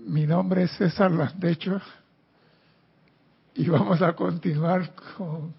Mi 0.00 0.26
nombre 0.26 0.64
es 0.64 0.72
César 0.72 1.10
Landecho 1.10 1.80
y 3.54 3.68
vamos 3.68 4.02
a 4.02 4.12
continuar 4.14 4.92
con 5.16 5.54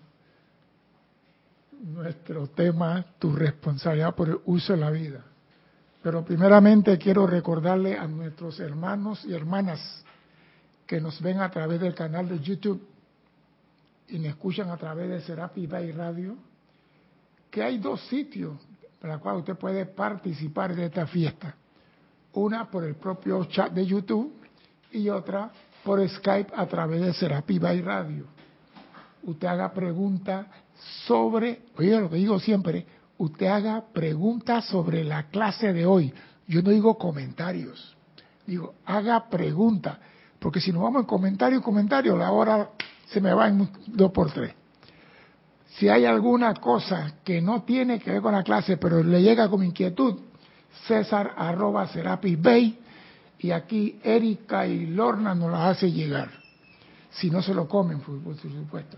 nuestro 1.82 2.48
tema, 2.48 3.06
tu 3.18 3.34
responsabilidad 3.34 4.14
por 4.14 4.30
el 4.30 4.40
uso 4.46 4.74
de 4.74 4.80
la 4.80 4.92
vida. 4.92 5.24
Pero 6.04 6.24
primeramente 6.24 6.98
quiero 6.98 7.26
recordarle 7.26 7.98
a 7.98 8.08
nuestros 8.08 8.60
hermanos 8.60 9.26
y 9.26 9.34
hermanas 9.34 10.04
que 10.86 11.02
nos 11.02 11.20
ven 11.22 11.40
a 11.40 11.50
través 11.50 11.80
del 11.80 11.96
canal 11.96 12.30
de 12.30 12.40
YouTube 12.40 12.86
y 14.08 14.20
me 14.20 14.28
escuchan 14.28 14.70
a 14.70 14.78
través 14.78 15.10
de 15.10 15.22
Serapi 15.22 15.66
Bay 15.66 15.92
Radio, 15.92 16.36
que 17.50 17.64
hay 17.64 17.80
dos 17.80 18.02
sitios 18.08 18.54
para 19.00 19.14
los 19.14 19.22
cuales 19.22 19.40
usted 19.40 19.56
puede 19.56 19.86
participar 19.86 20.76
de 20.76 20.86
esta 20.86 21.08
fiesta. 21.08 21.56
Una 22.36 22.70
por 22.70 22.84
el 22.84 22.96
propio 22.96 23.46
chat 23.46 23.72
de 23.72 23.86
YouTube 23.86 24.34
y 24.92 25.10
otra 25.10 25.52
por 25.84 26.08
Skype 26.08 26.52
a 26.56 26.66
través 26.66 27.02
de 27.02 27.14
Serapi 27.14 27.60
Bay 27.60 27.82
Radio. 27.82 28.26
Usted 29.24 29.48
haga 29.48 29.72
preguntas 29.72 30.46
sobre, 31.08 31.64
oye 31.78 32.00
lo 32.00 32.10
que 32.10 32.18
digo 32.18 32.40
siempre, 32.40 32.86
usted 33.18 33.48
haga 33.48 33.86
preguntas 33.94 34.66
sobre 34.66 35.04
la 35.04 35.30
clase 35.30 35.72
de 35.72 35.86
hoy. 35.86 36.14
Yo 36.48 36.62
no 36.62 36.72
digo 36.72 36.98
comentarios, 36.98 37.96
digo 38.46 38.76
haga 38.86 39.30
preguntas, 39.30 39.98
porque 40.40 40.60
si 40.60 40.74
nos 40.74 40.84
vamos 40.84 41.04
en 41.04 41.08
comentario, 41.08 41.62
comentario, 41.62 42.18
la 42.18 42.32
hora 42.32 42.70
se 43.08 43.22
me 43.22 43.34
va 43.34 43.48
en 43.48 43.70
dos 43.88 44.12
por 44.12 44.32
tres. 44.32 44.54
Si 45.78 45.88
hay 45.88 46.06
alguna 46.06 46.54
cosa 46.56 47.16
que 47.24 47.42
no 47.42 47.64
tiene 47.64 48.00
que 48.00 48.12
ver 48.12 48.22
con 48.22 48.34
la 48.34 48.44
clase, 48.44 48.78
pero 48.78 49.02
le 49.04 49.22
llega 49.22 49.50
como 49.50 49.64
inquietud, 49.64 50.20
César 50.88 51.34
arroba 51.38 51.88
Serapis 51.88 52.42
Bay 52.42 52.80
y 53.40 53.52
aquí 53.52 54.00
Erika 54.04 54.68
y 54.68 54.88
Lorna 54.88 55.36
nos 55.36 55.52
las 55.52 55.78
hace 55.78 55.92
llegar. 55.92 56.30
Si 57.12 57.30
no 57.30 57.42
se 57.42 57.54
lo 57.54 57.68
comen, 57.68 58.00
por 58.00 58.38
supuesto. 58.38 58.98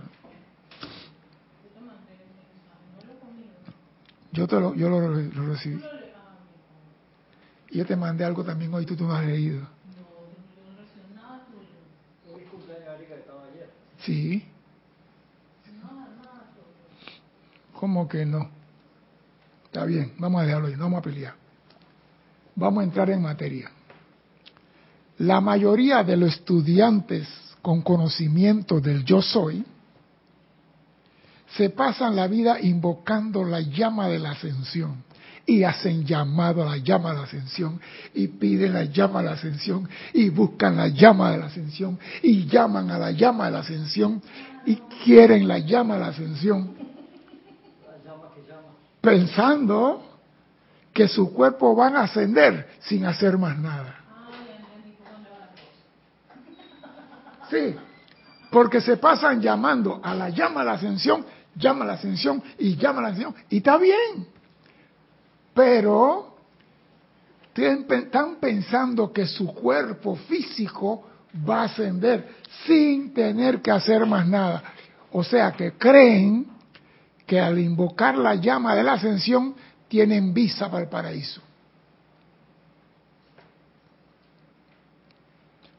Yo, 4.32 4.48
te 4.48 4.60
lo, 4.60 4.76
yo 4.76 4.90
lo, 4.90 5.14
recibí. 5.48 5.84
Y 7.70 7.78
yo 7.80 7.86
te 7.86 7.96
mandé 7.96 8.24
algo 8.24 8.44
también 8.44 8.74
hoy, 8.74 8.86
tú, 8.86 8.96
tú 8.96 9.06
no 9.06 9.14
has 9.16 9.26
leído. 9.26 9.68
Sí. 14.00 14.46
¿Cómo 17.74 18.08
que 18.08 18.26
no? 18.26 18.50
Está 19.66 19.86
bien, 19.86 20.14
vamos 20.18 20.42
a 20.42 20.46
dejarlo 20.46 20.68
ahí, 20.68 20.76
no 20.76 20.84
vamos 20.84 21.00
a 21.00 21.02
pelear. 21.02 21.47
Vamos 22.58 22.82
a 22.82 22.84
entrar 22.86 23.10
en 23.12 23.22
materia. 23.22 23.70
La 25.20 25.40
mayoría 25.42 26.04
de 26.04 26.18
los 26.18 26.34
estudiantes 26.34 27.28
con 27.62 27.84
conocimiento 27.84 28.82
del 28.82 29.06
yo 29.06 29.22
soy 29.22 29.64
se 31.56 31.70
pasan 31.70 32.16
la 32.16 32.28
vida 32.28 32.60
invocando 32.60 33.44
la 33.44 33.62
llama 33.62 34.08
de 34.08 34.18
la 34.18 34.32
ascensión 34.32 35.04
y 35.46 35.64
hacen 35.64 36.04
llamado 36.04 36.64
a 36.64 36.72
la 36.72 36.78
llama 36.78 37.12
de 37.12 37.18
la 37.18 37.24
ascensión 37.24 37.80
y 38.16 38.28
piden 38.28 38.74
la 38.74 38.86
llama 38.86 39.20
de 39.20 39.26
la 39.26 39.34
ascensión 39.34 39.88
y 40.14 40.30
buscan 40.30 40.78
la 40.78 40.88
llama 40.88 41.32
de 41.32 41.38
la 41.38 41.46
ascensión 41.46 42.00
y 42.24 42.48
llaman 42.48 42.90
a 42.90 42.98
la 42.98 43.12
llama 43.12 43.46
de 43.46 43.52
la 43.52 43.60
ascensión 43.60 44.22
y 44.66 44.76
quieren 45.04 45.48
la 45.48 45.60
llama 45.60 45.94
de 45.94 46.00
la 46.00 46.08
ascensión 46.08 46.76
pensando 49.00 50.17
que 50.98 51.08
su 51.08 51.32
cuerpo 51.32 51.76
van 51.76 51.96
a 51.96 52.06
ascender 52.06 52.72
sin 52.80 53.06
hacer 53.06 53.38
más 53.38 53.56
nada. 53.60 54.00
Sí, 57.52 57.76
porque 58.50 58.82
se 58.82 58.98
pasan 58.98 59.40
llamando 59.40 60.02
a 60.04 60.16
la 60.16 60.30
llama 60.30 60.62
de 60.62 60.66
la 60.66 60.72
ascensión, 60.74 61.24
llama 61.54 61.86
a 61.86 61.90
la 61.90 61.94
ascensión 61.94 62.42
y 62.58 62.78
llama 62.78 62.98
a 62.98 63.02
la 63.04 63.08
ascensión 63.10 63.36
y 63.48 63.58
está 63.58 63.78
bien 63.78 64.28
pero 65.54 66.36
están 67.56 68.36
pensando 68.40 69.14
que 69.14 69.28
su 69.28 69.54
cuerpo 69.54 70.16
físico 70.16 71.08
va 71.48 71.62
a 71.62 71.66
ascender 71.66 72.28
sin 72.66 73.14
tener 73.14 73.62
que 73.62 73.72
hacer 73.72 74.06
más 74.06 74.28
nada. 74.28 74.62
O 75.12 75.24
sea 75.24 75.52
que 75.54 75.72
creen 75.74 76.46
que 77.26 77.40
al 77.40 77.58
invocar 77.58 78.16
la 78.18 78.36
llama 78.36 78.76
de 78.76 78.84
la 78.84 78.94
ascensión 78.94 79.56
tienen 79.88 80.34
visa 80.34 80.70
para 80.70 80.84
el 80.84 80.90
paraíso. 80.90 81.42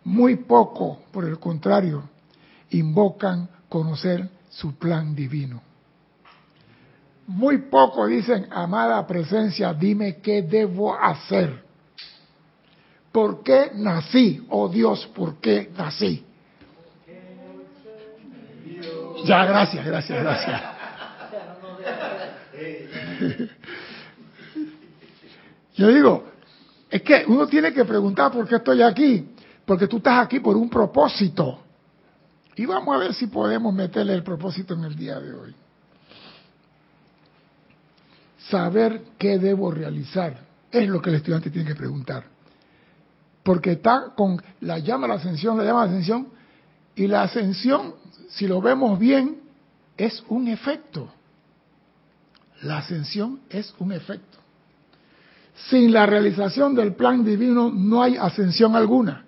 Muy 0.04 0.36
poco, 0.36 1.00
por 1.12 1.24
el 1.26 1.38
contrario, 1.38 2.08
invocan 2.70 3.48
conocer 3.68 4.28
su 4.48 4.74
plan 4.76 5.14
divino. 5.14 5.60
Muy 7.26 7.58
poco 7.58 8.06
dicen, 8.06 8.46
amada 8.50 9.06
presencia, 9.06 9.74
dime 9.74 10.16
qué 10.16 10.40
debo 10.42 10.94
hacer. 10.94 11.62
¿Por 13.12 13.42
qué 13.42 13.70
nací? 13.74 14.46
Oh 14.48 14.68
Dios, 14.68 15.06
¿por 15.14 15.36
qué 15.36 15.70
nací? 15.76 16.24
Ya, 19.24 19.44
gracias, 19.44 19.84
gracias, 19.84 20.22
gracias. 20.22 20.62
Yo 25.78 25.88
digo, 25.88 26.24
es 26.90 27.00
que 27.00 27.24
uno 27.26 27.46
tiene 27.46 27.72
que 27.72 27.86
preguntar 27.86 28.30
por 28.30 28.46
qué 28.46 28.56
estoy 28.56 28.82
aquí, 28.82 29.30
porque 29.64 29.86
tú 29.86 29.96
estás 29.96 30.26
aquí 30.26 30.40
por 30.40 30.56
un 30.56 30.68
propósito. 30.68 31.60
Y 32.56 32.66
vamos 32.66 32.94
a 32.94 32.98
ver 32.98 33.14
si 33.14 33.28
podemos 33.28 33.72
meterle 33.72 34.12
el 34.12 34.22
propósito 34.22 34.74
en 34.74 34.84
el 34.84 34.94
día 34.94 35.18
de 35.18 35.32
hoy 35.32 35.54
saber 38.48 39.02
qué 39.18 39.38
debo 39.38 39.70
realizar. 39.70 40.38
Es 40.70 40.88
lo 40.88 41.00
que 41.00 41.10
el 41.10 41.16
estudiante 41.16 41.50
tiene 41.50 41.68
que 41.68 41.74
preguntar. 41.74 42.24
Porque 43.42 43.72
está 43.72 44.12
con 44.16 44.42
la 44.60 44.78
llama 44.78 45.06
a 45.06 45.08
la 45.08 45.14
ascensión, 45.14 45.56
la 45.56 45.64
llama 45.64 45.82
a 45.82 45.86
la 45.86 45.92
ascensión, 45.92 46.28
y 46.94 47.06
la 47.06 47.22
ascensión, 47.22 47.94
si 48.28 48.46
lo 48.46 48.60
vemos 48.60 48.98
bien, 48.98 49.40
es 49.96 50.22
un 50.28 50.48
efecto. 50.48 51.10
La 52.62 52.78
ascensión 52.78 53.40
es 53.48 53.74
un 53.78 53.92
efecto. 53.92 54.37
Sin 55.66 55.92
la 55.92 56.06
realización 56.06 56.74
del 56.74 56.94
plan 56.94 57.24
divino 57.24 57.70
no 57.70 58.02
hay 58.02 58.16
ascensión 58.16 58.76
alguna. 58.76 59.24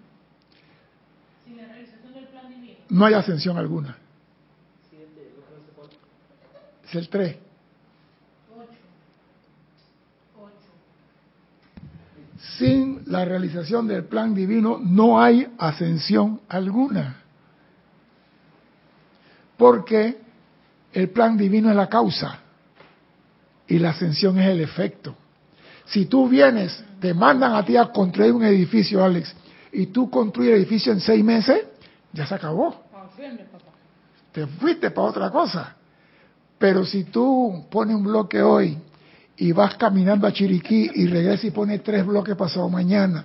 Sin 1.45 1.57
la 1.57 1.67
realización 1.67 2.15
del 2.15 2.27
plan 2.29 2.49
divino. 2.49 2.79
No 2.89 3.05
hay 3.05 3.15
ascensión 3.15 3.59
alguna. 3.59 3.97
Es 6.89 6.95
el 6.95 7.09
3. 7.09 7.37
sin 12.61 13.03
la 13.07 13.25
realización 13.25 13.89
del 13.89 14.05
plan 14.05 14.35
divino 14.35 14.79
no 14.83 15.21
hay 15.21 15.51
ascensión 15.59 16.43
alguna. 16.47 17.23
Porque 19.57 20.19
el 20.93 21.09
plan 21.09 21.39
divino 21.39 21.71
es 21.71 21.77
la 21.77 21.89
causa 21.89 22.39
y 23.67 23.79
la 23.79 23.91
ascensión 23.91 24.39
es 24.39 24.47
el 24.47 24.61
efecto. 24.61 25.17
Si 25.91 26.07
tú 26.07 26.29
vienes, 26.29 26.83
te 27.01 27.13
mandan 27.13 27.55
a 27.55 27.65
ti 27.65 27.77
a 27.77 27.87
construir 27.87 28.33
un 28.33 28.45
edificio, 28.45 29.03
Alex, 29.03 29.35
y 29.73 29.87
tú 29.87 30.09
construyes 30.09 30.55
el 30.55 30.61
edificio 30.61 30.93
en 30.93 31.01
seis 31.01 31.25
meses, 31.25 31.65
ya 32.13 32.27
se 32.27 32.35
acabó. 32.35 32.85
Te 34.33 34.47
fuiste 34.47 34.91
para 34.91 35.09
otra 35.09 35.31
cosa. 35.31 35.77
Pero 36.59 36.85
si 36.85 37.05
tú 37.05 37.67
pones 37.71 37.97
un 37.97 38.05
bloque 38.05 38.41
hoy 38.41 38.79
y 39.37 39.53
vas 39.53 39.77
caminando 39.77 40.27
a 40.27 40.33
Chiriquí 40.33 40.91
y 40.95 41.07
regresas 41.07 41.47
y 41.47 41.51
pones 41.51 41.83
tres 41.83 42.07
bloques 42.07 42.37
pasado 42.37 42.69
mañana. 42.69 43.25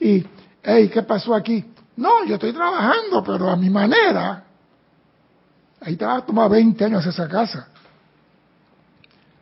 Y, 0.00 0.24
hey, 0.62 0.88
¿qué 0.92 1.02
pasó 1.02 1.34
aquí? 1.34 1.64
No, 1.96 2.24
yo 2.24 2.34
estoy 2.34 2.52
trabajando, 2.52 3.22
pero 3.24 3.50
a 3.50 3.56
mi 3.56 3.68
manera. 3.68 4.44
Ahí 5.80 5.96
te 5.96 6.06
va 6.06 6.16
a 6.16 6.20
tomar 6.24 6.48
20 6.50 6.84
años 6.84 7.04
esa 7.04 7.28
casa. 7.28 7.68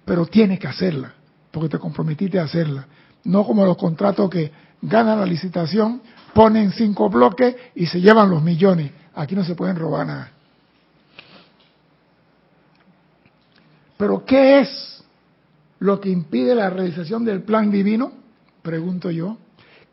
Pero 0.05 0.27
tienes 0.27 0.59
que 0.59 0.67
hacerla, 0.67 1.13
porque 1.57 1.71
te 1.71 1.79
comprometiste 1.79 2.39
a 2.39 2.43
hacerla. 2.43 2.87
No 3.25 3.43
como 3.43 3.65
los 3.65 3.79
contratos 3.79 4.29
que 4.29 4.53
ganan 4.83 5.19
la 5.19 5.25
licitación, 5.25 6.03
ponen 6.35 6.71
cinco 6.71 7.09
bloques 7.09 7.57
y 7.75 7.87
se 7.87 7.99
llevan 7.99 8.29
los 8.29 8.43
millones. 8.43 8.91
Aquí 9.15 9.35
no 9.35 9.43
se 9.43 9.55
pueden 9.55 9.77
robar 9.77 10.07
nada. 10.07 10.33
Pero 13.97 14.23
¿qué 14.27 14.61
es 14.61 15.03
lo 15.79 15.99
que 15.99 16.11
impide 16.11 16.55
la 16.55 16.69
realización 16.69 17.25
del 17.25 17.41
plan 17.43 17.71
divino? 17.71 18.13
Pregunto 18.61 19.11
yo. 19.11 19.39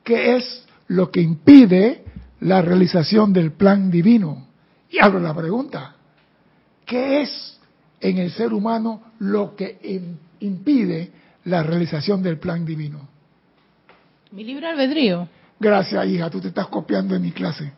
¿Qué 0.03 0.35
es 0.35 0.65
lo 0.87 1.11
que 1.11 1.21
impide 1.21 2.03
la 2.41 2.61
realización 2.61 3.31
del 3.31 3.53
plan 3.53 3.89
divino? 3.89 4.47
Y 4.89 4.99
abro 4.99 5.21
la 5.21 5.33
pregunta. 5.33 5.95
¿Qué 6.85 7.21
es 7.21 7.57
en 8.01 8.17
el 8.17 8.31
ser 8.31 8.51
humano 8.51 9.13
lo 9.19 9.55
que 9.55 9.79
impide 10.41 11.22
la 11.45 11.63
realización 11.63 12.21
del 12.23 12.39
plan 12.39 12.65
divino? 12.65 13.07
Mi 14.31 14.43
libre 14.43 14.67
albedrío. 14.67 15.27
Gracias, 15.59 16.05
hija, 16.07 16.29
tú 16.29 16.41
te 16.41 16.49
estás 16.49 16.67
copiando 16.67 17.15
en 17.15 17.21
mi 17.21 17.31
clase. 17.31 17.73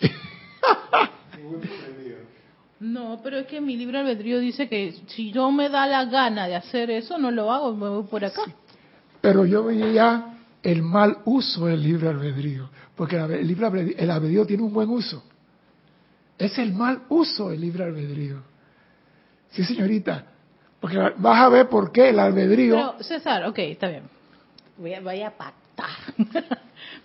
No, 2.78 3.20
pero 3.22 3.38
es 3.38 3.46
que 3.46 3.58
mi 3.58 3.74
libre 3.74 3.98
albedrío 3.98 4.38
dice 4.38 4.68
que 4.68 4.94
si 5.06 5.32
yo 5.32 5.50
me 5.50 5.70
da 5.70 5.86
la 5.86 6.04
gana 6.04 6.46
de 6.46 6.56
hacer 6.56 6.90
eso, 6.90 7.16
no 7.16 7.30
lo 7.30 7.50
hago, 7.50 7.74
me 7.74 7.88
voy 7.88 8.04
por 8.04 8.22
acá. 8.22 8.42
Pero 9.22 9.46
yo 9.46 9.64
veía 9.64 10.36
el 10.62 10.82
mal 10.82 11.18
uso 11.24 11.66
del 11.66 11.82
libre 11.82 12.08
albedrío, 12.08 12.68
porque 12.94 13.16
el 13.16 13.46
libre 13.46 13.66
albedrío, 13.66 13.96
el 13.96 14.10
albedrío 14.10 14.46
tiene 14.46 14.62
un 14.62 14.74
buen 14.74 14.90
uso. 14.90 15.24
Es 16.38 16.58
el 16.58 16.74
mal 16.74 17.04
uso 17.08 17.48
del 17.48 17.62
libre 17.62 17.84
albedrío. 17.84 18.42
Sí, 19.52 19.64
señorita, 19.64 20.26
porque 20.86 21.14
vas 21.18 21.40
a 21.40 21.48
ver 21.48 21.68
por 21.68 21.90
qué 21.90 22.10
el 22.10 22.18
albedrío... 22.20 22.76
Pero, 22.76 23.02
César, 23.02 23.44
ok, 23.46 23.58
está 23.58 23.88
bien. 23.88 24.04
Voy 24.78 24.94
a, 24.94 25.00
voy 25.00 25.20
a 25.22 25.30
pactar. 25.32 25.88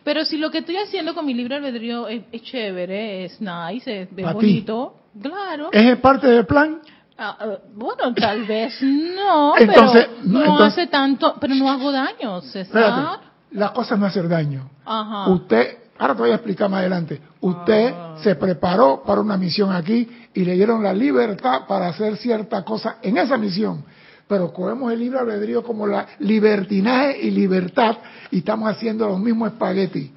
Pero 0.04 0.24
si 0.26 0.38
lo 0.38 0.52
que 0.52 0.60
estoy 0.60 0.78
haciendo 0.78 1.16
con 1.16 1.26
mi 1.26 1.34
libre 1.34 1.56
albedrío 1.56 2.08
es, 2.08 2.22
es 2.32 2.44
chévere, 2.44 3.26
es 3.26 3.42
nice, 3.42 4.02
es, 4.04 4.10
es 4.16 4.24
Pa' 4.24 4.30
ti. 4.32 4.36
bonito, 4.36 4.96
claro. 5.20 5.70
¿Es 5.72 5.98
parte 5.98 6.28
del 6.28 6.46
plan? 6.46 6.80
Ah, 7.18 7.38
ah, 7.40 7.58
bueno, 7.74 8.14
tal 8.14 8.44
vez 8.48 8.80
no, 8.84 9.58
Entonces, 9.58 10.08
pero 10.08 10.28
no, 10.30 10.40
entonces- 10.42 10.68
hace 10.68 10.88
tanto, 10.88 11.36
pero 11.40 11.56
no 11.56 11.72
hago 11.72 11.92
daño, 11.92 12.42
César. 12.42 12.62
Espérate, 12.62 13.26
la 13.52 13.74
cosa 13.74 13.96
no 13.98 14.06
hacer 14.06 14.28
daño. 14.30 14.70
Ajá. 14.86 15.28
Usted, 15.32 15.78
ahora 16.02 16.16
te 16.16 16.22
voy 16.22 16.32
a 16.32 16.36
explicar 16.36 16.68
más 16.68 16.80
adelante, 16.80 17.22
usted 17.42 17.94
Ah. 17.96 18.18
se 18.24 18.34
preparó 18.36 19.04
para 19.06 19.22
una 19.22 19.38
misión 19.38 19.72
aquí 19.72 20.10
y 20.34 20.44
le 20.44 20.56
dieron 20.56 20.82
la 20.82 20.94
libertad 20.94 21.68
para 21.68 21.90
hacer 21.90 22.18
cierta 22.18 22.64
cosa 22.64 22.98
en 23.04 23.18
esa 23.18 23.38
misión. 23.38 23.84
Pero 24.28 24.52
cogemos 24.52 24.92
el 24.92 25.00
libre 25.00 25.20
albedrío 25.20 25.64
como 25.64 25.86
la 25.86 26.08
libertinaje 26.20 27.20
y 27.22 27.30
libertad 27.30 27.98
y 28.32 28.40
estamos 28.40 28.68
haciendo 28.72 29.08
los 29.08 29.20
mismos 29.20 29.52
espaguetis. 29.52 30.10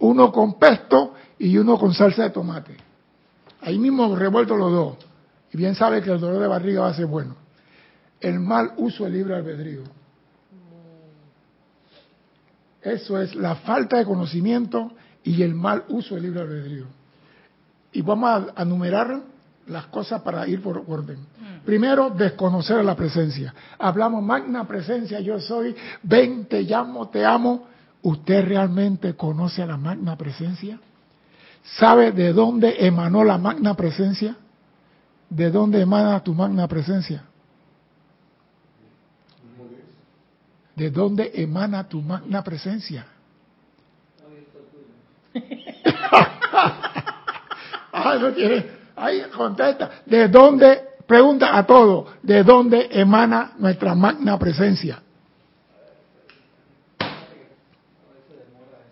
Uno 0.00 0.30
con 0.30 0.58
pesto 0.58 1.14
y 1.38 1.56
uno 1.56 1.78
con 1.78 1.94
salsa 1.94 2.24
de 2.24 2.30
tomate. 2.30 2.76
Ahí 3.62 3.78
mismo 3.78 4.14
revuelto 4.14 4.54
los 4.54 4.70
dos. 4.70 4.96
Y 5.50 5.56
bien 5.56 5.74
sabe 5.74 6.02
que 6.02 6.10
el 6.10 6.20
dolor 6.20 6.42
de 6.42 6.46
barriga 6.48 6.82
va 6.82 6.88
a 6.88 6.94
ser 6.94 7.06
bueno. 7.06 7.36
El 8.20 8.38
mal 8.38 8.72
uso 8.76 9.04
del 9.04 9.14
libre 9.14 9.34
albedrío. 9.36 9.82
Eso 12.82 13.20
es 13.20 13.34
la 13.34 13.54
falta 13.56 13.96
de 13.96 14.04
conocimiento 14.04 14.92
y 15.26 15.42
el 15.42 15.54
mal 15.54 15.84
uso 15.88 16.14
del 16.14 16.24
libre 16.24 16.40
albedrío. 16.40 16.86
Y 17.92 18.00
vamos 18.00 18.30
a, 18.30 18.60
a 18.60 18.64
numerar 18.64 19.20
las 19.66 19.86
cosas 19.86 20.22
para 20.22 20.46
ir 20.46 20.62
por 20.62 20.84
orden. 20.86 21.18
Primero, 21.64 22.10
desconocer 22.10 22.84
la 22.84 22.94
presencia. 22.94 23.52
Hablamos 23.78 24.22
magna 24.22 24.66
presencia, 24.68 25.18
yo 25.18 25.40
soy, 25.40 25.74
ven, 26.04 26.46
te 26.46 26.62
llamo, 26.62 27.08
te 27.08 27.24
amo. 27.24 27.66
¿Usted 28.02 28.44
realmente 28.46 29.14
conoce 29.16 29.62
a 29.62 29.66
la 29.66 29.76
magna 29.76 30.16
presencia? 30.16 30.78
¿Sabe 31.76 32.12
de 32.12 32.32
dónde 32.32 32.76
emanó 32.86 33.24
la 33.24 33.36
magna 33.36 33.74
presencia? 33.74 34.36
¿De 35.28 35.50
dónde 35.50 35.80
emana 35.80 36.22
tu 36.22 36.34
magna 36.34 36.68
presencia? 36.68 37.24
¿De 40.76 40.90
dónde 40.90 41.32
emana 41.34 41.88
tu 41.88 42.00
magna 42.00 42.44
presencia? 42.44 43.06
Ay, 47.92 48.18
no 48.20 48.32
tiene. 48.32 48.66
Ahí 48.96 49.22
contesta. 49.34 50.02
¿De 50.06 50.28
dónde? 50.28 50.80
Pregunta 51.06 51.56
a 51.56 51.64
todo. 51.66 52.06
¿De 52.22 52.42
dónde 52.42 52.88
emana 52.90 53.52
nuestra 53.58 53.94
magna 53.94 54.38
presencia? 54.38 55.02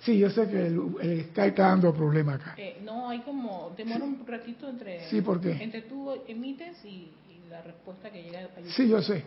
Sí, 0.01 0.19
yo 0.19 0.29
sé 0.29 0.47
que 0.49 0.67
el, 0.67 0.81
el 1.01 1.23
Skype 1.31 1.47
está 1.49 1.69
dando 1.69 1.95
problema 1.95 2.35
acá. 2.35 2.55
Eh, 2.59 2.79
no, 2.85 3.09
hay 3.09 3.21
como, 3.21 3.73
demora 3.75 4.05
un 4.05 4.23
ratito 4.27 4.69
entre, 4.69 5.09
Sí, 5.09 5.23
¿por 5.23 5.41
qué? 5.41 5.53
entre 5.53 5.81
tú 5.83 6.13
emites 6.29 6.85
y, 6.85 6.89
y 7.31 7.49
la 7.49 7.63
respuesta 7.63 8.11
que 8.11 8.23
llega 8.23 8.41
a 8.41 8.43
YouTube. 8.43 8.71
Sí, 8.73 8.87
yo 8.89 9.01
sé. 9.01 9.25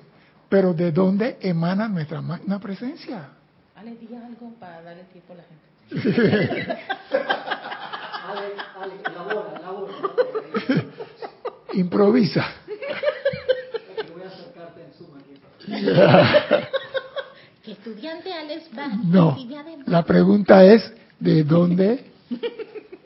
Pero 0.48 0.74
¿de 0.74 0.92
dónde 0.92 1.38
emana 1.42 1.88
nuestra 1.88 2.22
magna 2.22 2.60
presencia? 2.60 3.28
Ale, 3.76 3.96
di 3.96 4.08
algo 4.16 4.54
para 4.60 4.84
darle 4.84 5.04
tiempo 5.06 5.34
a 5.34 5.38
la 5.38 5.44
gente. 5.44 5.66
Improvisa. 11.74 12.46
Que 12.66 12.74
voy 14.12 14.24
a 14.24 14.28
acercarte 14.28 14.82
en 14.84 14.92
Zoom 14.94 15.10
aquí. 15.18 15.34
Que 17.64 17.72
estudiante 17.74 18.34
Alex 18.34 18.70
va 18.78 18.88
No. 19.04 19.38
La 19.86 20.04
pregunta 20.04 20.64
es 20.64 20.92
¿de 21.20 21.44
dónde 21.44 22.06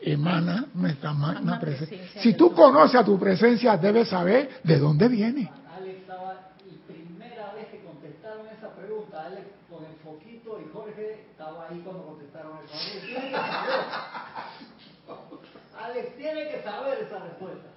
emana 0.02 0.66
nuestra 0.74 1.14
magna 1.14 1.60
presencia? 1.60 2.22
Si 2.22 2.34
tú 2.34 2.54
conoces 2.54 2.96
a 2.96 3.04
tu 3.04 3.20
presencia, 3.20 3.78
debes 3.78 4.08
saber 4.10 4.50
de 4.64 4.78
dónde 4.80 5.08
viene. 5.08 5.52
Alex 5.76 6.00
estaba, 6.02 6.50
y 6.66 6.72
primera 6.92 7.54
vez 7.54 7.68
que 7.70 7.84
contestaron 7.84 8.48
esa 8.48 8.74
pregunta, 8.76 9.26
Alex 9.26 9.46
con 9.70 9.86
el 9.86 9.96
foquito 10.04 10.60
y 10.60 10.66
Jorge 10.72 11.26
estaba 11.32 11.68
ahí 11.70 11.80
cuando 11.84 12.04
contestaron 12.06 12.58
eso. 12.64 12.74
Alex 12.74 12.96
tiene 12.98 13.22
que 13.22 13.32
saber. 13.32 13.62
Alex 15.82 16.16
tiene 16.18 16.48
que 16.62 16.70
saber 16.70 16.98
esa 17.08 17.20
respuesta. 17.20 17.68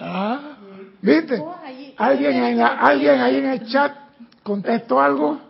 Ah, 0.00 0.56
¿Viste? 1.02 1.36
Todos 1.38 1.56
allí. 1.64 1.94
¿Alguien, 1.98 2.44
en 2.44 2.58
la- 2.58 2.76
¿Alguien 2.78 3.20
ahí 3.20 3.36
en 3.36 3.46
el 3.46 3.66
chat 3.70 3.92
contestó 4.42 5.00
algo? 5.00 5.40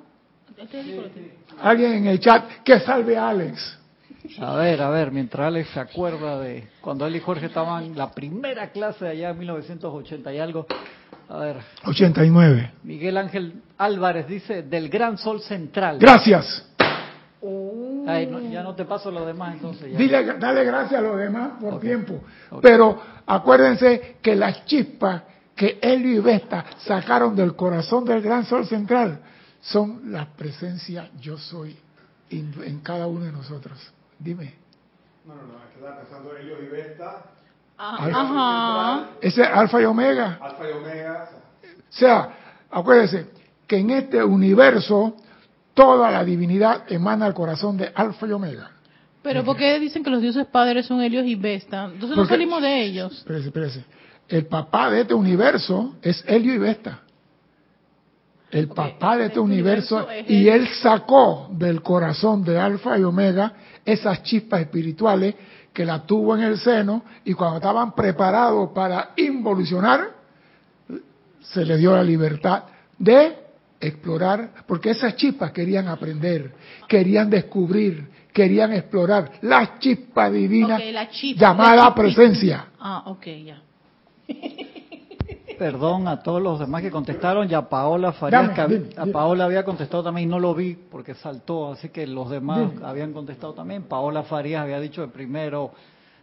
¿Alguien 1.62 1.92
en 1.92 2.06
el 2.06 2.20
chat 2.20 2.62
que 2.64 2.80
salve 2.80 3.16
a 3.16 3.28
Alex? 3.28 3.78
A 4.40 4.54
ver, 4.56 4.80
a 4.82 4.90
ver, 4.90 5.10
mientras 5.10 5.46
Alex 5.46 5.70
se 5.70 5.80
acuerda 5.80 6.38
de 6.40 6.68
cuando 6.80 7.06
él 7.06 7.16
y 7.16 7.20
Jorge 7.20 7.46
estaban 7.46 7.84
en 7.84 7.96
la 7.98 8.10
primera 8.10 8.70
clase 8.70 9.08
allá 9.08 9.30
en 9.30 9.38
1980 9.38 10.32
y 10.34 10.38
algo. 10.38 10.66
A 11.28 11.38
ver, 11.38 11.56
89. 11.84 12.72
Miguel 12.82 13.16
Ángel 13.16 13.54
Álvarez 13.78 14.26
dice 14.28 14.62
del 14.62 14.88
gran 14.88 15.16
sol 15.16 15.40
central. 15.40 15.98
Gracias. 15.98 16.69
Ay, 18.06 18.26
no, 18.26 18.40
ya 18.40 18.62
no 18.62 18.74
te 18.74 18.84
paso 18.84 19.10
lo 19.10 19.24
demás 19.24 19.54
entonces. 19.54 19.92
Ya. 19.92 19.98
Dile, 19.98 20.38
dale 20.38 20.64
gracias 20.64 21.00
a 21.00 21.02
los 21.02 21.18
demás 21.18 21.52
por 21.60 21.80
tiempo. 21.80 22.22
Pero 22.60 23.00
acuérdense 23.26 24.16
que 24.20 24.36
las 24.36 24.64
chispas 24.66 25.22
que 25.56 25.78
Helio 25.80 26.12
y 26.12 26.20
Vesta 26.20 26.64
sacaron 26.78 27.34
del 27.34 27.56
corazón 27.56 28.04
del 28.04 28.20
gran 28.20 28.44
sol 28.44 28.66
central 28.66 29.20
son 29.60 30.12
la 30.12 30.26
presencia 30.26 31.10
yo 31.20 31.36
soy 31.38 31.76
en, 32.30 32.54
en 32.64 32.80
cada 32.80 33.06
uno 33.06 33.24
de 33.24 33.32
nosotros. 33.32 33.78
Dime. 34.18 34.54
No, 35.26 35.34
no, 35.34 35.42
no, 35.42 35.58
estaba 35.74 35.98
pensando 35.98 36.36
Helios 36.36 36.58
y 36.62 36.66
Vesta, 36.66 37.24
Ah. 37.82 37.96
Ajá. 38.12 39.10
Ese 39.22 39.40
es 39.40 39.48
alfa 39.48 39.80
y 39.80 39.84
omega. 39.86 40.38
Alfa 40.38 40.68
y 40.68 40.72
Omega. 40.72 41.30
O 41.64 41.92
sea, 41.92 42.30
acuérdense 42.70 43.26
que 43.66 43.78
en 43.78 43.90
este 43.90 44.22
universo 44.22 45.16
toda 45.80 46.10
la 46.10 46.22
divinidad 46.22 46.84
emana 46.92 47.24
del 47.24 47.32
corazón 47.32 47.78
de 47.78 47.90
alfa 47.94 48.26
y 48.26 48.32
omega. 48.32 48.70
Pero 49.22 49.42
¿por 49.44 49.56
qué 49.56 49.78
dicen 49.80 50.04
que 50.04 50.10
los 50.10 50.20
dioses 50.20 50.46
padres 50.46 50.84
son 50.84 51.00
Helios 51.00 51.24
y 51.24 51.36
Vesta? 51.36 51.86
Entonces 51.86 52.18
no 52.18 52.26
salimos 52.26 52.60
de 52.60 52.82
ellos. 52.82 53.16
Espérese, 53.16 53.46
espérese. 53.46 53.84
El 54.28 54.46
papá 54.46 54.90
de 54.90 55.00
este 55.00 55.14
universo 55.14 55.96
es 56.02 56.22
Helio 56.26 56.54
y 56.54 56.58
Vesta. 56.58 57.00
El 58.50 58.68
papá 58.68 59.16
de 59.16 59.22
este 59.22 59.38
este 59.38 59.40
universo, 59.40 59.96
universo 59.96 60.26
es 60.26 60.30
y 60.30 60.48
él 60.50 60.68
sacó 60.82 61.48
del 61.52 61.80
corazón 61.80 62.44
de 62.44 62.58
Alfa 62.58 62.98
y 62.98 63.02
Omega 63.02 63.54
esas 63.82 64.22
chispas 64.22 64.60
espirituales 64.60 65.34
que 65.72 65.86
la 65.86 66.02
tuvo 66.02 66.36
en 66.36 66.42
el 66.42 66.58
seno 66.58 67.04
y 67.24 67.32
cuando 67.32 67.56
estaban 67.56 67.94
preparados 67.94 68.70
para 68.74 69.12
involucionar, 69.16 70.10
se 71.40 71.64
le 71.64 71.78
dio 71.78 71.96
la 71.96 72.04
libertad 72.04 72.64
de 72.98 73.39
explorar, 73.80 74.50
porque 74.66 74.90
esas 74.90 75.16
chispas 75.16 75.52
querían 75.52 75.88
aprender, 75.88 76.52
querían 76.86 77.30
descubrir, 77.30 78.08
querían 78.32 78.72
explorar 78.74 79.32
la 79.42 79.78
chispa 79.78 80.30
divina 80.30 80.76
Ok, 80.76 80.82
la 80.92 81.08
chispa, 81.08 81.40
llamada 81.40 81.76
la 81.76 81.94
presencia. 81.94 82.66
Ah, 82.78 83.04
ok, 83.06 83.26
ya. 83.44 83.62
Perdón 85.58 86.08
a 86.08 86.22
todos 86.22 86.40
los 86.40 86.58
demás 86.58 86.80
que 86.80 86.90
contestaron, 86.90 87.46
ya 87.46 87.68
Paola 87.68 88.12
Farías, 88.12 88.42
Dame, 88.42 88.54
que 88.54 88.60
hab- 88.62 88.68
dime, 88.68 88.88
a 88.96 89.00
dime. 89.02 89.12
Paola 89.12 89.44
había 89.44 89.62
contestado 89.62 90.02
también 90.02 90.28
y 90.28 90.30
no 90.30 90.38
lo 90.38 90.54
vi 90.54 90.74
porque 90.74 91.14
saltó, 91.14 91.72
así 91.72 91.90
que 91.90 92.06
los 92.06 92.30
demás 92.30 92.70
Dime. 92.72 92.86
habían 92.86 93.12
contestado 93.12 93.52
también. 93.52 93.82
Paola 93.82 94.22
Farías 94.22 94.62
había 94.62 94.80
dicho 94.80 95.04
el 95.04 95.10
primero 95.10 95.72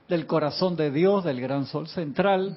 del 0.09 0.25
corazón 0.25 0.75
de 0.75 0.89
Dios, 0.89 1.23
del 1.23 1.39
gran 1.39 1.65
sol 1.67 1.87
central. 1.87 2.55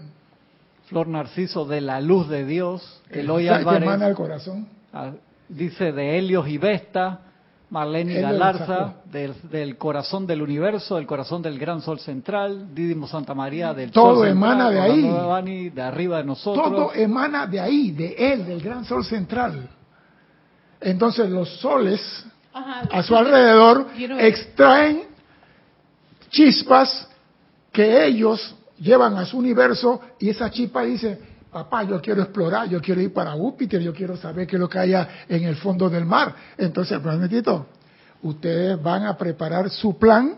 Flor 0.87 1.07
Narciso 1.07 1.67
de 1.67 1.83
la 1.83 2.01
luz 2.01 2.29
de 2.29 2.45
Dios. 2.47 3.03
Eloy 3.11 3.47
¿Sabes 3.47 3.59
qué 3.67 3.77
emana 3.77 3.93
Álvarez 3.93 4.09
el 4.09 4.15
corazón? 4.17 4.69
Ah, 4.93 5.13
dice 5.49 5.93
de 5.93 6.19
Helios 6.19 6.49
y 6.49 6.59
Vesta. 6.59 7.21
Marlene 7.71 8.21
lo 8.21 8.29
Galarza, 8.29 8.95
del, 9.05 9.33
del 9.49 9.79
corazón 9.79 10.27
del 10.27 10.43
universo, 10.43 10.97
del 10.97 11.07
corazón 11.07 11.41
del 11.41 11.57
gran 11.57 11.81
sol 11.81 12.01
central, 12.01 12.75
Dídimo 12.75 13.07
Santa 13.07 13.33
María, 13.33 13.73
del 13.73 13.93
Todo 13.93 14.17
sol 14.17 14.27
emana 14.27 14.71
central, 14.71 14.89
de 14.89 15.09
ahí. 15.09 15.27
Bani, 15.27 15.71
de 15.71 15.81
arriba 15.83 16.17
de 16.19 16.25
nosotros. 16.25 16.69
Todo 16.69 16.93
emana 16.95 17.47
de 17.47 17.61
ahí, 17.61 17.93
de 17.93 18.17
él, 18.19 18.45
del 18.45 18.61
gran 18.61 18.85
sol 18.85 19.05
central. 19.05 19.69
Entonces 20.81 21.31
los 21.31 21.49
soles 21.61 22.27
Ajá. 22.53 22.89
a 22.91 23.03
su 23.05 23.15
alrededor 23.15 23.87
extraen 24.19 25.03
chispas 26.29 27.09
que 27.71 28.05
ellos 28.05 28.57
llevan 28.81 29.17
a 29.17 29.25
su 29.27 29.39
universo 29.39 30.01
y 30.19 30.31
esa 30.31 30.51
chispa 30.51 30.83
dice, 30.83 31.21
papá, 31.51 31.83
yo 31.83 32.01
quiero 32.01 32.23
explorar, 32.23 32.69
yo 32.69 32.81
quiero 32.81 33.01
ir 33.01 33.13
para 33.13 33.33
Júpiter, 33.33 33.81
yo 33.81 33.93
quiero 33.93 34.17
saber 34.17 34.47
qué 34.47 34.57
es 34.57 34.61
lo 34.61 34.69
que 34.69 34.79
haya 34.79 35.09
en 35.29 35.45
el 35.45 35.57
fondo 35.57 35.89
del 35.91 36.05
mar. 36.05 36.35
Entonces, 36.57 37.03
momentito, 37.03 37.67
ustedes 38.23 38.81
van 38.83 39.05
a 39.05 39.17
preparar 39.17 39.71
su 39.71 39.99
plan 39.99 40.37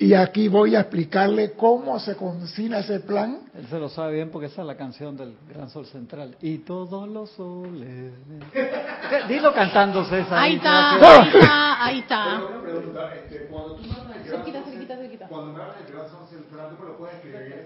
y 0.00 0.14
aquí 0.14 0.46
voy 0.46 0.76
a 0.76 0.80
explicarle 0.80 1.52
cómo 1.52 1.98
se 1.98 2.14
cocina 2.14 2.78
ese 2.78 3.00
plan. 3.00 3.40
Él 3.52 3.66
se 3.68 3.78
lo 3.80 3.88
sabe 3.88 4.14
bien 4.14 4.30
porque 4.30 4.46
esa 4.46 4.60
es 4.60 4.66
la 4.68 4.76
canción 4.76 5.16
del 5.16 5.36
Gran 5.52 5.68
Sol 5.70 5.86
Central. 5.86 6.36
Y 6.40 6.58
todos 6.58 7.08
los 7.08 7.30
soles. 7.30 8.12
Dilo 9.28 9.52
cantando, 9.52 10.04
César. 10.04 10.38
Ahí 10.38 10.54
está, 10.54 10.94
ahí 10.94 11.26
está, 11.26 11.84
ahí 11.84 11.98
está. 11.98 12.24
Pero 12.36 12.48
una 12.48 12.62
pregunta, 12.62 13.14
este, 13.16 13.46
cuando 13.48 13.74
tú 13.74 13.88
me 13.88 15.62
hablas 15.62 15.78
del 15.78 15.94
gran 15.94 16.08
sol 16.08 16.26
central, 16.28 16.76
tú 16.76 16.82
me 16.82 16.88
lo 16.90 16.96
puedes 16.96 17.16
escribir 17.16 17.64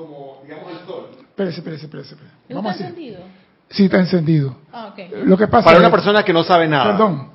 como, 0.00 0.40
digamos, 0.44 0.72
el 0.72 0.86
sol. 0.86 1.06
Espérese, 1.20 1.58
espérese, 1.60 1.84
espérese. 1.86 2.14
espérese. 2.14 2.36
¿No 2.48 2.56
Vamos 2.56 2.72
está 2.72 2.88
encendido? 2.88 3.18
Sí, 3.70 3.84
está 3.84 3.98
encendido. 3.98 4.56
Ah, 4.72 4.86
ok. 4.92 4.98
Lo 5.24 5.36
que 5.38 5.46
pasa 5.46 5.64
Para 5.66 5.76
es- 5.78 5.80
una 5.82 5.90
persona 5.90 6.22
que 6.24 6.32
no 6.32 6.42
sabe 6.44 6.66
nada. 6.68 6.84
Perdón. 6.92 7.30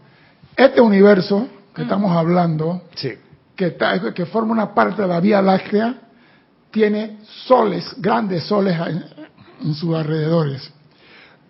Este 0.55 0.81
universo 0.81 1.47
que 1.73 1.83
estamos 1.83 2.15
hablando, 2.15 2.81
Sí. 2.95 3.13
que, 3.55 3.67
está- 3.67 4.13
que 4.13 4.25
forma 4.25 4.51
una 4.51 4.73
parte 4.73 5.01
de 5.01 5.07
la 5.07 5.19
Vía 5.19 5.41
Láctea, 5.41 6.01
tiene 6.71 7.19
soles, 7.47 7.93
grandes 7.97 8.43
soles 8.43 8.77
en, 8.79 9.05
en 9.67 9.73
sus 9.75 9.95
alrededores. 9.95 10.71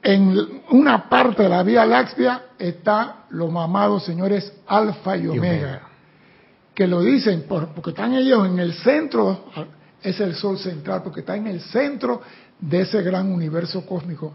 En 0.04 0.62
una 0.70 1.10
parte 1.10 1.44
de 1.44 1.50
la 1.50 1.64
Vía 1.64 1.84
Láctea 1.86 2.44
está 2.60 3.24
los 3.32 3.52
mamados 3.52 4.04
señores 4.06 4.54
Alfa 4.68 5.18
y 5.18 5.28
Omega, 5.28 5.40
Omega. 5.68 5.82
que 6.76 6.86
lo 6.88 7.02
dicen 7.02 7.46
por- 7.48 7.70
porque 7.70 7.90
están 7.90 8.14
ellos 8.14 8.46
en 8.46 8.60
el 8.60 8.74
centro, 8.74 9.46
es 10.10 10.20
el 10.20 10.36
sol 10.36 10.58
central, 10.58 11.02
porque 11.04 11.22
está 11.22 11.36
en 11.36 11.48
el 11.48 11.60
centro 11.62 12.22
de 12.60 12.82
ese 12.82 13.02
gran 13.02 13.32
universo 13.32 13.86
cósmico. 13.86 14.34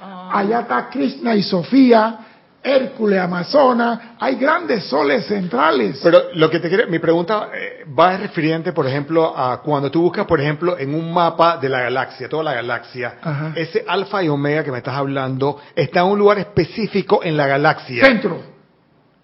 Ah, 0.00 0.30
Allá 0.38 0.60
está 0.60 0.88
Krishna 0.90 1.34
y 1.36 1.42
Sofía, 1.42 2.18
Hércules, 2.64 3.18
Amazona, 3.20 4.16
hay 4.20 4.36
grandes 4.36 4.84
soles 4.84 5.26
centrales. 5.26 6.00
Pero 6.02 6.22
lo 6.34 6.48
que 6.48 6.60
te 6.60 6.68
quiero, 6.68 6.88
mi 6.88 6.98
pregunta 7.00 7.48
eh, 7.52 7.84
va 7.98 8.16
refiriente, 8.16 8.72
por 8.72 8.86
ejemplo, 8.86 9.36
a 9.36 9.60
cuando 9.62 9.90
tú 9.90 10.02
buscas, 10.02 10.26
por 10.26 10.40
ejemplo, 10.40 10.78
en 10.78 10.94
un 10.94 11.12
mapa 11.12 11.56
de 11.56 11.68
la 11.68 11.80
galaxia, 11.80 12.28
toda 12.28 12.44
la 12.44 12.54
galaxia, 12.54 13.18
Ajá. 13.20 13.52
ese 13.56 13.84
alfa 13.86 14.22
y 14.22 14.28
omega 14.28 14.62
que 14.64 14.70
me 14.70 14.78
estás 14.78 14.94
hablando 14.94 15.60
está 15.74 16.00
en 16.00 16.06
un 16.06 16.18
lugar 16.18 16.38
específico 16.38 17.20
en 17.24 17.36
la 17.36 17.46
galaxia, 17.48 18.04
centro, 18.04 18.40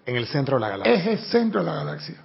en 0.05 0.15
el 0.17 0.27
centro 0.27 0.57
de 0.57 0.61
la 0.61 0.69
galaxia. 0.69 0.93
es 0.95 1.07
el 1.07 1.19
centro 1.29 1.61
de 1.61 1.65
la 1.65 1.75
galaxia. 1.75 2.15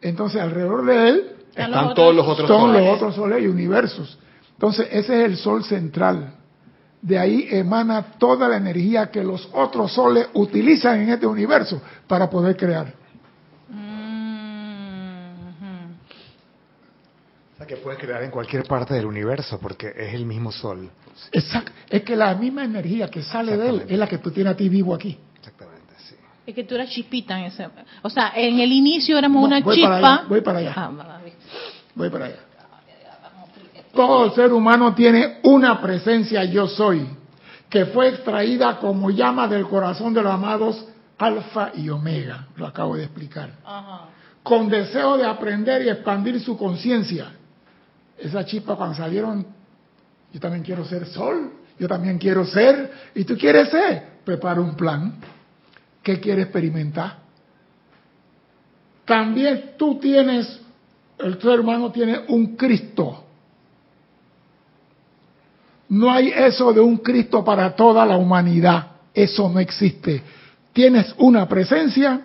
Entonces, 0.00 0.40
alrededor 0.40 0.84
de 0.86 1.08
él 1.08 1.35
Están 1.64 1.84
los 1.86 1.94
todos 1.94 2.08
otros 2.10 2.16
los 2.16 2.28
otros 2.28 2.48
son 2.48 2.60
soles. 2.70 2.84
los 2.84 2.94
otros 2.96 3.14
soles 3.14 3.42
y 3.42 3.46
universos. 3.46 4.18
Entonces, 4.52 4.88
ese 4.90 5.20
es 5.20 5.24
el 5.30 5.36
sol 5.36 5.64
central. 5.64 6.32
De 7.02 7.18
ahí 7.18 7.46
emana 7.50 8.02
toda 8.18 8.48
la 8.48 8.56
energía 8.56 9.10
que 9.10 9.22
los 9.22 9.48
otros 9.52 9.92
soles 9.92 10.28
utilizan 10.34 11.00
en 11.02 11.10
este 11.10 11.26
universo 11.26 11.80
para 12.06 12.28
poder 12.28 12.56
crear. 12.56 12.92
mm. 13.68 13.76
O 17.54 17.56
sea, 17.58 17.66
que 17.66 17.76
puedes 17.76 17.98
crear 18.00 18.22
en 18.22 18.30
cualquier 18.30 18.64
parte 18.64 18.94
del 18.94 19.06
universo 19.06 19.58
porque 19.60 19.92
es 19.96 20.14
el 20.14 20.26
mismo 20.26 20.52
sol. 20.52 20.90
Exacto. 21.32 21.72
Es 21.88 22.02
que 22.02 22.16
la 22.16 22.34
misma 22.34 22.64
energía 22.64 23.08
que 23.10 23.22
sale 23.22 23.56
de 23.56 23.68
él 23.68 23.82
es 23.88 23.98
la 23.98 24.06
que 24.06 24.18
tú 24.18 24.30
tienes 24.30 24.52
a 24.52 24.56
ti 24.56 24.68
vivo 24.68 24.94
aquí. 24.94 25.16
Exactamente, 25.38 25.94
sí. 25.98 26.14
Es 26.46 26.54
que 26.54 26.64
tú 26.64 26.74
eras 26.74 26.90
chispita 26.90 27.38
en 27.38 27.46
ese. 27.46 27.66
O 28.02 28.10
sea, 28.10 28.32
en 28.36 28.60
el 28.60 28.70
inicio 28.72 29.16
éramos 29.16 29.40
No, 29.42 29.46
una 29.48 29.60
voy 29.60 29.76
chispa. 29.76 29.88
para 30.00 30.14
allá, 30.16 30.24
voy 30.28 30.40
para 30.42 30.58
allá. 30.58 30.72
Ah. 30.76 30.90
Voy 31.96 32.08
para 32.10 32.26
allá. 32.26 32.36
Todo 33.92 34.30
ser 34.34 34.52
humano 34.52 34.94
tiene 34.94 35.40
una 35.42 35.80
presencia 35.80 36.44
yo 36.44 36.68
soy, 36.68 37.08
que 37.68 37.86
fue 37.86 38.10
extraída 38.10 38.78
como 38.78 39.10
llama 39.10 39.48
del 39.48 39.66
corazón 39.66 40.14
de 40.14 40.22
los 40.22 40.32
amados 40.32 40.86
alfa 41.18 41.72
y 41.74 41.88
omega, 41.88 42.46
lo 42.56 42.66
acabo 42.66 42.96
de 42.96 43.04
explicar, 43.04 43.50
Ajá. 43.64 44.08
con 44.42 44.68
deseo 44.68 45.16
de 45.16 45.24
aprender 45.24 45.82
y 45.82 45.88
expandir 45.88 46.38
su 46.40 46.56
conciencia. 46.58 47.32
Esa 48.18 48.44
chispa 48.44 48.76
cuando 48.76 48.96
salieron, 48.96 49.46
yo 50.32 50.40
también 50.40 50.62
quiero 50.62 50.84
ser 50.84 51.06
sol, 51.06 51.52
yo 51.78 51.88
también 51.88 52.18
quiero 52.18 52.44
ser, 52.44 52.92
y 53.14 53.24
tú 53.24 53.36
quieres 53.36 53.70
ser, 53.70 54.20
prepara 54.24 54.60
un 54.60 54.74
plan. 54.76 55.14
¿Qué 56.02 56.20
quieres 56.20 56.44
experimentar? 56.44 57.16
También 59.06 59.72
tú 59.78 59.98
tienes, 59.98 60.60
el 61.18 61.40
ser 61.40 61.60
humano 61.60 61.90
tiene 61.90 62.20
un 62.28 62.56
Cristo. 62.56 63.24
No 65.88 66.10
hay 66.10 66.28
eso 66.28 66.72
de 66.72 66.80
un 66.80 66.98
Cristo 66.98 67.44
para 67.44 67.74
toda 67.74 68.04
la 68.04 68.16
humanidad. 68.16 68.86
Eso 69.14 69.48
no 69.48 69.60
existe. 69.60 70.22
Tienes 70.72 71.14
una 71.18 71.48
presencia 71.48 72.20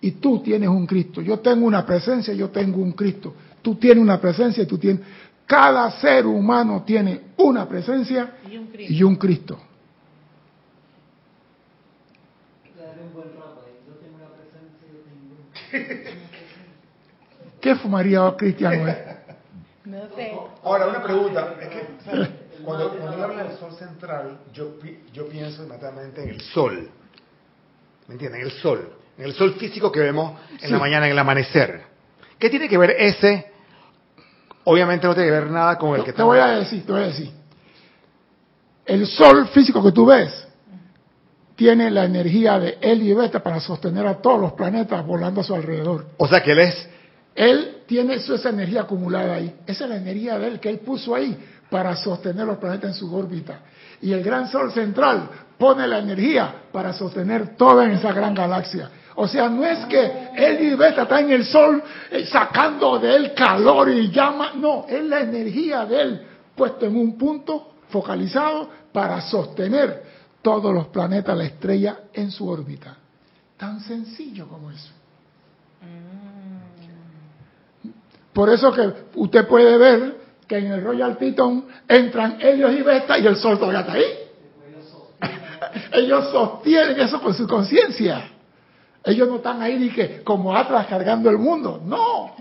y 0.00 0.12
tú 0.12 0.40
tienes 0.40 0.68
un 0.68 0.86
Cristo. 0.86 1.20
Yo 1.20 1.40
tengo 1.40 1.66
una 1.66 1.84
presencia, 1.84 2.32
yo 2.32 2.48
tengo 2.48 2.78
un 2.78 2.92
Cristo. 2.92 3.34
Tú 3.60 3.74
tienes 3.74 4.02
una 4.02 4.20
presencia 4.20 4.62
y 4.62 4.66
tú 4.66 4.78
tienes... 4.78 5.02
Cada 5.44 5.90
ser 6.00 6.26
humano 6.26 6.84
tiene 6.86 7.20
una 7.38 7.68
presencia 7.68 8.34
Y 8.48 8.56
un 8.56 8.66
Cristo. 8.68 8.92
y 8.94 9.02
un 9.02 9.16
Cristo. 9.16 9.58
¿Qué 17.60 17.74
fumaría 17.76 18.34
cristiano 18.36 18.86
es? 18.88 18.96
No 19.84 19.98
sé. 20.14 20.32
Ahora, 20.62 20.86
una 20.88 21.02
pregunta. 21.02 21.54
Es 21.60 21.68
que, 21.68 21.88
¿sabes? 22.04 22.28
Cuando, 22.64 22.90
cuando 22.90 23.16
él 23.16 23.22
habla 23.24 23.44
del 23.44 23.56
sol 23.58 23.72
central, 23.72 24.38
yo, 24.52 24.78
pi- 24.78 25.00
yo 25.12 25.26
pienso 25.28 25.62
inmediatamente 25.62 26.22
en 26.22 26.28
el 26.30 26.40
sol. 26.40 26.90
¿Me 28.06 28.14
entienden? 28.14 28.42
El 28.42 28.50
sol. 28.52 28.92
En 29.16 29.24
el 29.24 29.32
sol 29.34 29.54
físico 29.54 29.90
que 29.90 30.00
vemos 30.00 30.38
en 30.52 30.58
Sí. 30.60 30.72
la 30.72 30.78
mañana, 30.78 31.06
en 31.06 31.12
el 31.12 31.18
amanecer. 31.18 31.82
¿Qué 32.38 32.50
tiene 32.50 32.68
que 32.68 32.76
ver 32.78 32.90
ese? 32.98 33.50
Obviamente 34.64 35.06
no 35.06 35.14
tiene 35.14 35.28
que 35.28 35.32
ver 35.34 35.50
nada 35.50 35.76
con 35.78 35.94
el 35.98 36.04
que 36.04 36.12
te 36.12 36.22
voy 36.22 36.38
a 36.38 36.46
decir, 36.48 36.84
te 36.84 36.92
voy 36.92 37.02
a 37.02 37.06
decir. 37.06 37.30
El 38.84 39.06
sol 39.06 39.48
físico 39.48 39.82
que 39.82 39.92
tú 39.92 40.06
ves 40.06 40.46
tiene 41.56 41.90
la 41.90 42.04
energía 42.04 42.58
de 42.58 42.78
él 42.80 43.02
y 43.02 43.12
beta 43.14 43.42
para 43.42 43.60
sostener 43.60 44.06
a 44.06 44.14
todos 44.20 44.40
los 44.40 44.52
planetas 44.52 45.04
volando 45.06 45.40
a 45.40 45.44
su 45.44 45.54
alrededor. 45.54 46.06
O 46.18 46.26
sea, 46.28 46.42
que 46.42 46.52
él 46.52 46.58
es... 46.60 46.88
Él 47.40 47.84
tiene 47.86 48.16
esa 48.16 48.50
energía 48.50 48.82
acumulada 48.82 49.36
ahí. 49.36 49.54
Esa 49.66 49.84
es 49.84 49.90
la 49.90 49.96
energía 49.96 50.38
de 50.38 50.46
él 50.46 50.60
que 50.60 50.68
él 50.68 50.80
puso 50.80 51.14
ahí 51.14 51.34
para 51.70 51.96
sostener 51.96 52.46
los 52.46 52.58
planetas 52.58 52.90
en 52.90 52.94
su 52.94 53.16
órbita. 53.16 53.60
Y 54.02 54.12
el 54.12 54.22
gran 54.22 54.46
sol 54.48 54.70
central 54.72 55.26
pone 55.56 55.88
la 55.88 56.00
energía 56.00 56.54
para 56.70 56.92
sostener 56.92 57.56
toda 57.56 57.90
esa 57.90 58.12
gran 58.12 58.34
galaxia. 58.34 58.90
O 59.14 59.26
sea, 59.26 59.48
no 59.48 59.64
es 59.64 59.86
que 59.86 60.28
él 60.36 60.64
y 60.64 60.74
beta 60.74 61.04
está 61.04 61.20
en 61.20 61.30
el 61.30 61.46
sol 61.46 61.82
eh, 62.10 62.26
sacando 62.26 62.98
de 62.98 63.16
él 63.16 63.32
calor 63.32 63.88
y 63.88 64.10
llama. 64.10 64.52
No, 64.56 64.84
es 64.86 65.02
la 65.02 65.20
energía 65.20 65.86
de 65.86 66.02
él 66.02 66.26
puesto 66.54 66.84
en 66.84 66.94
un 66.94 67.16
punto 67.16 67.76
focalizado 67.88 68.68
para 68.92 69.18
sostener 69.22 70.02
todos 70.42 70.74
los 70.74 70.88
planetas, 70.88 71.38
la 71.38 71.44
estrella 71.44 72.00
en 72.12 72.30
su 72.30 72.46
órbita. 72.46 72.98
Tan 73.56 73.80
sencillo 73.80 74.46
como 74.46 74.70
eso. 74.70 74.90
Por 78.32 78.50
eso 78.50 78.72
que 78.72 78.92
usted 79.14 79.46
puede 79.46 79.76
ver 79.76 80.16
que 80.46 80.58
en 80.58 80.72
el 80.72 80.82
Royal 80.82 81.16
Teton 81.16 81.66
entran 81.88 82.38
ellos 82.40 82.72
y 82.72 82.82
Vesta 82.82 83.18
y 83.18 83.26
el 83.26 83.36
sol 83.36 83.58
todavía 83.58 83.80
está 83.80 83.92
ahí. 83.92 84.04
ellos 85.92 86.30
sostienen 86.30 87.00
eso 87.00 87.20
con 87.20 87.34
su 87.34 87.46
conciencia. 87.46 88.30
Ellos 89.04 89.28
no 89.28 89.36
están 89.36 89.62
ahí 89.62 89.78
ni 89.78 89.90
que 89.90 90.22
como 90.22 90.54
atlas 90.54 90.86
cargando 90.86 91.30
el 91.30 91.38
mundo. 91.38 91.80
No. 91.84 92.34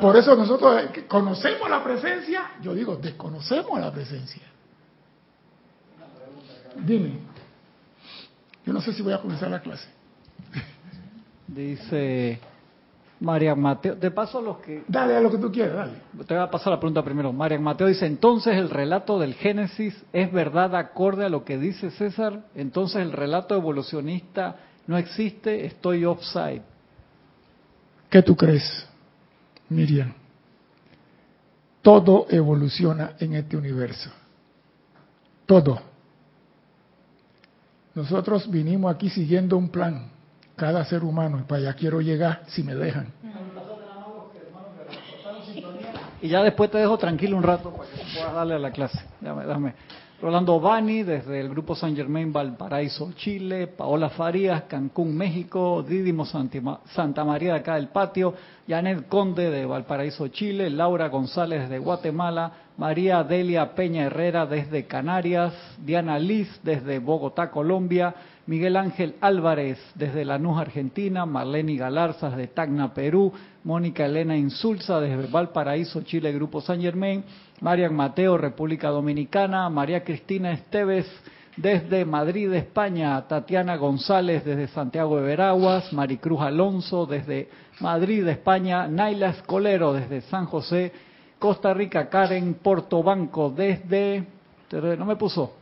Por 0.00 0.16
eso 0.16 0.34
nosotros 0.34 0.82
eh, 0.82 1.04
conocemos 1.06 1.68
la 1.68 1.84
presencia, 1.84 2.52
yo 2.62 2.74
digo, 2.74 2.96
desconocemos 2.96 3.78
la 3.78 3.92
presencia. 3.92 4.42
Dime. 6.76 7.18
Yo 8.64 8.72
no 8.72 8.80
sé 8.80 8.94
si 8.94 9.02
voy 9.02 9.12
a 9.12 9.18
comenzar 9.18 9.50
la 9.50 9.60
clase. 9.60 9.88
Dice 11.46 12.40
María 13.20 13.54
Mateo, 13.54 13.96
de 13.96 14.10
paso 14.10 14.40
los 14.40 14.58
que 14.58 14.82
Dale 14.88 15.14
a 15.14 15.20
lo 15.20 15.30
que 15.30 15.36
tú 15.36 15.52
quieras, 15.52 15.76
dale. 15.76 16.26
te 16.26 16.34
voy 16.34 16.42
a 16.42 16.50
pasar 16.50 16.72
la 16.72 16.80
pregunta 16.80 17.02
primero. 17.02 17.32
María 17.32 17.58
Mateo 17.58 17.86
dice, 17.86 18.06
entonces 18.06 18.56
el 18.56 18.70
relato 18.70 19.18
del 19.18 19.34
Génesis 19.34 20.02
es 20.12 20.32
verdad 20.32 20.74
acorde 20.74 21.26
a 21.26 21.28
lo 21.28 21.44
que 21.44 21.58
dice 21.58 21.90
César, 21.90 22.44
entonces 22.54 23.02
el 23.02 23.12
relato 23.12 23.54
evolucionista 23.54 24.56
no 24.86 24.96
existe, 24.96 25.66
estoy 25.66 26.06
offside. 26.06 26.62
¿Qué 28.08 28.22
tú 28.22 28.34
crees, 28.34 28.88
Miriam? 29.68 30.14
Todo 31.82 32.26
evoluciona 32.30 33.12
en 33.20 33.34
este 33.34 33.56
universo. 33.56 34.10
Todo. 35.46 35.80
nosotros 37.94 38.48
vinimos 38.50 38.94
aquí 38.94 39.10
siguiendo 39.10 39.56
un 39.56 39.68
plan, 39.68 40.10
cada 40.60 40.84
ser 40.84 41.02
humano, 41.02 41.38
y 41.40 41.44
para 41.44 41.62
allá 41.62 41.72
quiero 41.72 42.02
llegar 42.02 42.42
si 42.48 42.62
me 42.62 42.74
dejan. 42.74 43.06
Y 46.20 46.28
ya 46.28 46.42
después 46.42 46.70
te 46.70 46.76
dejo 46.76 46.98
tranquilo 46.98 47.34
un 47.38 47.42
rato 47.42 47.70
para 47.72 47.88
que 47.88 48.34
darle 48.34 48.54
a 48.56 48.58
la 48.58 48.70
clase. 48.70 49.00
Dame, 49.22 49.46
dame. 49.46 49.72
Rolando 50.20 50.60
Bani, 50.60 51.02
desde 51.02 51.40
el 51.40 51.48
Grupo 51.48 51.74
San 51.74 51.96
Germain 51.96 52.30
Valparaíso, 52.30 53.10
Chile. 53.14 53.68
Paola 53.68 54.10
Farías, 54.10 54.64
Cancún, 54.64 55.16
México. 55.16 55.82
Santima- 56.26 56.80
Santa 56.94 57.24
María 57.24 57.54
de 57.54 57.60
acá 57.60 57.76
del 57.76 57.88
patio. 57.88 58.34
Janet 58.68 59.08
Conde 59.08 59.50
de 59.50 59.64
Valparaíso, 59.64 60.28
Chile. 60.28 60.68
Laura 60.68 61.08
González 61.08 61.70
de 61.70 61.78
Guatemala. 61.78 62.52
María 62.76 63.24
Delia 63.24 63.74
Peña 63.74 64.04
Herrera 64.04 64.44
desde 64.44 64.84
Canarias. 64.86 65.54
Diana 65.78 66.18
Liz 66.18 66.60
desde 66.62 66.98
Bogotá, 66.98 67.50
Colombia. 67.50 68.14
Miguel 68.50 68.76
Ángel 68.76 69.14
Álvarez 69.20 69.78
desde 69.94 70.24
Lanús, 70.24 70.58
Argentina. 70.58 71.24
Marlene 71.24 71.76
Galarza 71.76 72.30
desde 72.30 72.48
Tacna, 72.48 72.92
Perú. 72.92 73.32
Mónica 73.62 74.04
Elena 74.04 74.36
Insulza 74.36 74.98
desde 74.98 75.28
Valparaíso, 75.28 76.02
Chile, 76.02 76.32
Grupo 76.32 76.60
San 76.60 76.80
Germain. 76.80 77.22
Marian 77.60 77.94
Mateo, 77.94 78.36
República 78.36 78.88
Dominicana. 78.88 79.70
María 79.70 80.02
Cristina 80.02 80.50
Esteves 80.50 81.06
desde 81.56 82.04
Madrid, 82.04 82.52
España. 82.52 83.22
Tatiana 83.28 83.76
González 83.76 84.44
desde 84.44 84.66
Santiago 84.66 85.18
de 85.18 85.22
Veraguas. 85.22 85.92
Maricruz 85.92 86.40
Alonso 86.40 87.06
desde 87.06 87.48
Madrid, 87.78 88.26
España. 88.26 88.88
Naila 88.88 89.28
Escolero 89.28 89.92
desde 89.92 90.22
San 90.22 90.46
José, 90.46 90.90
Costa 91.38 91.72
Rica. 91.72 92.08
Karen 92.08 92.54
Portobanco 92.54 93.50
desde... 93.50 94.24
No 94.72 95.04
me 95.04 95.14
puso. 95.14 95.59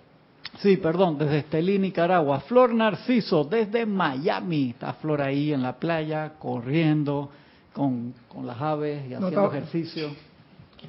Sí, 0.57 0.77
perdón, 0.77 1.19
desde 1.19 1.39
Estelí, 1.39 1.79
Nicaragua. 1.79 2.41
Flor 2.41 2.75
Narciso, 2.75 3.45
desde 3.45 3.87
Miami. 3.87 4.71
Está 4.71 4.95
Flor 4.95 5.23
ahí 5.23 5.53
en 5.53 5.63
la 5.63 5.79
playa, 5.79 6.33
corriendo 6.39 7.31
con, 7.73 8.13
con 8.29 8.47
las 8.47 8.61
aves 8.61 9.03
y 9.09 9.15
haciendo 9.15 9.47
ejercicio. 9.53 10.11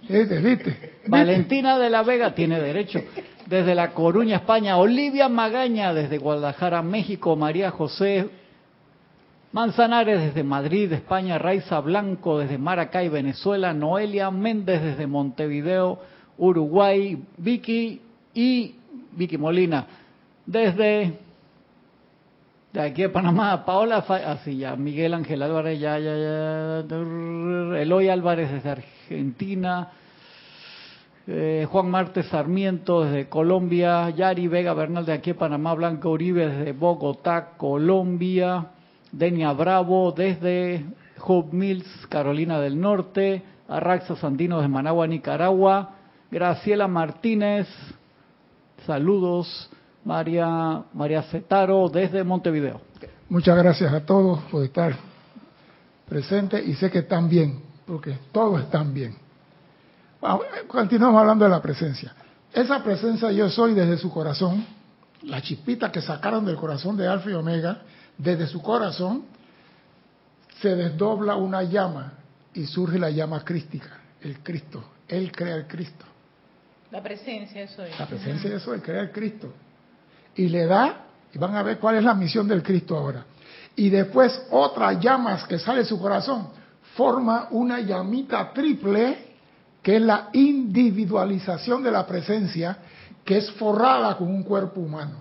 ¿Viste? 0.08 0.40
¿Viste? 0.40 0.94
Valentina 1.08 1.78
de 1.78 1.90
la 1.90 2.04
Vega 2.04 2.34
tiene 2.34 2.60
derecho. 2.60 3.00
Desde 3.46 3.76
La 3.76 3.92
Coruña, 3.92 4.38
España. 4.38 4.78
Olivia 4.78 5.30
Magaña, 5.30 5.94
desde 5.94 6.18
Guadalajara, 6.18 6.82
México. 6.82 7.36
María 7.36 7.72
José 7.72 8.30
Manzanares, 9.52 10.22
desde 10.22 10.44
Madrid, 10.44 10.92
España. 10.94 11.38
Raiza 11.38 11.80
Blanco, 11.80 12.40
desde 12.40 12.58
Maracay, 12.58 13.10
Venezuela. 13.10 13.74
Noelia 13.74 14.32
Méndez, 14.32 14.82
desde 14.82 15.06
Montevideo, 15.06 16.00
Uruguay. 16.38 17.24
Vicky 17.38 18.02
y 18.34 18.76
Vicky 19.12 19.38
Molina, 19.38 19.86
desde 20.46 21.20
de 22.72 22.82
aquí 22.82 23.02
de 23.02 23.10
Panamá, 23.10 23.66
Paola, 23.66 23.98
así 23.98 24.58
ya, 24.58 24.76
Miguel 24.76 25.16
Ángel 25.16 25.42
Álvarez, 25.42 25.80
ya, 25.80 25.98
ya, 25.98 26.16
ya, 26.16 27.80
Eloy 27.80 28.10
Álvarez 28.10 28.52
desde 28.52 28.70
Argentina, 28.70 29.90
eh, 31.26 31.68
Juan 31.70 31.90
Marte 31.90 32.22
Sarmiento 32.24 33.04
desde 33.04 33.28
Colombia, 33.28 34.10
Yari 34.12 34.48
Vega 34.48 34.74
Bernal 34.74 35.06
de 35.06 35.14
aquí 35.14 35.32
de 35.32 35.40
Panamá, 35.40 35.74
Blanca 35.74 36.10
Uribe 36.10 36.48
desde 36.48 36.74
Bogotá, 36.74 37.54
Colombia, 37.58 38.68
Denia 39.12 39.52
Bravo 39.54 40.12
desde 40.12 40.86
Hope 41.26 41.56
Mills, 41.56 42.08
Carolina 42.08 42.60
del 42.60 42.80
Norte, 42.80 43.42
Arraxa 43.68 44.16
Sandino 44.16 44.58
desde 44.58 44.70
Managua, 44.70 45.08
Nicaragua, 45.08 45.96
Graciela 46.30 46.88
Martínez, 46.88 47.68
saludos, 48.86 49.70
María, 50.04 50.84
María 50.94 51.24
Cetaro 51.24 51.90
desde 51.90 52.24
Montevideo. 52.24 52.82
Muchas 53.30 53.58
gracias 53.58 53.94
a 53.94 54.06
todos 54.06 54.42
por 54.52 54.64
estar 54.64 54.96
presentes 56.08 56.68
y 56.68 56.74
sé 56.74 56.90
que 56.90 57.00
están 57.00 57.30
bien, 57.30 57.62
porque 57.86 58.18
todos 58.32 58.62
están 58.62 58.94
bien. 58.94 59.16
Vamos, 60.22 60.46
Continuamos 60.68 61.22
hablando 61.22 61.46
de 61.46 61.52
la 61.52 61.62
presencia. 61.62 62.14
Esa 62.52 62.84
presencia 62.84 63.32
yo 63.32 63.50
soy 63.50 63.74
desde 63.74 63.98
su 63.98 64.12
corazón, 64.12 64.66
la 65.24 65.42
chispita 65.42 65.92
que 65.92 66.02
sacaron 66.02 66.46
del 66.46 66.56
corazón 66.56 66.98
de 66.98 67.08
Alfa 67.08 67.30
y 67.30 67.34
Omega, 67.34 67.82
desde 68.18 68.48
su 68.48 68.62
corazón 68.62 69.24
se 70.62 70.76
desdobla 70.76 71.36
una 71.36 71.64
llama 71.64 72.14
y 72.54 72.66
surge 72.66 73.00
la 73.00 73.10
llama 73.10 73.44
crística, 73.46 74.00
el 74.22 74.40
Cristo. 74.40 74.84
Él 75.08 75.32
crea 75.32 75.56
el 75.56 75.68
Cristo. 75.68 76.06
La 76.92 77.04
presencia, 77.04 77.64
eso 77.64 77.84
es. 77.84 77.98
La 78.00 78.08
presencia 78.08 78.50
de 78.50 78.60
soy, 78.60 78.80
crea 78.80 79.02
el 79.02 79.12
Cristo. 79.12 79.54
Y 80.36 80.48
le 80.50 80.66
da, 80.66 81.06
y 81.34 81.38
van 81.38 81.56
a 81.56 81.64
ver 81.64 81.78
cuál 81.78 81.96
es 81.96 82.04
la 82.04 82.14
misión 82.14 82.48
del 82.48 82.64
Cristo 82.64 82.98
ahora. 82.98 83.26
Y 83.76 83.90
después 83.90 84.48
otras 84.50 85.00
llamas 85.00 85.46
que 85.46 85.60
sale 85.60 85.80
de 85.80 85.86
su 85.86 86.00
corazón, 86.00 86.50
forma 86.96 87.48
una 87.52 87.80
llamita 87.80 88.52
triple, 88.52 89.30
que 89.82 89.98
es 89.98 90.02
la 90.02 90.30
individualización 90.34 91.84
de 91.84 91.92
la 91.92 92.06
presencia, 92.06 92.78
que 93.24 93.38
es 93.38 93.52
forrada 93.52 94.18
con 94.18 94.28
un 94.28 94.44
cuerpo 94.44 94.82
humano. 94.82 95.18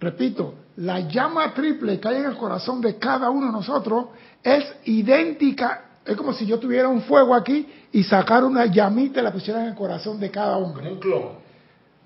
Repito, 0.00 0.54
la 0.76 1.00
llama 1.00 1.54
triple 1.54 1.98
que 1.98 2.08
hay 2.08 2.16
en 2.16 2.26
el 2.26 2.36
corazón 2.36 2.80
de 2.80 2.98
cada 2.98 3.30
uno 3.30 3.46
de 3.46 3.52
nosotros 3.52 4.06
es 4.42 4.64
idéntica, 4.84 5.84
es 6.04 6.16
como 6.16 6.32
si 6.32 6.46
yo 6.46 6.58
tuviera 6.58 6.88
un 6.88 7.02
fuego 7.02 7.34
aquí 7.34 7.66
y 7.92 8.02
sacara 8.04 8.46
una 8.46 8.66
llamita 8.66 9.20
y 9.20 9.22
la 9.22 9.32
pusiera 9.32 9.62
en 9.62 9.68
el 9.68 9.74
corazón 9.74 10.20
de 10.20 10.30
cada 10.30 10.56
hombre. 10.56 10.92
Un 10.92 10.98
clon. 10.98 11.22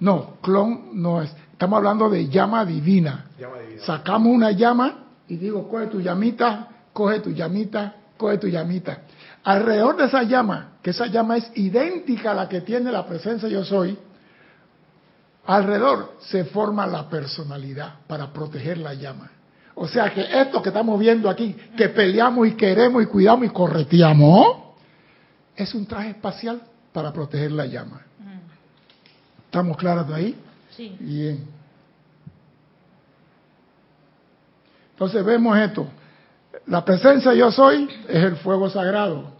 No, 0.01 0.35
clon 0.40 0.90
no 0.95 1.23
es. 1.23 1.33
Estamos 1.53 1.77
hablando 1.77 2.11
de 2.11 2.29
llama 2.29 2.64
divina. 2.64 3.27
Llama 3.38 3.59
divina. 3.59 3.83
Sacamos 3.85 4.35
una 4.35 4.51
llama 4.53 5.05
y 5.29 5.37
digo, 5.37 5.68
coge 5.68 5.87
tu 5.87 6.01
llamita, 6.01 6.68
coge 6.92 7.21
tu 7.21 7.31
llamita, 7.31 7.95
coge 8.16 8.38
tu 8.38 8.49
llamita. 8.49 8.99
Alrededor 9.45 9.97
de 9.97 10.05
esa 10.05 10.23
llama, 10.23 10.73
que 10.83 10.90
esa 10.90 11.07
llama 11.07 11.37
es 11.37 11.51
idéntica 11.57 12.33
a 12.33 12.35
la 12.35 12.49
que 12.49 12.61
tiene 12.61 12.92
la 12.92 13.07
presencia 13.07 13.49
yo 13.49 13.64
soy, 13.64 13.99
alrededor 15.47 16.12
se 16.21 16.45
forma 16.45 16.87
la 16.87 17.09
personalidad 17.09 17.95
para 18.07 18.33
proteger 18.33 18.79
la 18.79 18.95
llama. 18.95 19.31
O 19.75 19.88
sea 19.88 20.12
que 20.12 20.40
esto 20.40 20.62
que 20.62 20.68
estamos 20.68 20.99
viendo 21.01 21.31
aquí, 21.31 21.57
que 21.77 21.88
peleamos 21.88 22.47
y 22.47 22.53
queremos 22.53 23.03
y 23.03 23.07
cuidamos 23.07 23.47
y 23.47 23.49
correteamos, 23.51 24.62
es 25.57 25.75
un 25.75 25.87
traje 25.87 26.11
espacial 26.11 26.62
para 26.93 27.12
proteger 27.12 27.53
la 27.53 27.67
llama. 27.67 28.03
¿Estamos 29.45 29.77
claros 29.77 30.09
de 30.09 30.15
ahí? 30.15 30.37
Sí. 30.77 30.97
Bien. 30.99 31.45
Entonces 34.93 35.25
vemos 35.25 35.59
esto. 35.59 35.88
La 36.67 36.85
presencia 36.85 37.35
yo 37.35 37.51
soy 37.51 37.88
es 38.09 38.25
el 38.25 38.37
fuego 38.37 38.71
sagrado. 38.71 39.33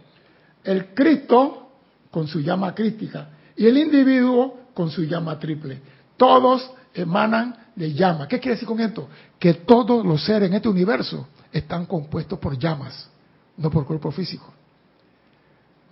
El 0.63 0.93
Cristo 0.93 1.69
con 2.11 2.27
su 2.27 2.41
llama 2.41 2.75
crística 2.75 3.29
y 3.55 3.65
el 3.65 3.77
individuo 3.77 4.59
con 4.73 4.89
su 4.89 5.03
llama 5.03 5.39
triple. 5.39 5.81
Todos 6.17 6.69
emanan 6.93 7.55
de 7.75 7.93
llama. 7.93 8.27
¿Qué 8.27 8.39
quiere 8.39 8.55
decir 8.55 8.67
con 8.67 8.79
esto? 8.79 9.09
Que 9.39 9.53
todos 9.55 10.05
los 10.05 10.23
seres 10.23 10.49
en 10.49 10.55
este 10.55 10.69
universo 10.69 11.27
están 11.51 11.85
compuestos 11.85 12.39
por 12.39 12.57
llamas, 12.57 13.09
no 13.57 13.69
por 13.71 13.85
cuerpo 13.85 14.11
físico. 14.11 14.53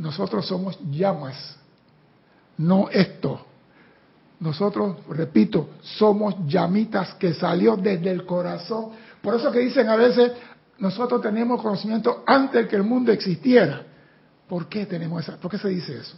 Nosotros 0.02 0.48
somos 0.48 0.80
llamas, 0.90 1.56
no 2.58 2.90
esto. 2.90 3.46
Nosotros, 4.40 4.98
repito, 5.10 5.70
somos 5.82 6.36
llamitas 6.48 7.14
que 7.14 7.36
salió 7.36 7.78
desde 7.78 8.10
el 8.10 8.26
corazón. 8.26 8.94
Por 9.22 9.36
eso 9.36 9.52
que 9.52 9.60
dicen 9.60 9.88
a 9.90 9.96
veces, 9.96 10.32
nosotros 10.80 11.22
tenemos 11.22 11.62
conocimiento 11.62 12.24
antes 12.26 12.68
que 12.68 12.76
el 12.78 12.82
mundo 12.82 13.12
existiera. 13.12 13.84
¿Por 14.50 14.68
qué 14.68 14.88
tenemos 14.88 15.22
esa? 15.22 15.38
¿Por 15.38 15.52
qué 15.52 15.60
se 15.60 15.70
dice 15.70 16.00
eso? 16.00 16.18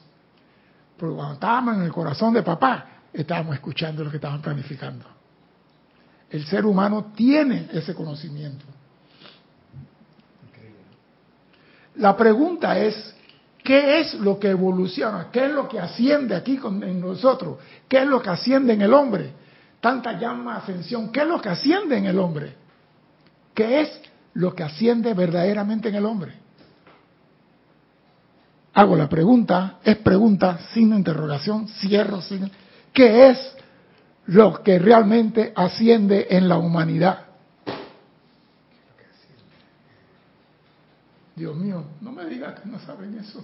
Porque 0.97 1.15
cuando 1.15 1.33
estábamos 1.33 1.75
en 1.75 1.81
el 1.81 1.91
corazón 1.91 2.33
de 2.33 2.41
papá, 2.41 2.85
estábamos 3.11 3.55
escuchando 3.55 4.01
lo 4.01 4.09
que 4.09 4.15
estaban 4.15 4.41
planificando. 4.41 5.05
El 6.29 6.45
ser 6.45 6.65
humano 6.65 7.11
tiene 7.13 7.67
ese 7.73 7.93
conocimiento. 7.93 8.63
La 11.95 12.15
pregunta 12.15 12.79
es, 12.79 13.13
¿qué 13.63 14.01
es 14.01 14.13
lo 14.15 14.39
que 14.39 14.49
evoluciona? 14.49 15.27
¿Qué 15.31 15.45
es 15.45 15.51
lo 15.51 15.67
que 15.67 15.79
asciende 15.79 16.35
aquí 16.35 16.57
con, 16.57 16.83
en 16.83 16.99
nosotros? 16.99 17.57
¿Qué 17.87 17.99
es 17.99 18.07
lo 18.07 18.21
que 18.21 18.29
asciende 18.29 18.73
en 18.73 18.81
el 18.81 18.93
hombre? 18.93 19.31
Tanta 19.79 20.19
llama 20.19 20.57
ascensión, 20.57 21.11
¿qué 21.11 21.21
es 21.21 21.27
lo 21.27 21.41
que 21.41 21.49
asciende 21.49 21.97
en 21.97 22.05
el 22.05 22.19
hombre? 22.19 22.55
¿Qué 23.53 23.81
es 23.81 24.01
lo 24.33 24.53
que 24.53 24.63
asciende 24.63 25.13
verdaderamente 25.13 25.89
en 25.89 25.95
el 25.95 26.05
hombre? 26.05 26.33
Hago 28.73 28.95
la 28.95 29.07
pregunta, 29.07 29.79
es 29.83 29.97
pregunta, 29.97 30.59
sin 30.73 30.93
interrogación, 30.93 31.67
cierro 31.67 32.21
sin... 32.21 32.49
¿Qué 32.91 33.29
es 33.29 33.55
lo 34.25 34.63
que 34.63 34.79
realmente 34.79 35.53
asciende 35.55 36.27
en 36.29 36.47
la 36.47 36.57
humanidad? 36.57 37.32
Dios 41.35 41.55
mío, 41.55 41.83
no 42.01 42.11
me 42.11 42.25
digas 42.25 42.59
que 42.59 42.69
no 42.69 42.79
saben 42.79 43.17
eso. 43.17 43.43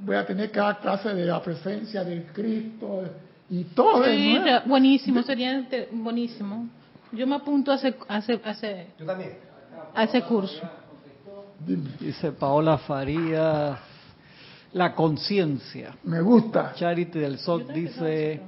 Voy 0.00 0.16
a 0.16 0.24
tener 0.26 0.50
cada 0.50 0.78
clase 0.78 1.12
de 1.12 1.24
la 1.26 1.42
presencia 1.42 2.04
del 2.04 2.24
Cristo 2.26 3.02
y 3.50 3.64
todo 3.64 4.04
Sí, 4.04 4.38
buenísimo, 4.66 5.22
sería 5.22 5.66
buenísimo. 5.90 6.68
Yo 7.12 7.26
me 7.26 7.36
apunto 7.36 7.72
a 7.72 7.76
ese, 7.76 7.96
a 8.06 8.18
ese, 8.18 8.40
a 8.44 8.50
ese, 8.50 8.86
Yo 8.98 9.06
también. 9.06 9.32
a 9.94 10.04
ese 10.04 10.22
curso. 10.22 10.60
Dice 11.98 12.32
Paola 12.32 12.78
Farías, 12.78 13.78
la 14.72 14.94
conciencia. 14.94 15.96
me 16.04 16.20
gusta. 16.20 16.72
Charity 16.74 17.18
del 17.18 17.38
SOC 17.38 17.72
dice, 17.72 18.40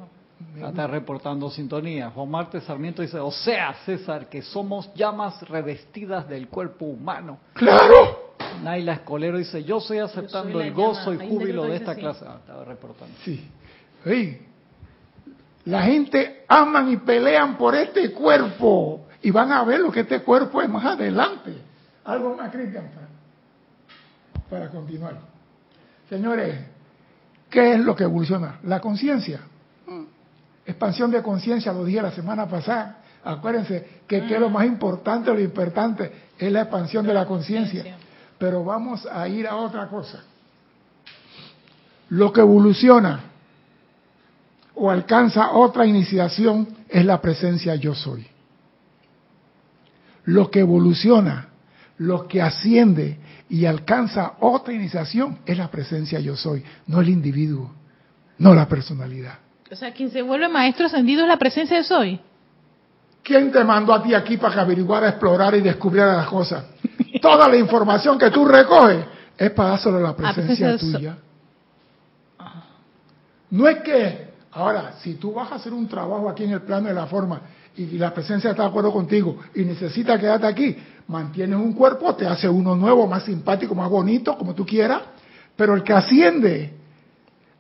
está 0.57 0.87
reportando 0.87 1.51
sintonía. 1.51 2.11
Juan 2.11 2.31
Marte 2.31 2.61
Sarmiento 2.61 3.03
dice, 3.03 3.19
o 3.19 3.31
sea, 3.31 3.75
César, 3.85 4.29
que 4.29 4.43
somos 4.43 4.93
llamas 4.95 5.41
revestidas 5.49 6.29
del 6.29 6.49
cuerpo 6.49 6.87
humano. 6.87 7.39
¡Claro! 7.55 8.35
Naila 8.63 8.95
Escolero 8.95 9.39
dice, 9.39 9.63
yo 9.65 9.79
estoy 9.79 9.99
aceptando 9.99 10.51
Yo 10.51 10.55
soy 10.55 10.63
la 10.63 10.67
el 10.67 10.75
gozo 10.75 11.13
llama. 11.13 11.25
y 11.25 11.29
júbilo 11.29 11.65
de 11.65 11.77
esta 11.77 11.95
clase. 11.95 12.25
Ah, 12.27 12.37
estaba 12.41 12.65
reportando. 12.65 13.15
Sí. 13.25 13.49
Ey, 14.05 14.47
la 15.67 15.83
gente 15.83 16.45
aman 16.49 16.91
y 16.91 16.97
pelean 16.97 17.57
por 17.57 17.75
este 17.75 18.13
cuerpo 18.13 19.07
y 19.23 19.31
van 19.31 19.53
a 19.53 19.63
ver 19.65 19.81
lo 19.81 19.91
que 19.93 20.01
este 20.01 20.21
cuerpo 20.23 20.63
es 20.63 20.69
más 20.69 20.85
adelante. 20.85 21.55
Algo 22.05 22.35
más, 22.35 22.51
Cristian, 22.51 22.91
para, 22.95 23.09
para 24.49 24.71
continuar. 24.71 25.19
Señores, 26.09 26.59
¿qué 27.51 27.75
es 27.75 27.81
lo 27.81 27.95
que 27.95 28.05
evoluciona? 28.05 28.59
La 28.65 28.81
conciencia. 28.81 29.41
Expansión 30.71 31.11
de 31.11 31.21
conciencia, 31.21 31.73
lo 31.73 31.85
dije 31.85 32.01
la 32.01 32.13
semana 32.13 32.47
pasada. 32.47 32.99
Acuérdense 33.25 34.03
que, 34.07 34.25
que 34.25 34.39
lo 34.39 34.49
más 34.51 34.65
importante, 34.65 35.33
lo 35.33 35.41
importante 35.41 36.13
es 36.39 36.53
la 36.53 36.63
expansión 36.63 37.05
de 37.05 37.13
la 37.13 37.27
conciencia. 37.27 37.97
Pero 38.39 38.65
vamos 38.65 39.05
a 39.11 39.27
ir 39.27 39.49
a 39.49 39.57
otra 39.57 39.89
cosa. 39.89 40.23
Lo 42.11 42.33
que 42.33 42.41
evoluciona 42.41 43.21
o 44.77 44.91
alcanza 44.91 45.51
otra 45.51 45.85
iniciación 45.87 46.69
es 46.89 47.05
la 47.05 47.21
presencia 47.21 47.75
yo 47.75 47.93
soy. 47.93 48.25
Lo 50.25 50.53
que 50.53 50.61
evoluciona, 50.61 51.49
lo 51.99 52.29
que 52.29 52.41
asciende 52.41 53.19
y 53.49 53.65
alcanza 53.65 54.35
otra 54.39 54.73
iniciación 54.73 55.41
es 55.45 55.59
la 55.59 55.69
presencia 55.69 56.21
yo 56.21 56.37
soy, 56.37 56.63
no 56.87 57.01
el 57.01 57.09
individuo, 57.09 57.73
no 58.39 58.55
la 58.55 58.69
personalidad. 58.69 59.50
O 59.71 59.77
sea, 59.77 59.93
quien 59.93 60.11
se 60.11 60.23
vuelve 60.23 60.49
maestro 60.49 60.87
ascendido 60.87 61.23
es 61.23 61.29
la 61.29 61.37
presencia 61.37 61.77
de 61.77 61.85
soy. 61.85 62.21
¿Quién 63.23 63.53
te 63.53 63.63
mandó 63.63 63.93
a 63.95 64.03
ti 64.03 64.15
aquí 64.15 64.37
para 64.37 64.55
que 64.55 64.61
averiguara, 64.61 65.09
explorar 65.11 65.55
y 65.55 65.61
descubriera 65.61 66.17
las 66.17 66.27
cosas? 66.27 66.65
Toda 67.21 67.49
la 67.49 67.57
información 67.57 68.19
que 68.19 68.31
tú 68.31 68.45
recoges 68.45 69.05
es 69.37 69.51
para 69.53 69.71
dárselo 69.71 69.99
a 69.99 70.01
la 70.01 70.17
presencia 70.17 70.43
presencia 70.43 70.73
de 70.73 70.79
so- 70.79 70.99
tuya. 70.99 71.17
No 73.51 73.69
es 73.69 73.79
que, 73.83 74.29
ahora, 74.53 74.95
si 75.01 75.15
tú 75.15 75.33
vas 75.33 75.51
a 75.53 75.57
hacer 75.57 75.73
un 75.73 75.87
trabajo 75.89 76.29
aquí 76.29 76.45
en 76.45 76.53
el 76.53 76.63
plano 76.63 76.89
de 76.89 76.95
la 76.95 77.07
forma 77.07 77.41
y 77.77 77.87
la 77.99 78.13
presencia 78.15 78.51
está 78.51 78.63
de 78.63 78.69
acuerdo 78.69 78.93
contigo 78.93 79.39
y 79.55 79.63
necesita 79.65 80.19
quedarte 80.19 80.47
aquí, 80.47 80.77
mantienes 81.09 81.59
un 81.59 81.73
cuerpo, 81.73 82.15
te 82.15 82.27
hace 82.27 82.49
uno 82.49 82.75
nuevo, 82.77 83.07
más 83.07 83.25
simpático, 83.25 83.75
más 83.75 83.89
bonito, 83.91 84.37
como 84.39 84.55
tú 84.55 84.65
quieras, 84.65 85.03
pero 85.57 85.75
el 85.75 85.83
que 85.83 85.93
asciende, 85.93 86.75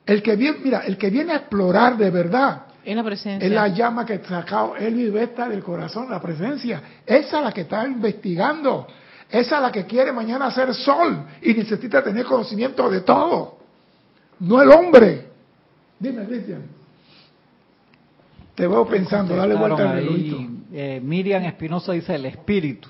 el 0.06 0.22
que 0.22 0.36
viene, 0.36 0.58
mira, 0.64 0.80
el 0.80 0.96
que 0.98 1.10
viene 1.10 1.32
a 1.32 1.36
explorar 1.36 1.96
de 1.96 2.10
verdad, 2.10 2.66
Es 2.84 2.96
la 2.96 3.04
presencia. 3.04 3.46
es 3.46 3.52
la 3.52 3.68
llama 3.68 4.04
que 4.06 4.18
sacado 4.20 4.76
él 4.76 4.98
y 5.00 5.10
Vesta 5.10 5.48
del 5.48 5.62
corazón, 5.62 6.10
la 6.10 6.20
presencia. 6.20 6.82
Esa 7.06 7.38
es 7.38 7.44
la 7.44 7.52
que 7.52 7.60
está 7.62 7.86
investigando. 7.86 8.86
Esa 9.30 9.56
es 9.56 9.62
la 9.62 9.70
que 9.70 9.84
quiere 9.86 10.10
mañana 10.12 10.50
ser 10.50 10.74
sol 10.74 11.24
y 11.42 11.54
necesita 11.54 12.02
tener 12.02 12.24
conocimiento 12.24 12.90
de 12.90 13.02
todo. 13.02 13.58
No 14.40 14.60
el 14.60 14.70
hombre. 14.70 15.28
Dime, 15.98 16.24
Cristian. 16.24 16.62
Te 18.54 18.66
veo 18.66 18.86
pensando, 18.86 19.36
dale 19.36 19.54
vuelta 19.54 19.90
al 19.90 19.96
relojito. 19.96 20.38
eh, 20.72 21.00
Miriam 21.02 21.44
Espinosa 21.44 21.92
dice 21.92 22.14
el 22.14 22.26
espíritu. 22.26 22.88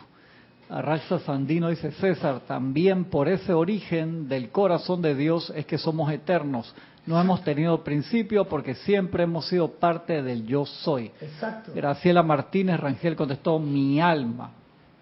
Arraxa 0.69 1.19
Sandino 1.21 1.69
dice 1.69 1.91
César, 1.93 2.41
también 2.47 3.05
por 3.07 3.29
ese 3.29 3.53
origen 3.53 4.29
del 4.29 4.51
corazón 4.51 5.03
de 5.03 5.15
Dios 5.17 5.53
es 5.57 5.67
que 5.67 5.79
somos 5.79 6.11
eternos. 6.13 6.75
No 7.07 7.21
hemos 7.21 7.43
tenido 7.43 7.83
principio 7.83 8.45
porque 8.45 8.75
siempre 8.75 9.25
hemos 9.25 9.47
sido 9.49 9.69
parte 9.73 10.23
del 10.23 10.47
yo 10.47 10.67
soy. 10.67 11.11
Exacto. 11.21 11.73
Graciela 11.75 12.23
Martínez 12.23 12.79
Rangel 12.79 13.17
contestó 13.17 13.59
mi 13.59 14.01
alma. 14.01 14.51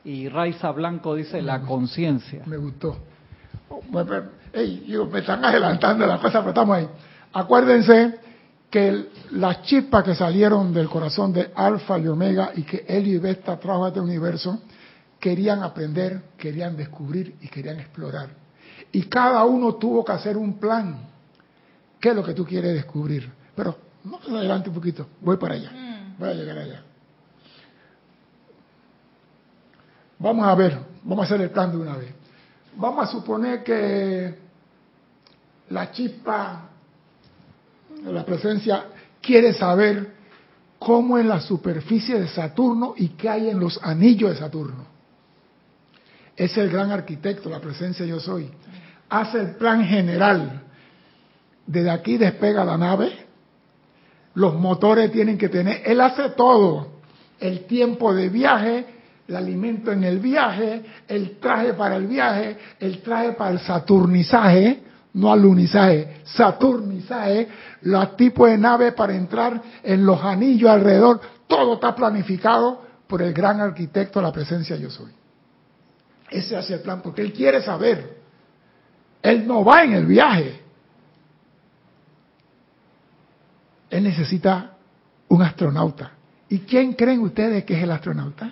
Y 0.05 0.29
Raiza 0.29 0.71
Blanco 0.71 1.15
dice 1.15 1.43
la 1.43 1.61
conciencia. 1.61 2.43
Me 2.47 2.57
gustó. 2.57 2.97
Oh, 3.69 3.83
me- 3.93 5.19
están 5.19 5.45
adelantando 5.45 6.07
las 6.07 6.21
cosas, 6.21 6.37
pero 6.41 6.49
estamos 6.51 6.77
ahí. 6.77 6.89
Acuérdense 7.33 8.15
que 8.71 8.89
el- 8.89 9.09
las 9.33 9.63
chispas 9.63 10.05
que 10.05 10.15
salieron 10.15 10.73
del 10.73 10.89
corazón 10.89 11.33
de 11.33 11.51
Alfa 11.55 11.99
y 11.99 12.07
Omega 12.07 12.53
y 12.55 12.63
que 12.63 12.85
Helio 12.89 13.17
y 13.17 13.19
Vesta 13.19 13.59
trajo 13.59 13.85
a 13.85 13.89
este 13.89 14.01
universo, 14.01 14.63
querían 15.21 15.63
aprender, 15.63 16.23
querían 16.39 16.77
descubrir 16.77 17.35
y 17.43 17.49
querían 17.49 17.81
explorar. 17.81 18.29
Y 18.93 19.03
cada 19.03 19.45
uno 19.45 19.75
tuvo 19.75 20.05
que 20.05 20.13
hacer 20.13 20.37
un 20.37 20.59
plan. 20.59 21.08
¿Qué 22.01 22.11
es 22.11 22.15
lo 22.15 22.25
que 22.25 22.35
tú 22.35 22.45
quieres 22.45 22.75
descubrir? 22.75 23.31
Pero, 23.55 23.77
más 24.05 24.27
adelante 24.29 24.69
un 24.69 24.75
poquito, 24.75 25.07
voy 25.21 25.37
para 25.37 25.55
allá. 25.55 25.73
Voy 26.19 26.29
a 26.29 26.35
llegar 26.35 26.59
allá. 26.59 26.83
Vamos 30.19 30.47
a 30.47 30.55
ver, 30.55 30.79
vamos 31.05 31.25
a 31.25 31.27
hacer 31.27 31.41
el 31.43 31.51
plan 31.51 31.71
de 31.71 31.77
una 31.77 31.97
vez. 31.97 32.13
Vamos 32.77 33.09
a 33.09 33.11
suponer 33.11 33.63
que 33.63 34.39
la 35.71 35.91
chispa, 35.93 36.69
la 38.05 38.25
presencia, 38.25 38.87
quiere 39.21 39.53
saber 39.53 40.15
cómo 40.79 41.19
es 41.19 41.27
la 41.27 41.41
superficie 41.41 42.19
de 42.19 42.29
Saturno 42.29 42.95
y 42.97 43.09
qué 43.11 43.29
hay 43.29 43.51
en 43.51 43.61
los 43.61 43.81
anillos 43.83 44.31
de 44.31 44.37
Saturno. 44.37 44.87
Es 46.37 46.57
el 46.57 46.71
gran 46.71 46.93
arquitecto, 46.93 47.51
la 47.51 47.61
presencia 47.61 48.07
yo 48.07 48.21
soy. 48.21 48.49
Hace 49.09 49.41
el 49.41 49.51
plan 49.57 49.85
general. 49.85 50.63
Desde 51.69 51.91
aquí 51.91 52.17
despega 52.17 52.65
la 52.65 52.79
nave, 52.79 53.13
los 54.35 54.55
motores 54.55 55.13
tienen 55.13 55.37
que 55.37 55.51
tener, 55.51 55.83
él 55.85 56.01
hace 56.01 56.31
todo, 56.31 56.93
el 57.39 57.67
tiempo 57.67 58.15
de 58.15 58.31
viaje, 58.31 58.87
el 59.29 59.37
alimento 59.37 59.93
en 59.93 60.03
el 60.03 60.19
viaje, 60.19 60.83
el 61.07 61.39
traje 61.39 61.75
para 61.75 61.97
el 61.97 62.07
viaje, 62.07 62.57
el 62.81 63.03
traje 63.03 63.33
para 63.33 63.51
el 63.51 63.61
saturnizaje, 63.61 64.83
no 65.13 65.31
alunizaje, 65.31 66.23
saturnizaje, 66.25 67.49
los 67.83 68.17
tipos 68.17 68.49
de 68.49 68.57
nave 68.57 68.93
para 68.93 69.15
entrar 69.15 69.61
en 69.83 70.07
los 70.07 70.25
anillos 70.25 70.71
alrededor, 70.71 71.21
todo 71.47 71.75
está 71.75 71.95
planificado 71.95 72.81
por 73.07 73.21
el 73.21 73.35
gran 73.35 73.61
arquitecto 73.61 74.23
la 74.23 74.33
presencia 74.33 74.75
yo 74.77 74.89
soy. 74.89 75.13
Ese 76.31 76.57
hace 76.57 76.75
el 76.75 76.81
plan 76.81 77.03
porque 77.03 77.21
él 77.21 77.35
quiere 77.35 77.61
saber. 77.61 78.17
Él 79.21 79.47
no 79.47 79.63
va 79.63 79.85
en 79.85 79.93
el 79.93 80.07
viaje. 80.07 80.68
Él 83.91 84.05
necesita 84.05 84.77
un 85.29 85.43
astronauta. 85.43 86.13
¿Y 86.49 86.61
quién 86.61 86.95
creen 86.95 87.21
ustedes 87.21 87.65
que 87.65 87.77
es 87.77 87.83
el 87.83 87.91
astronauta? 87.91 88.51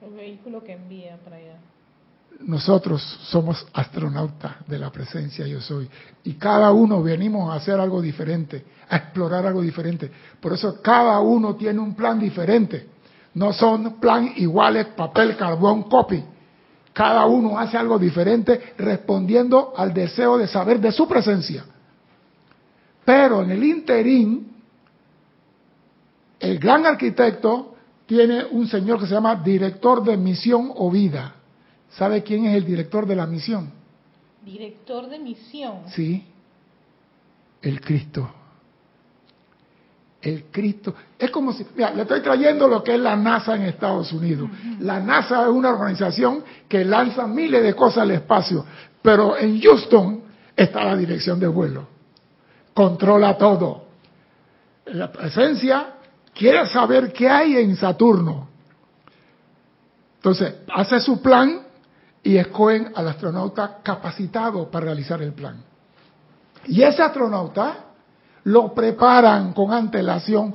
El 0.00 0.12
vehículo 0.14 0.62
que 0.64 0.72
envía 0.72 1.16
para 1.18 1.36
allá. 1.36 1.56
Nosotros 2.40 3.02
somos 3.24 3.64
astronautas 3.72 4.66
de 4.66 4.78
la 4.78 4.90
presencia 4.90 5.46
yo 5.46 5.60
soy. 5.60 5.88
Y 6.24 6.34
cada 6.34 6.72
uno 6.72 7.02
venimos 7.02 7.50
a 7.50 7.56
hacer 7.56 7.78
algo 7.78 8.00
diferente, 8.00 8.64
a 8.88 8.96
explorar 8.96 9.46
algo 9.46 9.60
diferente. 9.60 10.10
Por 10.40 10.52
eso 10.54 10.80
cada 10.82 11.20
uno 11.20 11.54
tiene 11.54 11.78
un 11.78 11.94
plan 11.94 12.18
diferente. 12.18 12.88
No 13.34 13.52
son 13.52 14.00
plan 14.00 14.32
iguales, 14.36 14.86
papel, 14.88 15.36
carbón, 15.36 15.84
copy. 15.84 16.24
Cada 16.92 17.24
uno 17.26 17.58
hace 17.58 17.76
algo 17.76 17.98
diferente 17.98 18.74
respondiendo 18.76 19.72
al 19.76 19.94
deseo 19.94 20.36
de 20.36 20.46
saber 20.46 20.80
de 20.80 20.92
su 20.92 21.06
presencia. 21.06 21.64
Pero 23.04 23.42
en 23.42 23.50
el 23.50 23.64
interín, 23.64 24.52
el 26.38 26.58
gran 26.58 26.86
arquitecto 26.86 27.74
tiene 28.06 28.44
un 28.44 28.66
señor 28.66 29.00
que 29.00 29.06
se 29.06 29.14
llama 29.14 29.36
director 29.36 30.04
de 30.04 30.16
misión 30.16 30.70
o 30.74 30.90
vida. 30.90 31.34
¿Sabe 31.90 32.22
quién 32.22 32.46
es 32.46 32.56
el 32.56 32.64
director 32.64 33.06
de 33.06 33.16
la 33.16 33.26
misión? 33.26 33.70
Director 34.44 35.08
de 35.08 35.18
misión. 35.18 35.82
Sí, 35.88 36.24
el 37.60 37.80
Cristo. 37.80 38.30
El 40.20 40.44
Cristo. 40.50 40.94
Es 41.18 41.30
como 41.30 41.52
si, 41.52 41.66
mira, 41.74 41.92
le 41.92 42.02
estoy 42.02 42.20
trayendo 42.20 42.68
lo 42.68 42.82
que 42.82 42.94
es 42.94 43.00
la 43.00 43.16
NASA 43.16 43.56
en 43.56 43.62
Estados 43.62 44.12
Unidos. 44.12 44.48
La 44.80 45.00
NASA 45.00 45.42
es 45.42 45.48
una 45.48 45.70
organización 45.70 46.44
que 46.68 46.84
lanza 46.84 47.26
miles 47.26 47.62
de 47.62 47.74
cosas 47.74 48.02
al 48.02 48.12
espacio, 48.12 48.64
pero 49.00 49.36
en 49.36 49.60
Houston 49.60 50.22
está 50.56 50.84
la 50.84 50.96
dirección 50.96 51.40
de 51.40 51.48
vuelo. 51.48 51.91
Controla 52.74 53.36
todo. 53.36 53.84
La 54.86 55.10
presencia 55.12 55.94
quiere 56.34 56.66
saber 56.66 57.12
qué 57.12 57.28
hay 57.28 57.56
en 57.56 57.76
Saturno. 57.76 58.48
Entonces, 60.16 60.54
hace 60.72 61.00
su 61.00 61.20
plan 61.20 61.62
y 62.22 62.36
escogen 62.36 62.92
al 62.94 63.08
astronauta 63.08 63.78
capacitado 63.82 64.70
para 64.70 64.86
realizar 64.86 65.20
el 65.22 65.32
plan. 65.32 65.62
Y 66.66 66.82
ese 66.82 67.02
astronauta 67.02 67.86
lo 68.44 68.72
preparan 68.72 69.52
con 69.52 69.72
antelación, 69.72 70.54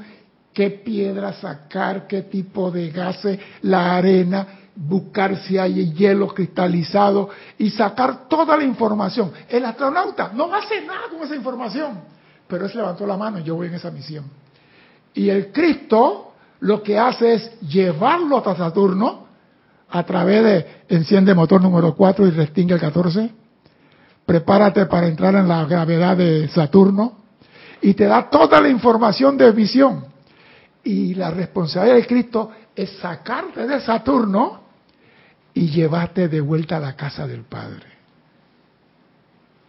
qué 0.53 0.71
piedra 0.71 1.33
sacar, 1.33 2.07
qué 2.07 2.23
tipo 2.23 2.71
de 2.71 2.89
gases, 2.89 3.39
la 3.61 3.95
arena, 3.95 4.47
buscar 4.77 5.35
si 5.37 5.57
hay 5.57 5.91
hielo 5.93 6.27
cristalizado 6.27 7.29
y 7.57 7.71
sacar 7.71 8.29
toda 8.29 8.55
la 8.55 8.63
información. 8.63 9.31
El 9.49 9.65
astronauta 9.65 10.31
no 10.33 10.53
hace 10.53 10.81
nada 10.85 11.09
con 11.09 11.23
esa 11.23 11.35
información, 11.35 11.99
pero 12.47 12.65
él 12.65 12.71
levantó 12.75 13.07
la 13.07 13.17
mano 13.17 13.39
y 13.39 13.43
yo 13.43 13.55
voy 13.55 13.67
en 13.67 13.73
esa 13.73 13.89
misión. 13.89 14.25
Y 15.15 15.29
el 15.29 15.51
Cristo 15.51 16.33
lo 16.59 16.83
que 16.83 16.97
hace 16.97 17.33
es 17.33 17.59
llevarlo 17.61 18.37
hasta 18.37 18.55
Saturno 18.55 19.25
a 19.89 20.03
través 20.03 20.43
de 20.43 20.65
enciende 20.89 21.33
motor 21.33 21.61
número 21.61 21.95
4 21.95 22.27
y 22.27 22.31
restringe 22.31 22.73
el 22.75 22.79
14. 22.79 23.31
Prepárate 24.25 24.85
para 24.85 25.07
entrar 25.07 25.33
en 25.35 25.47
la 25.47 25.65
gravedad 25.65 26.17
de 26.17 26.47
Saturno 26.49 27.17
y 27.81 27.95
te 27.95 28.05
da 28.05 28.29
toda 28.29 28.61
la 28.61 28.69
información 28.69 29.37
de 29.37 29.51
visión. 29.51 30.05
Y 30.83 31.15
la 31.15 31.31
responsabilidad 31.31 31.95
de 31.95 32.05
Cristo 32.05 32.51
es 32.75 32.91
sacarte 32.99 33.65
de 33.65 33.81
Saturno 33.81 34.66
y 35.57 35.69
llevarte 35.71 36.27
de 36.27 36.39
vuelta 36.39 36.77
a 36.77 36.79
la 36.79 36.95
casa 36.95 37.25
del 37.25 37.41
Padre. 37.41 37.87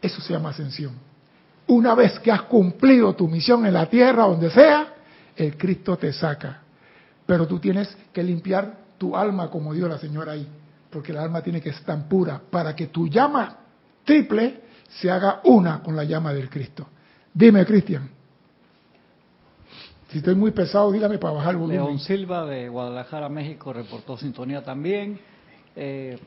Eso 0.02 0.20
se 0.20 0.34
llama 0.34 0.50
ascensión. 0.50 0.92
Una 1.66 1.94
vez 1.94 2.18
que 2.20 2.30
has 2.30 2.42
cumplido 2.42 3.14
tu 3.14 3.26
misión 3.26 3.64
en 3.64 3.72
la 3.72 3.86
tierra, 3.86 4.24
donde 4.24 4.50
sea, 4.50 4.94
el 5.34 5.56
Cristo 5.56 5.96
te 5.96 6.12
saca. 6.12 6.60
Pero 7.24 7.46
tú 7.46 7.58
tienes 7.58 7.96
que 8.12 8.22
limpiar 8.22 8.76
tu 8.98 9.16
alma, 9.16 9.50
como 9.50 9.72
dijo 9.72 9.88
la 9.88 9.96
señora 9.98 10.32
ahí, 10.32 10.46
porque 10.90 11.12
la 11.12 11.22
alma 11.22 11.40
tiene 11.40 11.62
que 11.62 11.70
estar 11.70 11.86
tan 11.86 12.08
pura 12.08 12.38
para 12.50 12.76
que 12.76 12.88
tu 12.88 13.08
llama 13.08 13.56
triple 14.04 14.60
se 14.88 15.10
haga 15.10 15.40
una 15.44 15.82
con 15.82 15.96
la 15.96 16.04
llama 16.04 16.34
del 16.34 16.50
Cristo. 16.50 16.86
Dime, 17.32 17.64
Cristian. 17.64 18.10
Si 20.10 20.18
estoy 20.18 20.34
muy 20.34 20.50
pesado, 20.50 20.92
dígame 20.92 21.16
para 21.16 21.32
bajar 21.32 21.52
el 21.52 21.58
volumen. 21.58 21.82
León 21.82 21.98
Silva 21.98 22.44
de 22.44 22.68
Guadalajara, 22.68 23.30
México, 23.30 23.72
reportó 23.72 24.18
sintonía 24.18 24.62
también. 24.62 25.18
Eh, 25.76 26.18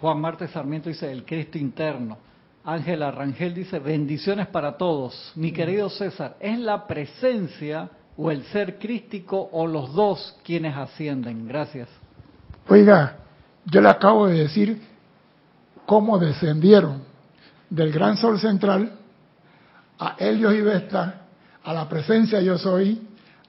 Juan 0.00 0.20
Marte 0.20 0.48
Sarmiento 0.48 0.88
dice 0.88 1.10
el 1.10 1.24
Cristo 1.24 1.58
interno. 1.58 2.18
Ángela 2.64 3.10
Rangel 3.10 3.54
dice 3.54 3.78
bendiciones 3.78 4.46
para 4.48 4.76
todos. 4.76 5.32
Mi 5.36 5.52
querido 5.52 5.88
César, 5.88 6.36
¿es 6.40 6.58
la 6.58 6.86
presencia 6.86 7.88
o 8.16 8.30
el 8.30 8.44
ser 8.44 8.78
crístico 8.78 9.48
o 9.52 9.66
los 9.66 9.94
dos 9.94 10.36
quienes 10.44 10.76
ascienden? 10.76 11.48
Gracias. 11.48 11.88
Oiga, 12.68 13.16
yo 13.64 13.80
le 13.80 13.88
acabo 13.88 14.26
de 14.26 14.40
decir 14.40 14.82
cómo 15.86 16.18
descendieron 16.18 17.02
del 17.70 17.90
gran 17.92 18.16
sol 18.16 18.38
central 18.38 18.92
a 19.98 20.16
Helios 20.18 20.54
y 20.54 20.60
Vesta, 20.60 21.22
a 21.64 21.72
la 21.72 21.88
presencia 21.88 22.40
yo 22.40 22.58
soy, 22.58 23.00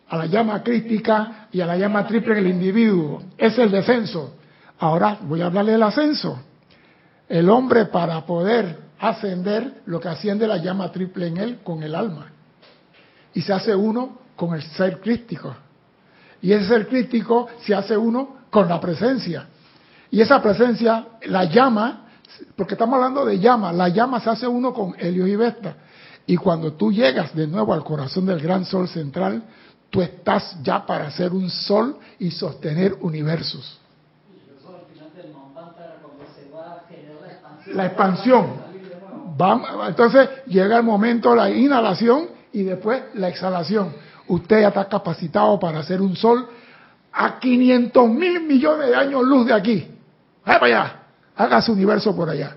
a 0.08 0.18
la 0.18 0.26
llama 0.26 0.64
crística 0.64 1.48
y 1.52 1.62
a 1.62 1.66
la 1.66 1.78
llama 1.78 2.08
triple 2.08 2.34
en 2.34 2.46
el 2.46 2.48
individuo. 2.52 3.24
Es 3.38 3.58
el 3.60 3.70
descenso. 3.70 4.36
Ahora 4.80 5.20
voy 5.22 5.42
a 5.42 5.48
hablarle 5.48 5.74
del 5.74 5.84
ascenso. 5.84 6.40
El 7.28 7.50
hombre 7.50 7.86
para 7.86 8.26
poder 8.26 8.90
ascender, 9.00 9.82
lo 9.86 10.00
que 10.00 10.08
asciende 10.08 10.48
la 10.48 10.58
llama 10.58 10.92
triple 10.92 11.28
en 11.28 11.38
él 11.38 11.60
con 11.64 11.84
el 11.84 11.94
alma. 11.96 12.32
Y 13.34 13.42
se 13.42 13.54
hace 13.54 13.76
uno 13.76 14.20
con 14.36 14.56
el 14.56 14.64
ser 14.64 15.00
crístico. 15.00 15.56
Y 16.42 16.54
ese 16.54 16.68
ser 16.68 16.88
crístico 16.88 17.48
se 17.62 17.76
hace 17.76 17.98
uno 17.98 18.38
con 18.50 18.68
la 18.68 18.80
presencia. 18.80 19.48
Y 20.12 20.22
esa 20.22 20.42
presencia, 20.42 21.06
la 21.28 21.44
llama, 21.44 22.06
porque 22.56 22.74
estamos 22.74 22.96
hablando 22.96 23.26
de 23.26 23.38
llama, 23.38 23.72
la 23.72 23.90
llama 23.90 24.20
se 24.22 24.30
hace 24.30 24.48
uno 24.48 24.74
con 24.74 24.96
Helio 24.98 25.28
y 25.28 25.36
Vesta. 25.36 25.76
Y 26.26 26.38
cuando 26.38 26.74
tú 26.74 26.92
llegas 26.92 27.36
de 27.36 27.48
nuevo 27.48 27.74
al 27.74 27.84
corazón 27.84 28.26
del 28.26 28.40
gran 28.40 28.66
sol 28.66 28.88
central, 28.88 29.44
tú 29.90 30.02
estás 30.02 30.58
ya 30.64 30.86
para 30.86 31.08
hacer 31.08 31.34
un 31.34 31.50
sol 31.50 31.98
y 32.18 32.32
sostener 32.32 32.96
universos. 33.02 33.79
La 37.74 37.88
expansión. 37.88 38.70
entonces 39.88 40.30
llega 40.48 40.78
el 40.78 40.84
momento 40.84 41.32
de 41.32 41.36
la 41.36 41.50
inhalación 41.50 42.28
y 42.52 42.64
después 42.64 43.04
la 43.16 43.30
exhalación. 43.30 43.94
Usted 44.28 44.62
ya 44.62 44.68
está 44.70 44.88
capacitado 44.88 45.60
para 45.60 45.80
hacer 45.80 46.02
un 46.02 46.16
sol 46.16 46.48
a 47.12 47.40
500 47.40 48.10
mil 48.10 48.42
millones 48.42 48.90
de 48.90 48.96
años 48.96 49.24
luz 49.24 49.48
de 49.48 49.54
aquí. 49.54 49.88
Vaya 50.46 50.60
para 50.60 50.66
allá. 50.66 50.96
Haga 51.36 51.62
su 51.62 51.74
universo 51.74 52.16
por 52.16 52.30
allá. 52.30 52.56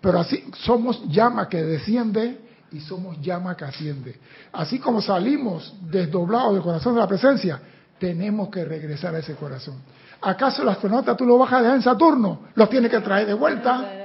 Pero 0.00 0.20
así 0.20 0.44
somos 0.56 1.02
llama 1.08 1.48
que 1.48 1.62
desciende 1.62 2.40
y 2.72 2.80
somos 2.80 3.20
llama 3.20 3.56
que 3.56 3.64
asciende. 3.64 4.18
Así 4.52 4.78
como 4.78 5.00
salimos 5.00 5.74
desdoblados 5.82 6.54
del 6.54 6.62
corazón 6.62 6.94
de 6.94 7.00
la 7.00 7.08
presencia, 7.08 7.60
tenemos 7.98 8.48
que 8.48 8.64
regresar 8.64 9.14
a 9.14 9.18
ese 9.18 9.34
corazón. 9.34 9.76
¿Acaso 10.22 10.62
el 10.62 10.68
astronauta 10.68 11.16
tú 11.16 11.24
lo 11.24 11.42
a 11.42 11.46
dejar 11.46 11.74
en 11.74 11.82
Saturno? 11.82 12.40
Los 12.54 12.68
tiene 12.68 12.88
que 12.88 13.00
traer 13.00 13.26
de 13.26 13.34
vuelta. 13.34 13.99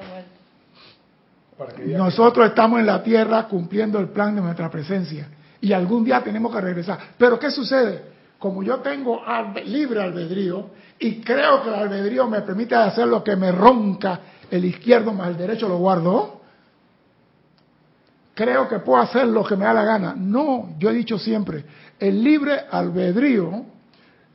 Nosotros 1.88 2.48
estamos 2.48 2.80
en 2.80 2.86
la 2.86 3.02
Tierra 3.02 3.48
cumpliendo 3.48 4.00
el 4.00 4.10
plan 4.10 4.36
de 4.36 4.42
nuestra 4.42 4.70
presencia 4.70 5.28
y 5.62 5.72
algún 5.74 6.04
día 6.04 6.22
tenemos 6.22 6.54
que 6.54 6.62
regresar. 6.62 7.00
Pero 7.18 7.40
¿qué 7.40 7.50
sucede? 7.50 8.16
Como 8.38 8.62
yo 8.62 8.78
tengo 8.80 9.22
libre 9.66 10.02
albedrío 10.02 10.70
y 11.00 11.22
creo 11.22 11.64
que 11.64 11.70
el 11.70 11.76
albedrío 11.76 12.28
me 12.28 12.42
permite 12.42 12.76
hacer 12.76 13.08
lo 13.08 13.24
que 13.24 13.36
me 13.36 13.52
ronca 13.52 14.20
el 14.52 14.66
izquierdo 14.66 15.14
más 15.14 15.30
el 15.30 15.38
derecho 15.38 15.68
lo 15.68 15.78
guardo, 15.78 16.42
creo 18.34 18.68
que 18.68 18.80
puedo 18.80 19.02
hacer 19.02 19.26
lo 19.28 19.44
que 19.44 19.56
me 19.56 19.66
da 19.66 19.74
la 19.74 19.84
gana. 19.84 20.14
No, 20.16 20.76
yo 20.78 20.90
he 20.90 20.94
dicho 20.94 21.18
siempre, 21.18 21.66
el 22.00 22.24
libre 22.24 22.60
albedrío 22.70 23.66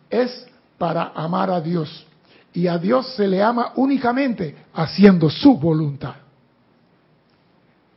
es 0.08 0.46
para 0.78 1.12
amar 1.14 1.50
a 1.50 1.60
Dios. 1.60 2.06
Y 2.52 2.66
a 2.66 2.78
Dios 2.78 3.14
se 3.14 3.28
le 3.28 3.42
ama 3.42 3.72
únicamente 3.76 4.56
haciendo 4.74 5.30
su 5.30 5.56
voluntad. 5.56 6.14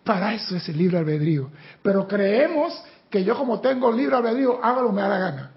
Para 0.03 0.33
eso 0.33 0.55
es 0.55 0.67
el 0.69 0.77
libre 0.77 0.97
albedrío. 0.97 1.49
Pero 1.81 2.07
creemos 2.07 2.73
que 3.09 3.23
yo 3.23 3.37
como 3.37 3.59
tengo 3.59 3.91
libre 3.91 4.15
albedrío, 4.15 4.63
hago 4.63 4.81
lo 4.81 4.89
que 4.89 4.95
me 4.95 5.01
da 5.01 5.07
la 5.09 5.19
gana. 5.19 5.51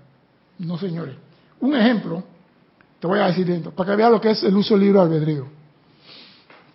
No, 0.58 0.78
señores. 0.78 1.16
Un 1.60 1.74
ejemplo, 1.74 2.22
te 3.00 3.06
voy 3.06 3.18
a 3.18 3.26
decir 3.26 3.46
dentro, 3.46 3.72
para 3.72 3.90
que 3.90 3.96
veas 3.96 4.10
lo 4.10 4.20
que 4.20 4.30
es 4.30 4.42
el 4.42 4.54
uso 4.56 4.74
del 4.74 4.84
libre 4.84 5.00
albedrío. 5.00 5.46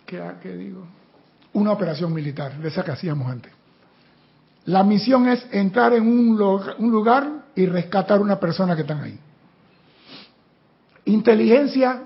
¿Qué, 0.04 0.20
¿Qué 0.42 0.56
digo? 0.56 0.86
Una 1.54 1.72
operación 1.72 2.12
militar, 2.12 2.58
de 2.58 2.68
esa 2.68 2.82
que 2.82 2.90
hacíamos 2.90 3.30
antes. 3.30 3.52
La 4.66 4.84
misión 4.84 5.28
es 5.28 5.44
entrar 5.50 5.92
en 5.92 6.06
un 6.06 6.36
lugar, 6.90 7.42
y 7.54 7.66
rescatar 7.66 8.20
una 8.20 8.40
persona 8.40 8.74
que 8.74 8.82
están 8.82 9.02
ahí. 9.02 9.18
Inteligencia 11.04 12.04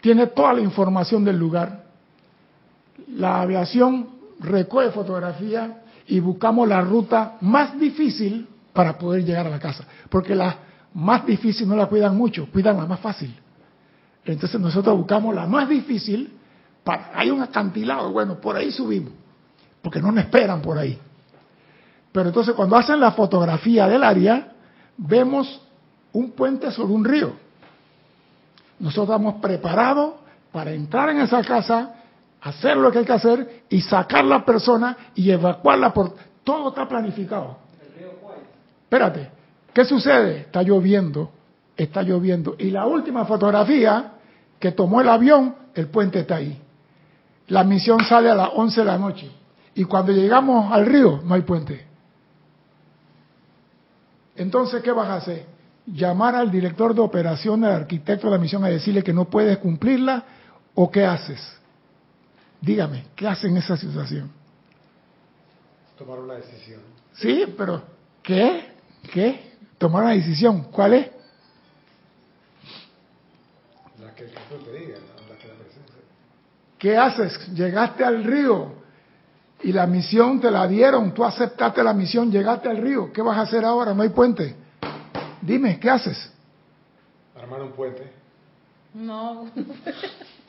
tiene 0.00 0.28
toda 0.28 0.54
la 0.54 0.60
información 0.60 1.24
del 1.24 1.38
lugar. 1.38 1.84
La 3.08 3.42
aviación 3.42 4.19
recoge 4.40 4.90
fotografía 4.90 5.82
y 6.06 6.18
buscamos 6.20 6.68
la 6.68 6.80
ruta 6.80 7.36
más 7.40 7.78
difícil 7.78 8.48
para 8.72 8.98
poder 8.98 9.24
llegar 9.24 9.46
a 9.46 9.50
la 9.50 9.58
casa. 9.58 9.84
Porque 10.08 10.34
la 10.34 10.56
más 10.94 11.24
difícil 11.24 11.68
no 11.68 11.76
la 11.76 11.86
cuidan 11.86 12.16
mucho, 12.16 12.48
cuidan 12.50 12.76
la 12.76 12.86
más 12.86 13.00
fácil. 13.00 13.34
Entonces 14.24 14.60
nosotros 14.60 14.96
buscamos 14.96 15.34
la 15.34 15.46
más 15.46 15.68
difícil. 15.68 16.36
Para, 16.82 17.10
hay 17.14 17.30
un 17.30 17.42
acantilado, 17.42 18.10
bueno, 18.12 18.40
por 18.40 18.56
ahí 18.56 18.70
subimos. 18.70 19.12
Porque 19.82 20.00
no 20.00 20.10
nos 20.10 20.24
esperan 20.24 20.60
por 20.60 20.78
ahí. 20.78 20.98
Pero 22.12 22.28
entonces 22.28 22.54
cuando 22.54 22.76
hacen 22.76 23.00
la 23.00 23.12
fotografía 23.12 23.86
del 23.86 24.02
área, 24.02 24.52
vemos 24.96 25.60
un 26.12 26.32
puente 26.32 26.70
sobre 26.70 26.92
un 26.92 27.04
río. 27.04 27.32
Nosotros 28.78 29.10
estamos 29.16 29.40
preparados 29.40 30.14
para 30.50 30.72
entrar 30.72 31.10
en 31.10 31.20
esa 31.20 31.42
casa, 31.44 31.94
hacer 32.40 32.76
lo 32.76 32.90
que 32.90 32.98
hay 32.98 33.04
que 33.04 33.12
hacer 33.12 33.64
y 33.68 33.80
sacar 33.80 34.24
la 34.24 34.44
persona 34.44 34.96
y 35.14 35.30
evacuarla 35.30 35.92
por... 35.92 36.14
Todo 36.42 36.70
está 36.70 36.88
planificado. 36.88 37.58
Espérate, 38.84 39.30
¿qué 39.72 39.84
sucede? 39.84 40.40
Está 40.40 40.62
lloviendo, 40.62 41.30
está 41.76 42.02
lloviendo. 42.02 42.56
Y 42.58 42.70
la 42.70 42.86
última 42.86 43.24
fotografía 43.24 44.12
que 44.58 44.72
tomó 44.72 45.00
el 45.00 45.08
avión, 45.08 45.54
el 45.74 45.88
puente 45.88 46.20
está 46.20 46.36
ahí. 46.36 46.60
La 47.48 47.64
misión 47.64 48.00
sale 48.04 48.30
a 48.30 48.34
las 48.34 48.50
11 48.54 48.80
de 48.80 48.86
la 48.86 48.98
noche. 48.98 49.30
Y 49.74 49.84
cuando 49.84 50.12
llegamos 50.12 50.72
al 50.72 50.86
río, 50.86 51.20
no 51.24 51.34
hay 51.34 51.42
puente. 51.42 51.86
Entonces, 54.36 54.82
¿qué 54.82 54.90
vas 54.90 55.08
a 55.08 55.16
hacer? 55.16 55.46
Llamar 55.86 56.34
al 56.34 56.50
director 56.50 56.94
de 56.94 57.00
operación, 57.00 57.64
al 57.64 57.72
arquitecto 57.72 58.26
de 58.26 58.32
la 58.32 58.38
misión, 58.38 58.64
a 58.64 58.68
decirle 58.68 59.02
que 59.02 59.12
no 59.12 59.26
puedes 59.26 59.58
cumplirla, 59.58 60.24
o 60.74 60.90
qué 60.90 61.04
haces? 61.04 61.59
Dígame, 62.60 63.06
¿qué 63.16 63.26
haces 63.26 63.44
en 63.50 63.56
esa 63.56 63.76
situación? 63.76 64.30
Tomar 65.96 66.18
una 66.18 66.34
decisión. 66.34 66.80
Sí, 67.14 67.44
pero 67.56 67.82
¿qué? 68.22 68.74
¿Qué? 69.12 69.54
Tomar 69.78 70.04
una 70.04 70.12
decisión. 70.12 70.64
¿Cuál 70.64 70.94
es? 70.94 71.10
La 74.00 74.14
que 74.14 74.24
el 74.24 74.30
te 74.30 74.72
diga, 74.72 74.98
la 74.98 75.36
que 75.36 75.48
la 75.48 75.54
presencia. 75.54 75.96
¿Qué 76.78 76.96
haces? 76.96 77.48
Llegaste 77.54 78.04
al 78.04 78.24
río. 78.24 78.80
Y 79.62 79.72
la 79.72 79.86
misión 79.86 80.40
te 80.40 80.50
la 80.50 80.66
dieron, 80.66 81.12
tú 81.12 81.22
aceptaste 81.22 81.82
la 81.82 81.92
misión, 81.92 82.30
llegaste 82.30 82.68
al 82.68 82.78
río. 82.78 83.12
¿Qué 83.12 83.20
vas 83.20 83.36
a 83.36 83.42
hacer 83.42 83.64
ahora? 83.64 83.92
No 83.92 84.02
hay 84.02 84.08
puente. 84.08 84.56
Dime, 85.42 85.78
¿qué 85.78 85.90
haces? 85.90 86.32
Armar 87.36 87.62
un 87.62 87.72
puente. 87.72 88.10
No, 88.94 89.50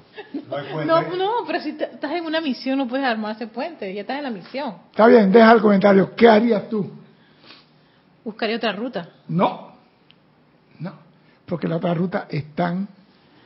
No 0.50 0.56
hay 0.58 0.72
puente. 0.72 0.86
no, 0.86 1.02
no, 1.18 1.32
pero 1.48 1.62
si 1.62 1.74
te- 1.74 1.86
estás 1.86 2.12
en 2.14 2.26
una 2.26 2.42
misión 2.42 2.78
no 2.78 2.88
puedes 2.88 3.06
armar 3.06 3.36
ese 3.36 3.48
puente, 3.48 3.94
ya 3.94 4.02
estás 4.02 4.18
en 4.18 4.24
la 4.24 4.30
misión. 4.32 4.76
Está 4.92 5.08
bien, 5.08 5.32
deja 5.32 5.52
el 5.52 5.62
comentario. 5.62 6.16
¿Qué 6.16 6.28
harías 6.28 6.68
tú? 6.70 6.92
Buscaría 8.24 8.58
otra 8.58 8.72
ruta. 8.74 9.10
No, 9.28 9.72
no, 10.80 10.94
porque 11.46 11.68
la 11.68 11.78
otra 11.78 11.94
ruta 11.94 12.28
están 12.30 12.88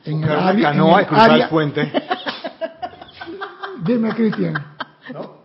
en 0.04 0.22
el 0.22 0.30
una 0.30 0.48
área. 0.48 0.68
en 0.70 0.74
canoa 0.76 0.98
el 1.00 1.04
y 1.04 1.08
cruzar 1.08 1.30
área- 1.30 1.44
el 1.44 1.50
puente. 1.50 1.92
Dime, 3.84 4.10
Cristian. 4.14 4.54
¿No? 5.12 5.36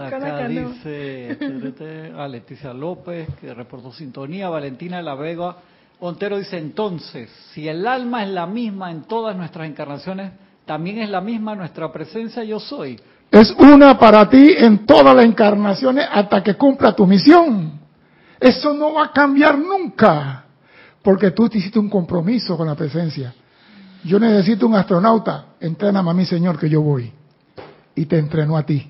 Acá 0.00 0.48
dice 0.48 1.36
tete, 1.38 2.12
a 2.16 2.26
Leticia 2.26 2.72
López, 2.74 3.28
que 3.40 3.54
reportó 3.54 3.92
sintonía, 3.92 4.48
Valentina 4.48 4.96
de 4.98 5.02
la 5.04 5.14
Vega. 5.14 5.56
Ontero 6.00 6.38
dice, 6.38 6.58
entonces, 6.58 7.28
si 7.52 7.68
el 7.68 7.86
alma 7.86 8.22
es 8.24 8.30
la 8.30 8.46
misma 8.46 8.90
en 8.90 9.02
todas 9.02 9.36
nuestras 9.36 9.68
encarnaciones, 9.68 10.32
también 10.64 10.98
es 10.98 11.10
la 11.10 11.20
misma 11.20 11.56
nuestra 11.56 11.90
presencia 11.92 12.44
yo 12.44 12.60
soy. 12.60 13.00
Es 13.30 13.50
una 13.58 13.98
para 13.98 14.28
ti 14.28 14.54
en 14.56 14.86
todas 14.86 15.14
las 15.14 15.24
encarnaciones 15.24 16.06
hasta 16.10 16.42
que 16.42 16.54
cumpla 16.54 16.94
tu 16.94 17.06
misión. 17.06 17.78
Eso 18.38 18.72
no 18.72 18.94
va 18.94 19.06
a 19.06 19.12
cambiar 19.12 19.58
nunca, 19.58 20.44
porque 21.02 21.32
tú 21.32 21.48
te 21.48 21.58
hiciste 21.58 21.78
un 21.78 21.90
compromiso 21.90 22.56
con 22.56 22.68
la 22.68 22.76
presencia. 22.76 23.34
Yo 24.04 24.20
necesito 24.20 24.66
un 24.66 24.76
astronauta, 24.76 25.46
entréname 25.58 26.10
a 26.10 26.14
mí, 26.14 26.24
Señor, 26.24 26.58
que 26.58 26.68
yo 26.68 26.80
voy. 26.80 27.12
Y 27.96 28.06
te 28.06 28.18
entrenó 28.18 28.56
a 28.56 28.62
ti. 28.62 28.88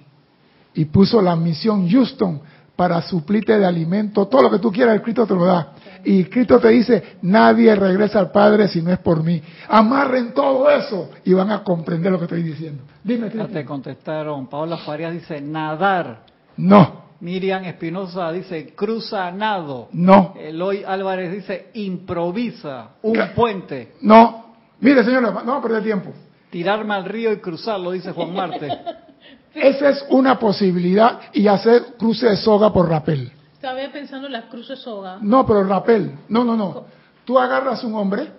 Y 0.75 0.85
puso 0.85 1.23
la 1.23 1.35
misión 1.35 1.89
Houston 1.91 2.43
para 2.79 3.03
suplirte 3.03 3.59
de 3.59 3.67
alimento, 3.67 4.29
todo 4.29 4.43
lo 4.43 4.51
que 4.53 4.61
tú 4.61 4.71
quieras, 4.71 4.95
el 4.95 5.03
Cristo 5.03 5.27
te 5.27 5.35
lo 5.35 5.45
da. 5.45 5.73
Y 6.05 6.23
Cristo 6.27 6.61
te 6.61 6.69
dice, 6.69 7.17
nadie 7.23 7.75
regresa 7.75 8.21
al 8.21 8.31
Padre 8.31 8.69
si 8.69 8.81
no 8.81 8.93
es 8.93 9.01
por 9.01 9.21
mí. 9.25 9.43
Amarren 9.69 10.33
todo 10.33 10.71
eso 10.71 11.11
y 11.25 11.33
van 11.33 11.51
a 11.51 11.65
comprender 11.65 12.13
lo 12.13 12.19
que 12.19 12.27
estoy 12.27 12.45
diciendo. 12.45 12.85
Dime, 13.03 13.33
Ya 13.35 13.49
te 13.49 13.65
contestaron. 13.65 14.47
Paola 14.47 14.77
Farías 14.77 15.13
dice, 15.13 15.41
nadar. 15.41 16.21
No, 16.57 17.03
Miriam 17.19 17.65
Espinosa 17.65 18.31
dice, 18.31 18.73
cruza 18.77 19.33
nado. 19.33 19.89
no, 19.91 20.35
Eloy 20.39 20.85
Álvarez 20.87 21.33
dice, 21.33 21.71
improvisa 21.75 22.91
un 23.03 23.15
¿Qué? 23.15 23.23
puente. 23.35 23.93
no. 24.03 24.47
Mire, 24.81 25.03
señores, 25.03 25.31
no 25.31 25.35
vamos 25.35 25.59
a 25.59 25.63
perder 25.63 25.83
tiempo. 25.83 26.13
Tirarme 26.51 26.95
al 26.95 27.05
río 27.07 27.33
y 27.33 27.39
cruzarlo, 27.39 27.91
dice 27.91 28.13
Juan 28.13 28.33
Marte. 28.33 28.69
Esa 29.55 29.91
es 29.91 30.05
una 30.11 30.39
posibilidad 30.39 31.21
y 31.33 31.47
hacer 31.49 31.97
cruce 31.99 32.29
de 32.29 32.37
soga 32.37 32.73
por 32.73 32.89
rapel. 32.89 33.33
Estaba 33.55 33.81
pensando 33.93 34.27
en 34.27 34.35
las 34.35 34.45
cruces 34.45 34.79
soga. 34.79 35.19
No, 35.21 35.45
pero 35.45 35.65
rapel. 35.65 36.17
No, 36.29 36.45
no, 36.45 36.57
no. 36.57 36.85
Tú 37.25 37.39
agarras 37.39 37.83
un 37.83 37.95
hombre. 37.95 38.33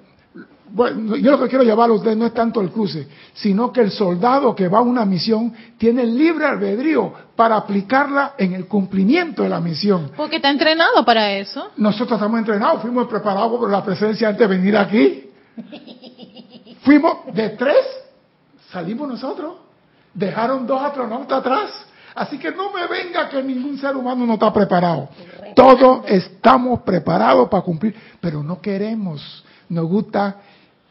Bueno, 0.71 1.15
yo 1.15 1.31
lo 1.31 1.39
que 1.39 1.49
quiero 1.49 1.63
llevar 1.63 1.89
a 1.89 1.93
ustedes 1.93 2.15
no 2.15 2.27
es 2.27 2.33
tanto 2.33 2.61
el 2.61 2.69
cruce, 2.69 3.07
sino 3.33 3.73
que 3.73 3.81
el 3.81 3.91
soldado 3.91 4.55
que 4.55 4.67
va 4.67 4.77
a 4.77 4.81
una 4.81 5.03
misión 5.03 5.51
tiene 5.77 6.05
libre 6.05 6.45
albedrío 6.45 7.11
para 7.35 7.57
aplicarla 7.57 8.35
en 8.37 8.53
el 8.53 8.67
cumplimiento 8.67 9.41
de 9.41 9.49
la 9.49 9.59
misión. 9.59 10.11
Porque 10.15 10.35
está 10.35 10.51
entrenado 10.51 11.03
para 11.03 11.31
eso. 11.33 11.71
Nosotros 11.77 12.17
estamos 12.17 12.39
entrenados, 12.39 12.81
fuimos 12.81 13.07
preparados 13.07 13.59
por 13.59 13.69
la 13.69 13.83
presencia 13.83 14.29
antes 14.29 14.47
de 14.47 14.55
venir 14.55 14.77
aquí. 14.77 15.25
Fuimos 16.81 17.33
de 17.33 17.49
tres, 17.49 17.85
salimos 18.71 19.09
nosotros. 19.09 19.68
Dejaron 20.13 20.65
dos 20.67 20.81
astronautas 20.81 21.39
atrás. 21.39 21.71
Así 22.15 22.37
que 22.37 22.51
no 22.51 22.71
me 22.73 22.85
venga 22.87 23.29
que 23.29 23.41
ningún 23.41 23.77
ser 23.77 23.95
humano 23.95 24.25
no 24.25 24.33
está 24.33 24.51
preparado. 24.51 25.09
Todos 25.55 26.01
estamos 26.07 26.81
preparados 26.81 27.47
para 27.49 27.63
cumplir, 27.63 27.95
pero 28.19 28.43
no 28.43 28.59
queremos. 28.59 29.43
Nos 29.69 29.85
gusta 29.85 30.37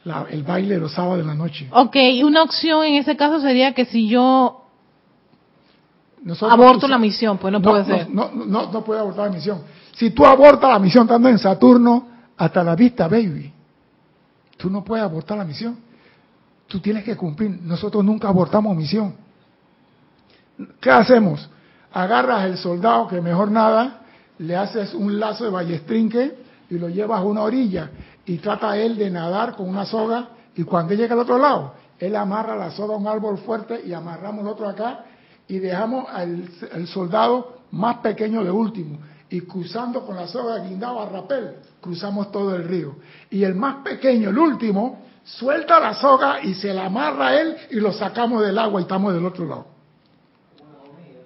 la- 0.04 0.26
el 0.30 0.42
baile 0.42 0.78
los 0.78 0.92
sábados 0.92 1.18
de 1.18 1.24
la 1.24 1.34
noche. 1.34 1.68
Ok, 1.72 1.96
y 1.96 2.22
una 2.22 2.42
opción 2.42 2.84
en 2.84 2.94
ese 2.94 3.16
caso 3.16 3.40
sería 3.40 3.74
que 3.74 3.84
si 3.84 4.08
yo 4.08 4.64
Nosotros 6.22 6.52
aborto 6.52 6.88
la 6.88 6.98
misión, 6.98 7.38
pues 7.38 7.52
no, 7.52 7.60
puede 7.60 7.84
ser. 7.84 8.08
No, 8.10 8.30
no, 8.32 8.44
no, 8.46 8.72
no 8.72 8.84
puede 8.84 9.00
abortar 9.00 9.26
la 9.26 9.32
misión. 9.32 9.62
Si 9.92 10.10
tú 10.10 10.24
abortas 10.24 10.70
la 10.70 10.78
misión 10.78 11.04
estando 11.04 11.28
en 11.28 11.38
Saturno, 11.38 12.06
hasta 12.36 12.62
la 12.64 12.74
vista, 12.76 13.08
baby. 13.08 13.52
Tú 14.56 14.70
no 14.70 14.82
puedes 14.84 15.04
abortar 15.04 15.38
la 15.38 15.44
misión. 15.44 15.76
Tú 16.68 16.80
tienes 16.80 17.04
que 17.04 17.16
cumplir. 17.16 17.58
Nosotros 17.62 18.04
nunca 18.04 18.28
abortamos 18.28 18.76
misión. 18.76 19.14
¿Qué 20.80 20.90
hacemos? 20.90 21.48
Agarras 21.92 22.44
el 22.44 22.58
soldado 22.58 23.08
que 23.08 23.20
mejor 23.20 23.50
nada, 23.50 24.02
le 24.38 24.54
haces 24.56 24.94
un 24.94 25.18
lazo 25.18 25.44
de 25.44 25.50
ballestrinque 25.50 26.38
y 26.70 26.78
lo 26.78 26.88
llevas 26.88 27.20
a 27.20 27.24
una 27.24 27.42
orilla 27.42 27.90
y 28.26 28.38
trata 28.38 28.76
él 28.76 28.96
de 28.96 29.10
nadar 29.10 29.56
con 29.56 29.68
una 29.68 29.86
soga 29.86 30.28
y 30.54 30.64
cuando 30.64 30.94
llega 30.94 31.14
al 31.14 31.20
otro 31.20 31.38
lado, 31.38 31.74
él 31.98 32.14
amarra 32.14 32.56
la 32.56 32.70
soga 32.70 32.94
a 32.94 32.98
un 32.98 33.06
árbol 33.06 33.38
fuerte 33.38 33.80
y 33.86 33.92
amarramos 33.92 34.42
el 34.42 34.48
otro 34.48 34.68
acá 34.68 35.04
y 35.48 35.58
dejamos 35.58 36.06
al 36.10 36.48
al 36.72 36.86
soldado 36.86 37.62
más 37.70 37.98
pequeño 37.98 38.44
de 38.44 38.50
último 38.50 38.98
y 39.30 39.42
cruzando 39.42 40.04
con 40.04 40.16
la 40.16 40.26
soga 40.26 40.58
guindado 40.58 41.00
a 41.00 41.08
rapel, 41.08 41.56
cruzamos 41.80 42.32
todo 42.32 42.56
el 42.56 42.64
río. 42.64 42.96
Y 43.30 43.44
el 43.44 43.54
más 43.54 43.82
pequeño, 43.82 44.30
el 44.30 44.38
último, 44.38 45.02
suelta 45.36 45.78
la 45.78 45.94
soga 45.94 46.40
y 46.42 46.54
se 46.54 46.72
la 46.72 46.86
amarra 46.86 47.28
a 47.28 47.40
él 47.40 47.56
y 47.70 47.76
lo 47.76 47.92
sacamos 47.92 48.42
del 48.42 48.58
agua 48.58 48.80
y 48.80 48.84
estamos 48.84 49.12
del 49.12 49.26
otro 49.26 49.44
lado. 49.44 49.66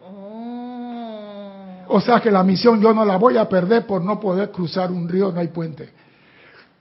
Oh. 0.05 1.85
O 1.89 2.01
sea 2.01 2.21
que 2.21 2.31
la 2.31 2.43
misión 2.43 2.81
yo 2.81 2.93
no 2.93 3.05
la 3.05 3.17
voy 3.17 3.37
a 3.37 3.49
perder 3.49 3.87
por 3.87 4.03
no 4.03 4.19
poder 4.19 4.51
cruzar 4.51 4.91
un 4.91 5.09
río, 5.09 5.31
no 5.31 5.41
hay 5.41 5.49
puente. 5.49 5.93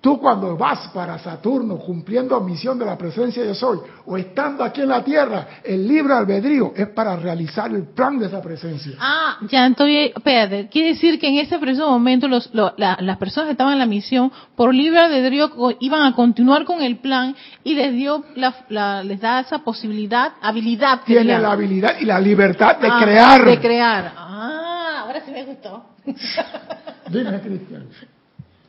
Tú 0.02 0.20
cuando 0.20 0.58
vas 0.58 0.88
para 0.96 1.20
Saturno 1.20 1.78
cumpliendo 1.78 2.42
misión 2.42 2.80
de 2.80 2.86
la 2.86 2.98
presencia 2.98 3.46
yo 3.46 3.54
soy, 3.54 3.78
o 4.08 4.18
estando 4.18 4.64
aquí 4.64 4.82
en 4.82 4.90
la 4.90 5.04
Tierra, 5.04 5.48
el 5.64 5.88
libre 5.88 6.16
albedrío 6.16 6.74
es 6.76 6.88
para 6.88 7.16
realizar 7.18 7.70
el 7.70 7.84
plan 7.84 8.18
de 8.18 8.26
esa 8.26 8.42
presencia. 8.42 8.94
Ah, 9.00 9.38
ya 9.48 9.68
estoy, 9.68 10.12
espérate, 10.16 10.70
quiere 10.70 10.90
decir 10.90 11.20
que 11.20 11.28
en 11.28 11.38
ese 11.38 11.60
preciso 11.60 11.88
momento 11.88 12.28
los, 12.28 12.52
lo- 12.52 12.74
la- 12.78 12.98
las 13.00 13.18
personas 13.20 13.46
que 13.46 13.52
estaban 13.52 13.74
en 13.74 13.80
la 13.80 13.86
misión, 13.86 14.32
por 14.56 14.74
libre 14.74 15.00
albedrío, 15.02 15.52
iban 15.80 16.02
a 16.02 16.16
continuar 16.16 16.66
con 16.66 16.82
el 16.82 16.98
plan 16.98 17.36
y 17.64 17.76
les 17.76 17.94
dio, 17.94 18.24
la, 18.36 18.56
la- 18.70 19.04
les 19.04 19.22
da 19.22 19.42
esa 19.42 19.60
posibilidad, 19.60 20.32
habilidad. 20.42 21.02
Tiene 21.06 21.38
la 21.38 21.52
habilidad 21.52 21.94
y 22.00 22.06
la 22.06 22.20
libertad 22.20 22.78
de 22.78 22.88
Ah, 22.88 23.00
crear. 23.04 23.46
De 23.46 23.60
crear. 23.60 24.14
Ah, 24.18 25.02
ahora 25.06 25.22
sí 25.24 25.30
me 25.32 25.44
gustó. 25.46 25.86
Dime, 27.08 27.40
Cristian. 27.40 27.86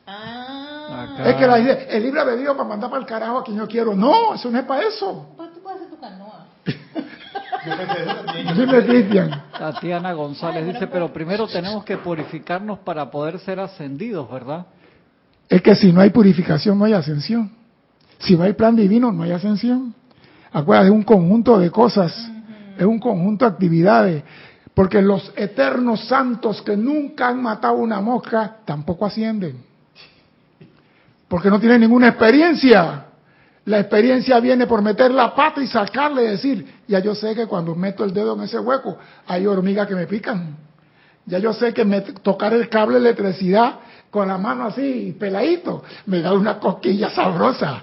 Ah. 0.05 1.07
Acá. 1.13 1.29
Es 1.29 1.35
que 1.35 1.47
la 1.47 1.59
idea, 1.59 1.73
el 1.89 2.03
libre 2.03 2.21
albedrío 2.21 2.55
para 2.55 2.67
mandar 2.67 2.89
para 2.89 3.01
el 3.01 3.07
carajo 3.07 3.39
a 3.39 3.43
quien 3.43 3.57
yo 3.57 3.67
quiero. 3.67 3.95
No, 3.95 4.33
eso 4.35 4.51
no 4.51 4.59
es 4.59 4.65
para 4.65 4.87
eso. 4.87 5.33
Pues 5.37 5.53
tú 5.53 5.61
puedes 5.61 5.79
hacer 5.79 5.91
tu 5.91 5.99
canoa. 5.99 6.47
Dime, 8.55 8.85
Cristian. 8.85 9.43
Tatiana 9.57 10.11
González 10.13 10.65
dice, 10.65 10.87
pero 10.87 11.13
primero 11.13 11.47
tenemos 11.47 11.85
que 11.85 11.97
purificarnos 11.97 12.79
para 12.79 13.09
poder 13.09 13.39
ser 13.39 13.59
ascendidos, 13.59 14.29
¿verdad? 14.29 14.65
Es 15.47 15.61
que 15.61 15.75
si 15.75 15.93
no 15.93 16.01
hay 16.01 16.09
purificación, 16.09 16.77
no 16.77 16.85
hay 16.85 16.93
ascensión. 16.93 17.51
Si 18.19 18.35
no 18.35 18.43
hay 18.43 18.53
plan 18.53 18.75
divino, 18.75 19.11
no 19.11 19.23
hay 19.23 19.31
ascensión. 19.31 19.93
Acuérdate, 20.51 20.89
es 20.89 20.93
un 20.93 21.03
conjunto 21.03 21.57
de 21.57 21.71
cosas, 21.71 22.13
es 22.77 22.85
un 22.85 22.99
conjunto 22.99 23.45
de 23.45 23.51
actividades. 23.51 24.23
Porque 24.73 25.01
los 25.01 25.31
eternos 25.35 26.07
santos 26.07 26.61
que 26.61 26.75
nunca 26.75 27.27
han 27.27 27.41
matado 27.41 27.75
una 27.75 28.01
mosca 28.01 28.57
tampoco 28.65 29.05
ascienden. 29.05 29.72
Porque 31.33 31.49
no 31.49 31.59
tienen 31.59 31.81
ninguna 31.81 32.09
experiencia. 32.09 33.05
La 33.65 33.79
experiencia 33.79 34.39
viene 34.39 34.67
por 34.67 34.83
meter 34.83 35.09
la 35.09 35.33
pata 35.33 35.63
y 35.63 35.65
sacarle 35.65 36.25
y 36.25 36.27
decir, 36.27 36.81
ya 36.87 36.99
yo 36.99 37.15
sé 37.15 37.33
que 37.33 37.47
cuando 37.47 37.73
meto 37.73 38.03
el 38.03 38.13
dedo 38.13 38.35
en 38.35 38.41
ese 38.41 38.59
hueco 38.59 38.99
hay 39.25 39.47
hormigas 39.47 39.87
que 39.87 39.95
me 39.95 40.05
pican. 40.05 40.55
Ya 41.25 41.39
yo 41.39 41.51
sé 41.51 41.73
que 41.73 41.85
me, 41.85 42.01
tocar 42.01 42.53
el 42.53 42.69
cable 42.69 42.99
de 42.99 43.09
electricidad 43.09 43.79
con 44.11 44.27
la 44.27 44.37
mano 44.37 44.65
así, 44.65 45.17
peladito, 45.19 45.83
me 46.05 46.21
da 46.21 46.33
una 46.33 46.59
cosquilla 46.59 47.09
sabrosa. 47.09 47.81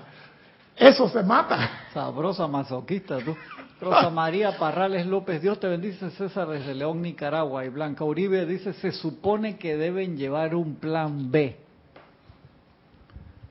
Eso 0.76 1.08
se 1.08 1.24
mata. 1.24 1.88
Sabrosa 1.92 2.46
masoquista, 2.46 3.18
tú. 3.18 3.34
Rosa 3.80 4.10
María 4.14 4.56
Parrales 4.58 5.06
López, 5.06 5.42
Dios 5.42 5.58
te 5.58 5.66
bendice, 5.66 6.08
César 6.10 6.46
desde 6.46 6.72
León, 6.72 7.02
Nicaragua. 7.02 7.64
Y 7.64 7.68
Blanca 7.68 8.04
Uribe 8.04 8.46
dice, 8.46 8.74
se 8.74 8.92
supone 8.92 9.56
que 9.58 9.76
deben 9.76 10.16
llevar 10.16 10.54
un 10.54 10.76
plan 10.76 11.32
B. 11.32 11.68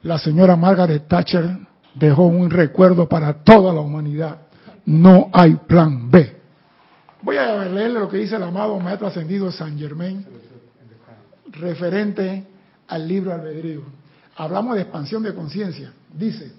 La 0.03 0.17
señora 0.17 0.55
Margaret 0.55 1.07
Thatcher 1.07 1.57
dejó 1.95 2.25
un 2.25 2.49
recuerdo 2.49 3.07
para 3.09 3.43
toda 3.43 3.73
la 3.73 3.81
humanidad. 3.81 4.37
No 4.85 5.29
hay 5.33 5.55
plan 5.55 6.09
B. 6.09 6.37
Voy 7.21 7.35
a 7.37 7.65
leerle 7.65 7.99
lo 7.99 8.09
que 8.09 8.17
dice 8.17 8.37
el 8.37 8.43
amado 8.43 8.79
Maestro 8.79 9.07
Ascendido 9.07 9.51
San 9.51 9.77
Germain, 9.77 10.25
referente 11.51 12.45
al 12.87 13.07
libro 13.07 13.33
albedrío. 13.33 13.81
Hablamos 14.37 14.75
de 14.75 14.83
expansión 14.83 15.21
de 15.23 15.33
conciencia. 15.35 15.91
Dice, 16.13 16.53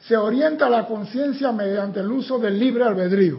se 0.00 0.16
orienta 0.16 0.68
la 0.68 0.86
conciencia 0.86 1.52
mediante 1.52 2.00
el 2.00 2.10
uso 2.10 2.38
del 2.38 2.58
libre 2.58 2.82
albedrío. 2.84 3.38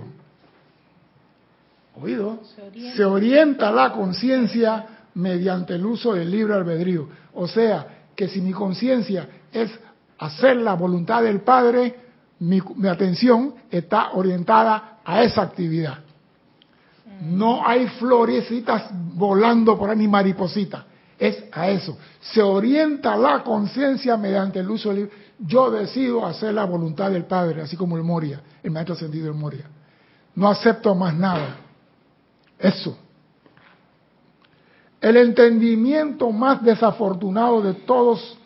oído, 2.02 2.40
Se 2.56 2.62
orienta. 2.62 2.96
se 2.96 3.06
orienta 3.06 3.72
la 3.72 3.92
conciencia 3.92 4.86
mediante 5.16 5.76
el 5.76 5.86
uso 5.86 6.14
del 6.14 6.32
libre 6.32 6.54
albedrío. 6.54 7.10
O 7.34 7.48
sea, 7.48 7.95
que 8.16 8.28
si 8.28 8.42
mi 8.42 8.54
conciencia 8.54 9.28
es 9.52 9.72
hacer 10.18 10.58
la 10.58 10.74
voluntad 10.74 11.24
del 11.24 11.42
Padre, 11.42 11.96
mi, 12.40 12.62
mi 12.76 12.88
atención 12.88 13.56
está 13.70 14.12
orientada 14.14 15.00
a 15.04 15.24
esa 15.24 15.42
actividad. 15.42 16.00
No 17.22 17.66
hay 17.66 17.88
florecitas 17.88 18.90
volando 19.14 19.78
por 19.78 19.90
ahí 19.90 19.98
ni 19.98 20.08
maripositas. 20.08 20.84
Es 21.18 21.46
a 21.52 21.70
eso. 21.70 21.98
Se 22.20 22.42
orienta 22.42 23.16
la 23.16 23.42
conciencia 23.42 24.18
mediante 24.18 24.60
el 24.60 24.70
uso 24.70 24.92
libre. 24.92 25.12
Yo 25.40 25.72
decido 25.72 26.26
hacer 26.26 26.54
la 26.54 26.66
voluntad 26.66 27.12
del 27.12 27.26
Padre, 27.26 27.62
así 27.62 27.78
como 27.78 27.96
el 27.96 28.04
Moria, 28.04 28.42
el 28.62 28.72
maestro 28.72 28.96
ascendido 28.96 29.28
del 29.28 29.36
Moria. 29.36 29.66
No 30.36 30.50
acepto 30.50 30.94
más 30.94 31.16
nada. 31.16 31.58
Eso. 32.60 32.98
El 35.02 35.18
entendimiento 35.18 36.32
más 36.32 36.64
desafortunado 36.64 37.62
de 37.62 37.74
todos, 37.74 38.38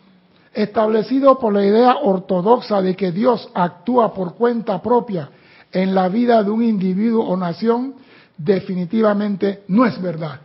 establecido 0.52 1.38
por 1.38 1.54
la 1.54 1.64
idea 1.64 1.96
ortodoxa 2.02 2.82
de 2.82 2.96
que 2.96 3.12
Dios 3.12 3.48
actúa 3.54 4.12
por 4.12 4.34
cuenta 4.34 4.82
propia 4.82 5.30
en 5.72 5.94
la 5.94 6.08
vida 6.08 6.42
de 6.42 6.50
un 6.50 6.62
individuo 6.62 7.24
o 7.24 7.36
nación, 7.36 7.94
definitivamente 8.36 9.62
no 9.68 9.86
es 9.86 10.00
verdad. 10.00 10.40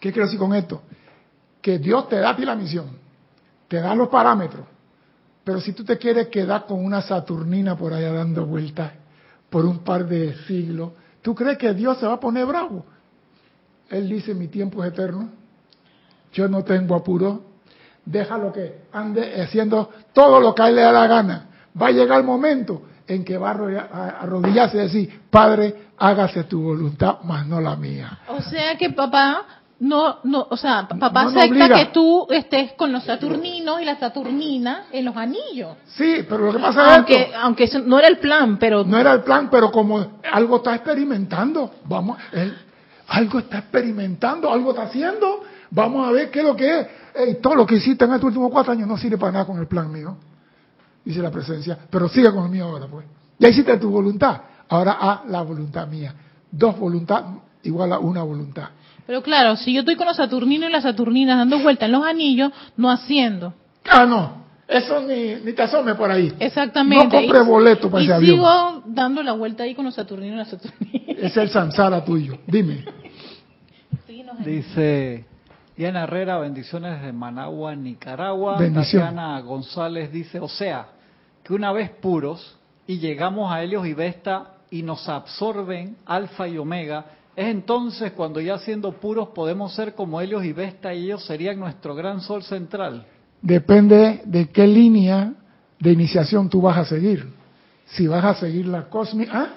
¿Qué 0.00 0.12
quiero 0.12 0.26
decir 0.26 0.38
con 0.38 0.54
esto? 0.54 0.82
Que 1.62 1.78
Dios 1.78 2.08
te 2.08 2.16
da 2.16 2.30
a 2.30 2.36
ti 2.36 2.44
la 2.44 2.54
misión, 2.54 2.90
te 3.68 3.80
da 3.80 3.94
los 3.94 4.08
parámetros, 4.08 4.66
pero 5.42 5.60
si 5.60 5.72
tú 5.72 5.84
te 5.84 5.96
quieres 5.98 6.28
quedar 6.28 6.66
con 6.66 6.84
una 6.84 7.02
Saturnina 7.02 7.76
por 7.76 7.92
allá 7.92 8.12
dando 8.12 8.44
vueltas 8.46 8.92
por 9.48 9.64
un 9.64 9.78
par 9.78 10.06
de 10.06 10.34
siglos, 10.46 10.92
¿tú 11.22 11.34
crees 11.34 11.56
que 11.58 11.72
Dios 11.72 11.98
se 11.98 12.06
va 12.06 12.14
a 12.14 12.20
poner 12.20 12.44
bravo? 12.44 12.84
Él 13.96 14.08
dice, 14.08 14.34
mi 14.34 14.48
tiempo 14.48 14.82
es 14.84 14.92
eterno, 14.92 15.28
yo 16.32 16.48
no 16.48 16.64
tengo 16.64 16.94
apuro, 16.96 17.42
déjalo 18.04 18.52
que 18.52 18.82
ande 18.92 19.40
haciendo 19.42 19.90
todo 20.12 20.40
lo 20.40 20.54
que 20.54 20.62
a 20.62 20.68
él 20.68 20.74
le 20.76 20.82
da 20.82 20.92
la 20.92 21.06
gana. 21.06 21.46
Va 21.80 21.88
a 21.88 21.90
llegar 21.92 22.18
el 22.20 22.26
momento 22.26 22.82
en 23.06 23.24
que 23.24 23.38
va 23.38 23.50
a 23.50 23.54
arrodilla- 23.54 23.88
a 23.92 24.08
arrodillarse 24.22 24.76
y 24.76 24.80
decir, 24.80 25.20
Padre, 25.30 25.74
hágase 25.98 26.44
tu 26.44 26.60
voluntad, 26.62 27.18
mas 27.24 27.46
no 27.46 27.60
la 27.60 27.76
mía. 27.76 28.18
O 28.28 28.40
sea 28.42 28.76
que 28.76 28.90
papá 28.90 29.42
no, 29.80 30.18
no, 30.24 30.46
o 30.50 30.56
sea, 30.56 30.88
papá 30.88 31.24
No 31.24 31.28
acepta 31.30 31.46
obliga. 31.48 31.76
que 31.78 31.86
tú 31.86 32.26
estés 32.30 32.72
con 32.74 32.92
los 32.92 33.04
saturninos 33.04 33.80
y 33.80 33.84
la 33.84 33.96
saturnina 33.98 34.84
en 34.92 35.04
los 35.04 35.16
anillos. 35.16 35.76
Sí, 35.86 36.24
pero 36.28 36.46
lo 36.46 36.52
que 36.52 36.58
pasa 36.60 36.84
es 36.92 36.96
Aunque, 36.98 37.22
esto. 37.22 37.38
aunque 37.42 37.64
eso 37.64 37.78
no 37.80 37.98
era 37.98 38.08
el 38.08 38.18
plan, 38.18 38.56
pero 38.58 38.84
No 38.84 38.98
era 38.98 39.12
el 39.12 39.22
plan, 39.22 39.48
pero 39.50 39.70
como 39.70 40.18
algo 40.32 40.56
está 40.56 40.74
experimentando, 40.76 41.70
vamos, 41.84 42.18
él, 42.32 42.56
algo 43.08 43.38
está 43.38 43.58
experimentando, 43.58 44.50
algo 44.50 44.70
está 44.70 44.84
haciendo, 44.84 45.42
vamos 45.70 46.08
a 46.08 46.12
ver 46.12 46.30
qué 46.30 46.40
es 46.40 46.44
lo 46.44 46.56
que 46.56 46.80
es. 46.80 47.40
Todo 47.40 47.54
lo 47.54 47.66
que 47.66 47.76
hiciste 47.76 48.04
en 48.04 48.12
estos 48.12 48.28
últimos 48.28 48.50
cuatro 48.50 48.72
años 48.72 48.88
no 48.88 48.96
sirve 48.96 49.18
para 49.18 49.32
nada 49.32 49.44
con 49.46 49.58
el 49.58 49.66
plan 49.66 49.90
mío, 49.92 50.16
dice 51.04 51.20
la 51.20 51.30
presencia, 51.30 51.78
pero 51.90 52.08
sigue 52.08 52.32
con 52.32 52.44
el 52.44 52.50
mío 52.50 52.64
ahora, 52.64 52.86
pues. 52.86 53.06
Ya 53.38 53.48
hiciste 53.48 53.76
tu 53.78 53.90
voluntad, 53.90 54.40
ahora 54.68 54.92
haz 54.92 55.26
la 55.28 55.42
voluntad 55.42 55.86
mía. 55.86 56.14
Dos 56.50 56.78
voluntad 56.78 57.24
igual 57.62 57.92
a 57.92 57.98
una 57.98 58.22
voluntad. 58.22 58.68
Pero 59.06 59.22
claro, 59.22 59.56
si 59.56 59.72
yo 59.72 59.80
estoy 59.80 59.96
con 59.96 60.06
los 60.06 60.16
saturninos 60.16 60.70
y 60.70 60.72
las 60.72 60.84
saturninas 60.84 61.36
dando 61.36 61.58
vuelta 61.58 61.86
en 61.86 61.92
los 61.92 62.04
anillos, 62.04 62.52
no 62.76 62.90
haciendo. 62.90 63.52
Ah, 63.90 64.06
no, 64.06 64.43
eso 64.68 65.00
ni, 65.00 65.34
ni 65.44 65.52
te 65.52 65.62
asome 65.62 65.94
por 65.94 66.10
ahí. 66.10 66.32
Exactamente. 66.38 67.04
No 67.04 67.10
compre 67.10 67.40
Y- 67.40 67.44
boleto 67.44 67.90
para 67.90 68.02
y 68.02 68.06
ese 68.06 68.14
avión. 68.14 68.36
sigo 68.36 68.82
dando 68.86 69.22
la 69.22 69.32
vuelta 69.32 69.62
ahí 69.64 69.74
con 69.74 69.84
los 69.84 69.94
saturninos 69.94 70.34
y 70.34 70.38
las 70.38 70.48
saturninas. 70.48 71.18
Es 71.18 71.36
el 71.36 71.48
samsara 71.50 72.04
tuyo. 72.04 72.38
Dime. 72.46 72.84
Dice 74.44 75.24
Diana 75.76 76.04
Herrera, 76.04 76.38
bendiciones 76.38 77.02
de 77.02 77.12
Managua, 77.12 77.74
Nicaragua. 77.74 78.56
Tatiana 78.58 79.40
González 79.40 80.10
dice, 80.12 80.38
o 80.40 80.48
sea, 80.48 80.86
que 81.42 81.52
una 81.52 81.72
vez 81.72 81.90
puros 81.90 82.56
y 82.86 82.98
llegamos 82.98 83.52
a 83.52 83.62
Helios 83.62 83.86
y 83.86 83.94
Vesta 83.94 84.54
y 84.70 84.82
nos 84.82 85.08
absorben 85.08 85.96
Alfa 86.06 86.46
y 86.48 86.58
Omega, 86.58 87.04
es 87.36 87.46
entonces 87.46 88.12
cuando 88.12 88.40
ya 88.40 88.58
siendo 88.58 88.92
puros 88.92 89.28
podemos 89.28 89.74
ser 89.74 89.94
como 89.94 90.20
Helios 90.20 90.44
y 90.44 90.52
Vesta 90.52 90.94
y 90.94 91.04
ellos 91.06 91.24
serían 91.24 91.58
nuestro 91.58 91.94
gran 91.94 92.20
sol 92.20 92.42
central. 92.42 93.06
Depende 93.44 94.22
de 94.24 94.48
qué 94.48 94.66
línea 94.66 95.34
de 95.78 95.92
iniciación 95.92 96.48
tú 96.48 96.62
vas 96.62 96.78
a 96.78 96.84
seguir. 96.86 97.26
Si 97.84 98.06
vas 98.06 98.24
a 98.24 98.34
seguir 98.34 98.66
la 98.66 98.84
cósmica, 98.88 99.32
¿ah? 99.34 99.48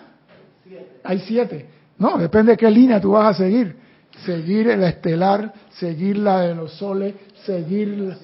Hay 1.05 1.19
siete. 1.19 1.69
No, 1.97 2.17
depende 2.17 2.51
de 2.51 2.57
qué 2.57 2.69
línea 2.69 2.99
tú 2.99 3.11
vas 3.11 3.33
a 3.33 3.37
seguir. 3.43 3.77
Seguir 4.25 4.65
la 4.77 4.89
estelar, 4.89 5.53
seguir 5.69 6.17
la 6.17 6.41
de 6.41 6.53
los 6.55 6.73
soles, 6.73 7.15
seguir 7.45 7.87
la... 7.87 8.17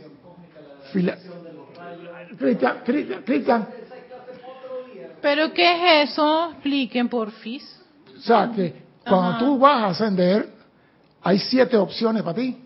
fila- 0.91 1.18
Cristian, 2.38 2.78
Cristian, 2.84 3.22
Cristian, 3.24 3.68
¿Pero 5.22 5.53
qué 5.53 6.01
es 6.03 6.09
eso? 6.11 6.49
Expliquen, 6.51 7.07
porfis. 7.07 7.64
o 8.18 8.20
sea 8.20 8.51
que 8.53 8.74
cuando 9.07 9.30
Ajá. 9.30 9.39
tú 9.39 9.57
vas 9.59 9.84
a 9.84 9.88
ascender, 9.88 10.49
hay 11.22 11.39
siete 11.39 11.78
opciones 11.78 12.22
para 12.24 12.36
ti. 12.36 12.57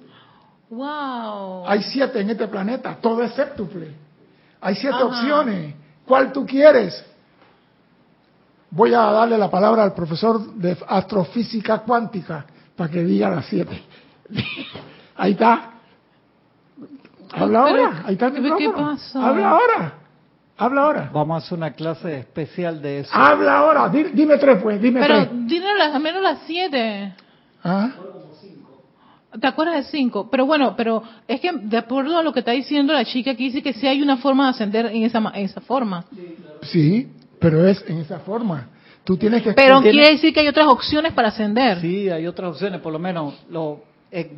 Wow. 0.69 1.65
Hay 1.67 1.81
siete 1.83 2.19
en 2.19 2.29
este 2.29 2.47
planeta, 2.47 2.97
todo 3.01 3.23
es 3.23 3.31
séptuple. 3.33 3.91
Hay 4.61 4.75
siete 4.75 4.95
Ajá. 4.95 5.05
opciones. 5.05 5.75
¿Cuál 6.05 6.31
tú 6.31 6.45
quieres? 6.45 7.03
Voy 8.69 8.93
a 8.93 8.99
darle 9.01 9.37
la 9.37 9.49
palabra 9.49 9.83
al 9.83 9.93
profesor 9.93 10.53
de 10.55 10.77
astrofísica 10.87 11.79
cuántica 11.79 12.45
para 12.75 12.89
que 12.91 13.03
diga 13.03 13.29
las 13.29 13.45
siete. 13.45 13.81
Ahí 15.15 15.31
está. 15.31 15.71
Habla 17.31 17.63
Pero, 17.65 17.85
ahora. 17.85 18.03
Ahí 18.05 18.13
está. 18.13 18.27
Habla 18.27 19.49
ahora. 19.49 19.93
Habla 20.57 20.81
ahora. 20.81 21.09
Vamos 21.13 21.35
a 21.43 21.45
hacer 21.45 21.57
una 21.57 21.71
clase 21.71 22.19
especial 22.19 22.81
de 22.81 22.99
eso. 23.01 23.11
Habla 23.13 23.59
ahora. 23.59 23.89
Di- 23.89 24.03
Dime 24.13 24.37
tres, 24.37 24.61
pues. 24.61 24.81
Dime 24.81 24.99
Pero 25.01 25.15
tres. 25.27 25.29
dinos 25.47 25.69
las, 25.77 25.93
al 25.95 26.01
menos 26.01 26.21
las 26.21 26.39
siete. 26.45 27.13
¿Ah? 27.63 27.89
¿Te 29.39 29.47
acuerdas 29.47 29.75
de 29.85 29.91
cinco? 29.91 30.29
Pero 30.29 30.45
bueno, 30.45 30.75
pero 30.75 31.03
es 31.27 31.39
que 31.41 31.51
de 31.51 31.77
acuerdo 31.77 32.17
a 32.17 32.23
lo 32.23 32.33
que 32.33 32.39
está 32.39 32.51
diciendo 32.51 32.93
la 32.93 33.05
chica 33.05 33.35
que 33.35 33.43
dice 33.43 33.61
que 33.61 33.73
sí 33.73 33.87
hay 33.87 34.01
una 34.01 34.17
forma 34.17 34.45
de 34.45 34.49
ascender 34.51 34.85
en 34.87 35.03
esa, 35.03 35.19
ma- 35.19 35.31
en 35.35 35.45
esa 35.45 35.61
forma. 35.61 36.05
Sí, 36.63 37.07
pero 37.39 37.65
es 37.67 37.83
en 37.87 37.99
esa 37.99 38.19
forma. 38.19 38.67
Tú 39.03 39.15
tienes 39.17 39.41
que... 39.43 39.53
Pero 39.53 39.79
tienes- 39.81 39.91
quiere 39.93 40.11
decir 40.13 40.33
que 40.33 40.41
hay 40.41 40.47
otras 40.47 40.67
opciones 40.67 41.13
para 41.13 41.29
ascender. 41.29 41.79
Sí, 41.79 42.09
hay 42.09 42.27
otras 42.27 42.51
opciones, 42.51 42.81
por 42.81 42.91
lo 42.91 42.99
menos 42.99 43.35
lo, 43.49 43.81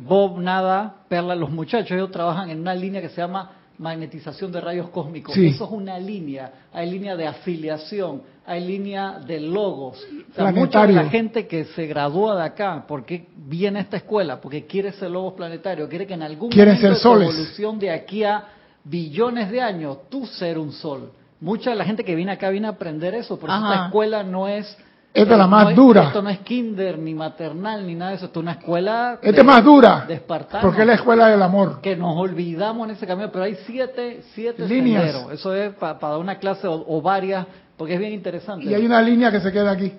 Bob, 0.02 0.38
Nada, 0.40 0.94
Perla, 1.08 1.34
los 1.34 1.50
muchachos, 1.50 1.90
ellos 1.92 2.10
trabajan 2.10 2.50
en 2.50 2.60
una 2.60 2.74
línea 2.74 3.00
que 3.00 3.08
se 3.08 3.20
llama 3.20 3.50
magnetización 3.80 4.52
de 4.52 4.60
rayos 4.60 4.90
cósmicos. 4.90 5.34
Sí. 5.34 5.46
Eso 5.48 5.64
es 5.64 5.70
una 5.70 5.98
línea, 5.98 6.52
hay 6.72 6.90
línea 6.90 7.16
de 7.16 7.26
afiliación, 7.26 8.22
hay 8.46 8.64
línea 8.64 9.18
de 9.26 9.40
logos. 9.40 9.96
O 9.98 10.00
sea, 10.34 10.52
Planetario. 10.52 10.60
mucha 10.66 10.86
de 10.86 10.92
la 10.92 11.08
gente 11.08 11.46
que 11.46 11.64
se 11.64 11.86
gradúa 11.86 12.36
de 12.36 12.42
acá, 12.44 12.84
¿por 12.86 13.04
qué 13.06 13.26
viene 13.36 13.78
a 13.78 13.82
esta 13.82 13.96
escuela? 13.96 14.40
Porque 14.40 14.66
quiere 14.66 14.92
ser 14.92 15.10
logos 15.10 15.32
planetarios, 15.32 15.88
quiere 15.88 16.06
que 16.06 16.14
en 16.14 16.22
algún 16.22 16.50
Quieren 16.50 16.74
momento 16.74 16.88
ser 16.88 16.96
de 16.96 17.02
soles. 17.02 17.28
evolución 17.34 17.78
de 17.78 17.90
aquí 17.90 18.22
a 18.22 18.44
billones 18.84 19.50
de 19.50 19.60
años, 19.62 19.98
tú 20.10 20.26
ser 20.26 20.58
un 20.58 20.72
sol. 20.72 21.12
Mucha 21.40 21.70
de 21.70 21.76
la 21.76 21.84
gente 21.86 22.04
que 22.04 22.14
viene 22.14 22.32
acá 22.32 22.50
viene 22.50 22.66
a 22.66 22.70
aprender 22.70 23.14
eso, 23.14 23.38
por 23.38 23.48
eso 23.48 23.58
Ajá. 23.58 23.72
esta 23.74 23.86
escuela 23.86 24.22
no 24.22 24.46
es 24.46 24.76
Es 25.12 25.28
de 25.28 25.36
la 25.36 25.44
no 25.44 25.48
más 25.48 25.70
es- 25.70 25.76
dura. 25.76 26.04
Esto 26.04 26.22
no 26.22 26.30
es 26.30 26.38
kinder, 26.40 26.96
ni 26.98 27.14
maternal, 27.14 27.84
ni 27.86 27.94
nada 27.96 28.10
de 28.12 28.16
eso. 28.18 28.26
Esto 28.26 28.38
es 28.40 28.42
una 28.44 28.52
escuela 28.52 29.14
Esta 29.20 29.32
de- 29.32 29.38
es 29.40 29.44
más 29.44 29.64
dura. 29.64 30.04
de. 30.06 30.16
Porque 30.62 30.80
es 30.82 30.86
la 30.86 30.94
escuela 30.94 31.26
del 31.26 31.42
amor. 31.42 31.80
Que 31.80 31.96
nos 31.96 32.16
olvidamos 32.16 32.88
en 32.88 32.94
ese 32.94 33.06
camino, 33.06 33.28
pero 33.32 33.44
hay 33.44 33.56
siete, 33.66 34.22
siete 34.34 34.66
Líneas. 34.68 35.04
senderos. 35.12 35.32
Eso 35.32 35.52
es 35.54 35.74
pa- 35.74 35.98
para 35.98 36.16
una 36.18 36.36
clase 36.38 36.68
o, 36.68 36.84
o 36.86 37.02
varias, 37.02 37.44
porque 37.76 37.94
es 37.94 38.00
bien 38.00 38.12
interesante. 38.12 38.66
Y 38.66 38.74
hay 38.74 38.86
una 38.86 39.02
línea 39.02 39.32
que 39.32 39.40
se 39.40 39.50
queda 39.50 39.72
aquí. 39.72 39.92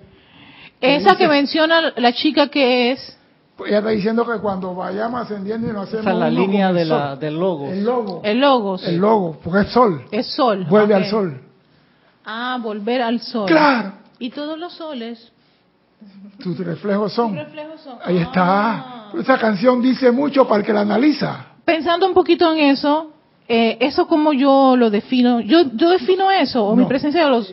Esa 0.80 1.14
que 1.16 1.28
menciona 1.28 1.92
la 1.96 2.12
chica 2.12 2.48
que 2.48 2.92
es... 2.92 3.18
Pues 3.56 3.68
Ella 3.70 3.78
está 3.78 3.90
diciendo 3.90 4.26
que 4.26 4.38
cuando 4.40 4.74
vayamos 4.74 5.20
ascendiendo 5.22 5.68
y 5.68 5.72
nos 5.72 5.86
hacemos 5.88 6.06
Esa 6.06 6.12
es 6.14 6.18
la 6.18 6.26
uno 6.28 6.40
línea 6.40 6.66
con 6.68 6.76
de 6.76 6.82
el 6.82 6.88
la, 6.88 7.08
sol. 7.10 7.18
del 7.20 7.38
logo. 7.38 7.68
el 7.70 7.84
logo, 7.84 8.20
El 8.24 8.40
logos. 8.40 8.88
el 8.88 8.96
logo, 8.96 9.38
porque 9.44 9.60
es 9.60 9.68
sol, 9.68 10.02
Es 10.10 10.26
sol. 10.34 10.64
vuelve 10.68 10.94
al 10.94 11.04
sol. 11.04 11.40
Ah, 12.24 12.58
volver 12.62 13.02
al 13.02 13.20
sol. 13.20 13.46
Claro, 13.46 13.92
Y 14.22 14.30
todos 14.30 14.56
los 14.56 14.72
soles. 14.74 15.32
tus 16.42 16.56
reflejos 16.58 17.12
son. 17.12 17.34
reflejos 17.34 17.80
son. 17.80 17.98
Ahí 18.04 18.18
Ah. 18.18 18.22
está. 18.22 19.20
Esa 19.20 19.36
canción 19.38 19.82
dice 19.82 20.12
mucho 20.12 20.46
para 20.46 20.60
el 20.60 20.66
que 20.66 20.72
la 20.72 20.82
analiza. 20.82 21.46
Pensando 21.64 22.06
un 22.06 22.14
poquito 22.14 22.52
en 22.52 22.58
eso, 22.70 23.10
eh, 23.48 23.78
eso 23.80 24.06
como 24.06 24.32
yo 24.32 24.76
lo 24.76 24.90
defino. 24.90 25.40
Yo, 25.40 25.62
yo 25.74 25.90
defino 25.90 26.30
eso, 26.30 26.64
o 26.64 26.76
mi 26.76 26.82
No. 26.82 26.88
presencia 26.88 27.24
de 27.24 27.30
los... 27.30 27.52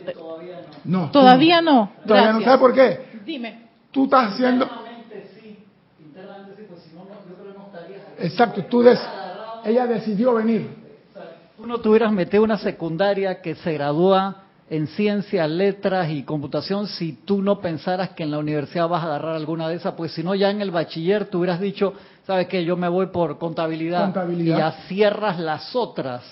No. 0.84 1.10
Todavía 1.10 1.60
no. 1.60 1.72
no. 1.72 1.90
Todavía 2.06 2.32
no. 2.34 2.38
Gracias. 2.38 2.44
¿Sabes 2.44 2.60
por 2.60 2.72
qué? 2.74 3.20
Dime. 3.26 3.68
Tú 3.90 4.04
estás 4.04 4.32
haciendo. 4.32 4.68
Exacto, 8.18 8.64
tú 8.64 8.82
des... 8.82 9.00
ella 9.64 9.86
decidió 9.88 10.34
venir. 10.34 10.68
Tú 11.56 11.66
no 11.66 11.78
tuvieras 11.78 12.12
metido 12.12 12.42
una 12.44 12.58
secundaria 12.58 13.40
que 13.42 13.54
se 13.56 13.72
gradúa 13.72 14.39
en 14.70 14.86
ciencia, 14.86 15.46
letras 15.48 16.08
y 16.10 16.22
computación 16.22 16.86
si 16.86 17.12
tú 17.12 17.42
no 17.42 17.60
pensaras 17.60 18.10
que 18.10 18.22
en 18.22 18.30
la 18.30 18.38
universidad 18.38 18.88
vas 18.88 19.02
a 19.02 19.06
agarrar 19.06 19.34
alguna 19.34 19.68
de 19.68 19.74
esas, 19.74 19.94
pues 19.94 20.12
si 20.12 20.22
no 20.22 20.34
ya 20.36 20.48
en 20.48 20.62
el 20.62 20.70
bachiller 20.70 21.24
tú 21.26 21.38
hubieras 21.40 21.60
dicho, 21.60 21.92
sabes 22.24 22.46
que 22.46 22.64
yo 22.64 22.76
me 22.76 22.88
voy 22.88 23.06
por 23.06 23.36
contabilidad, 23.38 24.04
Contabilidad. 24.04 24.56
y 24.56 24.58
ya 24.58 24.72
cierras 24.86 25.38
las 25.40 25.74
otras. 25.74 26.22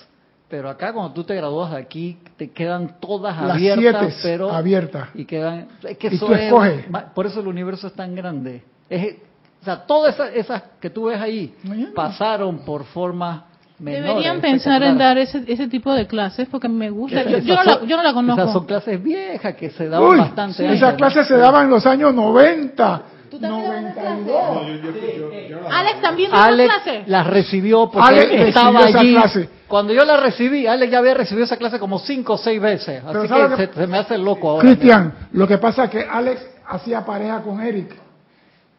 Pero 0.47 0.67
acá 0.69 0.93
cuando 0.93 1.13
tú 1.13 1.23
te 1.25 1.35
gradúas 1.35 1.71
de 1.71 1.77
aquí 1.77 2.17
te 2.37 2.49
quedan 2.51 2.95
todas 2.99 3.35
Las 3.39 3.51
abiertas, 3.57 4.13
siete 4.13 4.19
pero 4.23 4.49
abiertas. 4.51 5.09
y 5.13 5.25
quedan 5.25 5.67
es 5.83 5.97
que 5.97 6.07
Y 6.07 6.15
eso 6.15 6.25
tú 6.25 6.33
es- 6.33 6.41
escoges. 6.41 6.85
por 7.13 7.25
eso 7.27 7.41
el 7.41 7.47
universo 7.47 7.87
es 7.87 7.93
tan 7.93 8.15
grande. 8.15 8.63
Es, 8.89 9.17
o 9.61 9.65
sea, 9.65 9.85
todas 9.85 10.15
esas, 10.15 10.33
esas 10.33 10.63
que 10.79 10.89
tú 10.89 11.03
ves 11.07 11.19
ahí 11.21 11.53
pasaron 11.93 12.59
por 12.59 12.85
formas 12.85 13.43
menores. 13.79 14.05
Deberían 14.05 14.41
pensar 14.41 14.83
en 14.83 14.97
dar 14.97 15.17
ese, 15.17 15.43
ese 15.47 15.67
tipo 15.67 15.93
de 15.93 16.07
clases 16.07 16.47
porque 16.49 16.67
me 16.69 16.89
gusta. 16.89 17.23
Yo, 17.23 17.37
Esas 17.37 17.45
yo 17.45 17.55
no, 17.55 17.63
la, 17.63 17.85
yo 17.85 17.97
no 17.97 18.03
la 18.03 18.13
conozco. 18.13 18.41
Esas 18.41 18.53
son 18.53 18.65
clases 18.65 19.03
viejas 19.03 19.55
que 19.55 19.69
se 19.69 19.87
daban 19.87 20.09
Uy, 20.09 20.17
bastante 20.17 20.63
antes, 20.65 20.77
esas 20.77 20.95
clases 20.95 21.27
se 21.27 21.37
daban 21.37 21.65
en 21.65 21.71
los 21.71 21.85
años 21.85 22.13
90, 22.13 23.01
¿Tú 23.29 23.39
también 23.39 23.93
dabas 23.95 24.17
92. 24.19 25.71
Alex 25.71 26.01
también 26.01 26.31
dio 26.31 26.39
Alex 26.39 26.73
esa 26.73 26.83
clase. 26.83 27.03
las 27.07 27.27
recibió 27.27 27.89
porque 27.91 28.07
Alex 28.09 28.31
estaba 28.47 28.79
allí. 28.85 29.13
clase. 29.13 29.49
Cuando 29.67 29.93
yo 29.93 30.03
la 30.03 30.17
recibí, 30.17 30.65
Alex 30.65 30.91
ya 30.91 30.97
había 30.97 31.13
recibido 31.13 31.45
esa 31.45 31.57
clase 31.57 31.77
como 31.77 31.99
cinco 31.99 32.33
o 32.33 32.37
seis 32.37 32.59
veces. 32.59 33.03
Así 33.05 33.27
¿sabe 33.27 33.55
que 33.55 33.67
se, 33.67 33.73
se 33.73 33.87
me 33.87 33.99
hace 33.99 34.17
loco 34.17 34.49
ahora. 34.49 34.67
Cristian, 34.67 35.13
lo 35.33 35.47
que 35.47 35.59
pasa 35.59 35.83
es 35.85 35.89
que 35.91 36.01
Alex 36.03 36.41
hacía 36.67 37.05
pareja 37.05 37.41
con 37.41 37.61
Eric. 37.61 37.95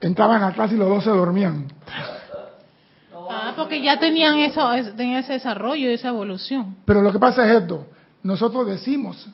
Entraban 0.00 0.42
a 0.42 0.52
clase 0.52 0.74
y 0.74 0.78
los 0.78 0.88
dos 0.88 1.04
se 1.04 1.10
dormían. 1.10 1.66
Porque 3.62 3.82
ya 3.82 3.98
tenían 3.98 4.38
eso, 4.38 4.72
es- 4.72 4.94
tenían 4.96 5.18
ese 5.20 5.34
desarrollo 5.34 5.88
esa 5.90 6.08
evolución. 6.08 6.76
Pero 6.84 7.02
lo 7.02 7.12
que 7.12 7.18
pasa 7.18 7.46
es 7.46 7.62
esto, 7.62 7.86
nosotros 8.22 8.66
decimos 8.66 9.28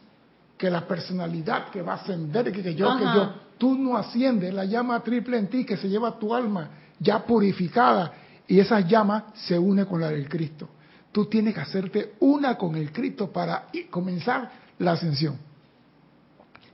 que 0.58 0.70
la 0.70 0.86
personalidad 0.86 1.68
que 1.70 1.82
va 1.82 1.92
a 1.92 1.96
ascender, 1.96 2.50
que, 2.52 2.62
que 2.62 2.74
yo, 2.74 2.96
que 2.96 3.04
yo, 3.04 3.32
tú 3.58 3.76
no 3.76 3.96
asciendes, 3.96 4.52
la 4.54 4.64
llama 4.64 5.00
triple 5.00 5.38
en 5.38 5.48
ti 5.48 5.64
que 5.64 5.76
se 5.76 5.88
lleva 5.88 6.18
tu 6.18 6.34
alma 6.34 6.70
ya 6.98 7.24
purificada 7.24 8.12
y 8.48 8.58
esa 8.58 8.80
llama 8.80 9.26
se 9.34 9.58
une 9.58 9.84
con 9.86 10.00
la 10.00 10.08
del 10.08 10.28
Cristo. 10.28 10.68
Tú 11.12 11.26
tienes 11.26 11.54
que 11.54 11.60
hacerte 11.60 12.14
una 12.20 12.56
con 12.56 12.74
el 12.76 12.90
Cristo 12.92 13.30
para 13.32 13.66
comenzar 13.90 14.50
la 14.78 14.92
ascensión. 14.92 15.36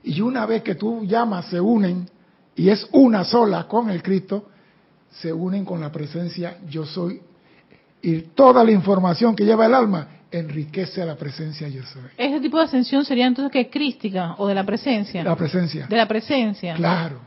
Y 0.03 0.19
una 0.21 0.45
vez 0.45 0.63
que 0.63 0.75
tus 0.75 1.07
llamas 1.07 1.45
se 1.45 1.59
unen 1.61 2.09
y 2.55 2.69
es 2.69 2.87
una 2.91 3.23
sola 3.23 3.67
con 3.67 3.89
el 3.89 4.01
Cristo, 4.03 4.49
se 5.11 5.31
unen 5.31 5.63
con 5.65 5.79
la 5.81 5.91
presencia 5.91 6.57
yo 6.69 6.85
soy 6.85 7.21
y 8.03 8.19
toda 8.35 8.63
la 8.63 8.71
información 8.71 9.35
que 9.35 9.43
lleva 9.45 9.65
el 9.65 9.73
alma 9.73 10.07
enriquece 10.29 11.01
a 11.01 11.05
la 11.05 11.15
presencia 11.15 11.67
yo 11.69 11.81
soy. 11.83 12.01
Ese 12.17 12.39
tipo 12.39 12.57
de 12.57 12.65
ascensión 12.65 13.05
sería 13.05 13.25
entonces 13.27 13.51
que 13.51 13.69
crística 13.69 14.35
o 14.37 14.45
de 14.47 14.53
la 14.55 14.63
presencia. 14.65 15.23
La 15.23 15.35
presencia. 15.35 15.87
de 15.87 15.95
la 15.97 16.07
presencia. 16.07 16.75
Claro. 16.75 17.19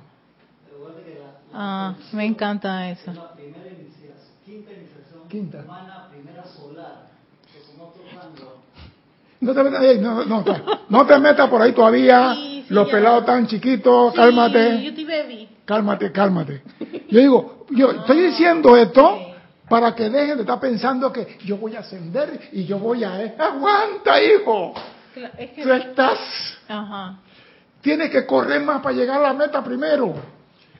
Ah, 1.58 1.94
me 2.12 2.26
encanta 2.26 2.90
eso. 2.90 3.12
La 3.14 3.32
primera 3.32 3.64
iniciación, 3.66 4.12
quinta 4.44 4.72
iniciación 4.72 5.28
Quinta. 5.28 5.62
humana, 5.64 6.08
primera 6.10 6.44
solar. 6.44 7.06
No 9.40 9.54
te 9.54 9.62
metas 9.62 9.80
ahí, 9.80 9.98
no, 9.98 10.24
no, 10.24 10.44
no 10.88 11.06
te 11.06 11.18
metas 11.18 11.48
por 11.48 11.60
ahí 11.62 11.72
todavía. 11.72 12.34
Sí, 12.34 12.64
sí, 12.68 12.74
los 12.74 12.86
ya. 12.88 12.92
pelados 12.92 13.24
tan 13.26 13.46
chiquitos, 13.46 14.12
Sí, 14.12 14.16
cálmate, 14.18 14.82
Yuti 14.82 15.04
Baby. 15.04 15.48
cálmate, 15.64 16.10
cálmate. 16.12 16.62
Yo 17.08 17.20
digo, 17.20 17.66
yo 17.70 17.90
estoy 17.92 18.22
diciendo 18.22 18.76
esto 18.76 19.18
para 19.68 19.94
que 19.94 20.08
dejen 20.08 20.36
de 20.36 20.42
estar 20.42 20.60
pensando 20.60 21.12
que 21.12 21.38
yo 21.44 21.56
voy 21.56 21.76
a 21.76 21.80
ascender 21.80 22.48
y 22.52 22.64
yo 22.64 22.78
voy 22.78 23.04
a... 23.04 23.14
Aguanta, 23.38 24.22
hijo. 24.22 24.74
Es 25.38 25.50
que, 25.50 25.62
Tú 25.62 25.72
estás... 25.72 26.18
ajá. 26.68 27.18
Tienes 27.80 28.10
que 28.10 28.26
correr 28.26 28.62
más 28.62 28.82
para 28.82 28.94
llegar 28.94 29.18
a 29.18 29.22
la 29.22 29.32
meta 29.32 29.62
primero. 29.62 30.14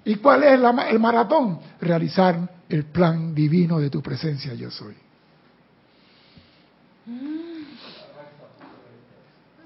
¿Y 0.05 0.16
cuál 0.16 0.43
es 0.45 0.59
la 0.59 0.70
el 0.89 0.99
maratón? 0.99 1.59
Realizar 1.80 2.37
el 2.68 2.84
plan 2.84 3.34
divino 3.34 3.78
de 3.78 3.91
tu 3.91 4.03
presencia 4.03 4.55
yo 4.55 4.70
soy. 4.70 4.95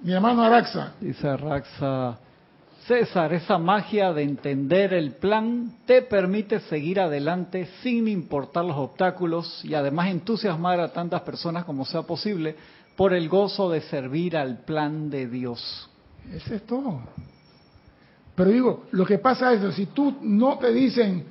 Mi 0.03 0.13
hermano 0.13 0.43
Araxa, 0.43 0.95
Dice 1.01 1.37
Raxa, 1.37 2.19
César, 2.91 3.33
esa 3.33 3.57
magia 3.57 4.13
de 4.13 4.25
entender 4.25 4.93
el 4.93 5.13
plan 5.13 5.77
te 5.87 6.03
permite 6.03 6.59
seguir 6.59 6.99
adelante 6.99 7.69
sin 7.85 8.09
importar 8.09 8.65
los 8.65 8.77
obstáculos 8.77 9.65
y 9.65 9.75
además 9.75 10.09
entusiasmar 10.09 10.81
a 10.81 10.93
tantas 10.93 11.21
personas 11.21 11.65
como 11.65 11.85
sea 11.85 12.03
posible 12.03 12.57
por 12.97 13.15
el 13.15 13.29
gozo 13.29 13.71
de 13.71 13.83
servir 13.83 14.37
al 14.37 14.65
plan 14.65 15.09
de 15.09 15.29
Dios. 15.29 15.89
ese 16.35 16.57
es 16.57 16.67
todo. 16.67 17.01
Pero 18.35 18.51
digo, 18.51 18.87
lo 18.91 19.07
que 19.07 19.19
pasa 19.19 19.53
es 19.53 19.61
que 19.61 19.71
si 19.71 19.87
tú 19.87 20.17
no 20.23 20.59
te 20.59 20.73
dicen, 20.73 21.27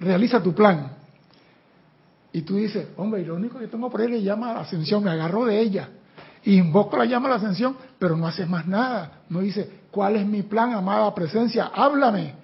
realiza 0.00 0.42
tu 0.42 0.54
plan, 0.54 0.92
y 2.32 2.40
tú 2.40 2.56
dices, 2.56 2.88
hombre, 2.96 3.20
y 3.20 3.26
lo 3.26 3.34
único 3.34 3.58
que 3.58 3.66
tengo 3.66 3.90
por 3.90 4.00
él 4.00 4.14
es 4.14 4.22
llama 4.22 4.52
a 4.52 4.54
la 4.54 4.60
ascensión, 4.60 5.04
me 5.04 5.10
agarro 5.10 5.44
de 5.44 5.60
ella, 5.60 5.90
invoco 6.44 6.96
la 6.96 7.04
llama 7.04 7.28
a 7.28 7.30
la 7.30 7.36
ascensión, 7.36 7.76
pero 7.98 8.16
no 8.16 8.26
haces 8.26 8.48
más 8.48 8.66
nada. 8.66 9.20
No 9.28 9.40
dice, 9.40 9.82
¿cuál 9.90 10.16
es 10.16 10.26
mi 10.26 10.42
plan, 10.42 10.72
amada 10.72 11.14
presencia? 11.14 11.70
Háblame. 11.74 12.34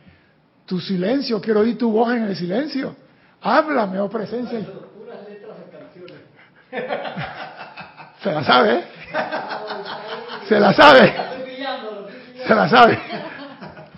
Tu 0.66 0.80
silencio, 0.80 1.40
quiero 1.40 1.60
oír 1.60 1.78
tu 1.78 1.90
voz 1.90 2.12
en 2.12 2.24
el 2.24 2.36
silencio. 2.36 2.94
Háblame, 3.40 3.98
oh 4.00 4.08
presencia. 4.08 4.60
Se 8.22 8.32
la 8.32 8.44
sabe, 8.44 8.74
¿eh? 8.74 8.84
Se 10.48 10.60
la 10.60 10.72
sabe. 10.72 11.14
Se 12.46 12.54
la 12.54 12.68
sabe. 12.68 12.98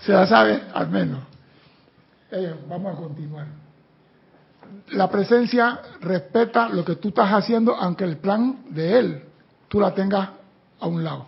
Se 0.00 0.12
la 0.12 0.26
sabe, 0.26 0.62
al 0.72 0.88
menos. 0.88 1.20
Eh, 2.30 2.54
vamos 2.68 2.94
a 2.96 3.00
continuar. 3.00 3.46
La 4.90 5.08
presencia 5.10 5.80
respeta 6.00 6.68
lo 6.68 6.84
que 6.84 6.96
tú 6.96 7.08
estás 7.08 7.30
haciendo, 7.30 7.74
aunque 7.74 8.04
el 8.04 8.18
plan 8.18 8.64
de 8.70 8.98
él 8.98 9.29
tú 9.70 9.78
la 9.78 9.94
tengas 9.94 10.30
a 10.80 10.86
un 10.88 11.04
lado. 11.04 11.26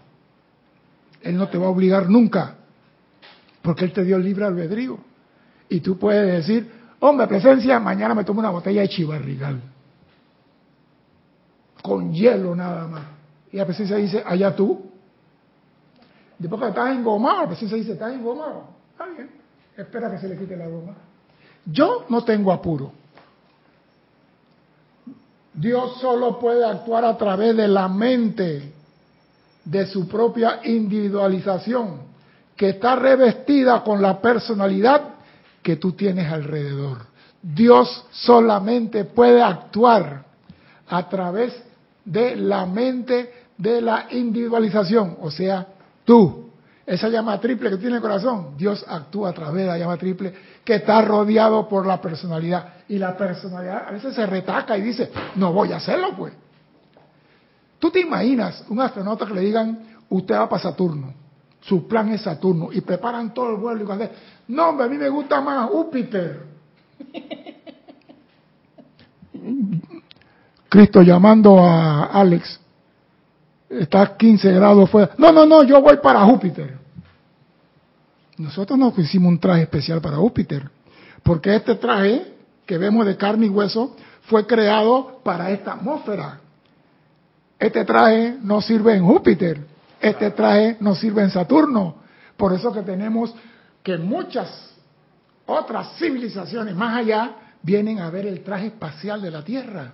Él 1.23 1.37
no 1.37 1.49
te 1.49 1.57
va 1.57 1.67
a 1.67 1.71
obligar 1.71 2.11
nunca, 2.11 2.57
porque 3.63 3.85
él 3.85 3.93
te 3.93 4.03
dio 4.03 4.19
libre 4.19 4.45
albedrío. 4.45 4.99
Y 5.69 5.81
tú 5.81 5.97
puedes 5.97 6.39
decir, 6.39 6.69
hombre, 6.99 7.29
presencia, 7.29 7.79
mañana 7.79 8.17
me 8.17 8.25
tomo 8.25 8.41
una 8.41 8.51
botella 8.51 8.81
de 8.81 8.89
chivarrigal. 8.89 9.63
Con 11.83 12.13
hielo 12.13 12.57
nada 12.57 12.89
más. 12.89 13.05
Y 13.53 13.59
la 13.59 13.65
presencia 13.65 13.97
dice, 13.97 14.25
allá 14.27 14.57
tú. 14.57 14.91
Después 16.37 16.61
que 16.61 16.69
estás 16.69 16.97
engomado, 16.97 17.43
la 17.43 17.47
presencia 17.47 17.79
dice, 17.79 17.93
estás 17.93 18.13
engomado. 18.13 18.71
Está 18.91 19.07
bien, 19.07 19.31
espera 19.77 20.11
que 20.11 20.19
se 20.19 20.29
le 20.29 20.37
quite 20.37 20.57
la 20.57 20.67
goma. 20.67 20.95
Yo 21.65 22.07
no 22.09 22.25
tengo 22.25 22.53
apuro. 22.53 22.93
Dios 25.55 26.01
solo 26.01 26.39
puede 26.39 26.65
actuar 26.65 27.05
a 27.05 27.17
través 27.17 27.57
de 27.57 27.69
la 27.69 27.89
mente, 27.89 28.73
de 29.65 29.87
su 29.87 30.09
propia 30.09 30.61
individualización, 30.65 32.01
que 32.57 32.71
está 32.71 32.97
revestida 32.97 33.83
con 33.83 34.01
la 34.01 34.21
personalidad 34.21 35.03
que 35.63 35.77
tú 35.77 35.93
tienes 35.93 36.31
alrededor. 36.31 36.99
Dios 37.43 38.07
solamente 38.11 39.05
puede 39.05 39.43
actuar 39.43 40.25
a 40.89 41.09
través 41.09 41.55
de 42.05 42.37
la 42.37 42.67
mente 42.67 43.33
de 43.57 43.81
la 43.81 44.07
individualización, 44.11 45.19
o 45.21 45.31
sea, 45.31 45.67
tú. 46.05 46.51
Esa 46.85 47.09
llama 47.09 47.41
triple 47.41 47.71
que 47.71 47.77
tiene 47.77 47.97
el 47.97 48.03
corazón, 48.03 48.57
Dios 48.57 48.85
actúa 48.89 49.31
a 49.31 49.33
través 49.33 49.63
de 49.63 49.69
la 49.69 49.79
llama 49.79 49.97
triple 49.97 50.35
que 50.65 50.75
está 50.75 51.01
rodeado 51.03 51.69
por 51.69 51.87
la 51.87 52.01
personalidad. 52.01 52.75
Y 52.93 52.99
la 52.99 53.17
personalidad 53.17 53.89
a 53.89 53.93
veces 53.93 54.15
se 54.15 54.27
retaca 54.27 54.77
y 54.77 54.83
dice, 54.83 55.11
no 55.37 55.51
voy 55.51 55.73
a 55.73 55.77
hacerlo 55.77 56.15
pues. 56.15 56.35
Tú 57.79 57.91
te 57.91 58.01
imaginas 58.01 58.67
un 58.69 58.83
astronauta 58.83 59.25
que 59.25 59.33
le 59.33 59.41
digan, 59.41 59.97
usted 60.11 60.35
va 60.35 60.47
para 60.47 60.63
Saturno, 60.63 61.15
su 61.63 61.89
plan 61.89 62.11
es 62.11 62.21
Saturno, 62.21 62.69
y 62.71 62.83
preparan 62.83 63.33
todo 63.33 63.49
el 63.49 63.57
vuelo 63.57 63.83
y 63.83 63.87
cuando 63.87 64.11
no 64.49 64.69
hombre, 64.69 64.85
a 64.85 64.89
mí 64.91 64.99
me 64.99 65.09
gusta 65.09 65.41
más 65.41 65.71
Júpiter. 65.71 66.43
Cristo 70.69 71.01
llamando 71.01 71.61
a 71.61 72.11
Alex, 72.13 72.61
está 73.71 74.03
a 74.03 74.17
15 74.19 74.53
grados 74.53 74.91
fuera. 74.91 75.13
No, 75.17 75.33
no, 75.33 75.47
no, 75.47 75.63
yo 75.63 75.81
voy 75.81 75.97
para 75.97 76.27
Júpiter. 76.27 76.77
Nosotros 78.37 78.79
nos 78.79 78.99
hicimos 78.99 79.31
un 79.31 79.39
traje 79.39 79.63
especial 79.63 80.03
para 80.03 80.19
Júpiter, 80.19 80.71
porque 81.23 81.57
este 81.57 81.77
traje 81.77 82.32
que 82.73 82.79
vemos 82.79 83.05
de 83.05 83.19
carne 83.19 83.45
y 83.45 83.49
hueso 83.51 83.95
fue 84.23 84.47
creado 84.47 85.21
para 85.23 85.51
esta 85.51 85.75
atmósfera. 85.75 86.41
Este 87.59 87.85
traje 87.85 88.39
no 88.41 88.63
sirve 88.63 88.97
en 88.97 89.05
Júpiter, 89.05 89.61
este 90.01 90.31
traje 90.31 90.79
no 90.81 90.95
sirve 90.95 91.21
en 91.23 91.29
Saturno. 91.29 91.97
Por 92.35 92.55
eso 92.55 92.73
que 92.73 92.81
tenemos 92.81 93.35
que 93.83 93.99
muchas 93.99 94.75
otras 95.45 95.99
civilizaciones 95.99 96.75
más 96.75 96.97
allá 96.97 97.33
vienen 97.61 97.99
a 97.99 98.09
ver 98.09 98.27
el 98.27 98.43
traje 98.43 98.69
espacial 98.69 99.21
de 99.21 99.31
la 99.31 99.45
Tierra. 99.45 99.93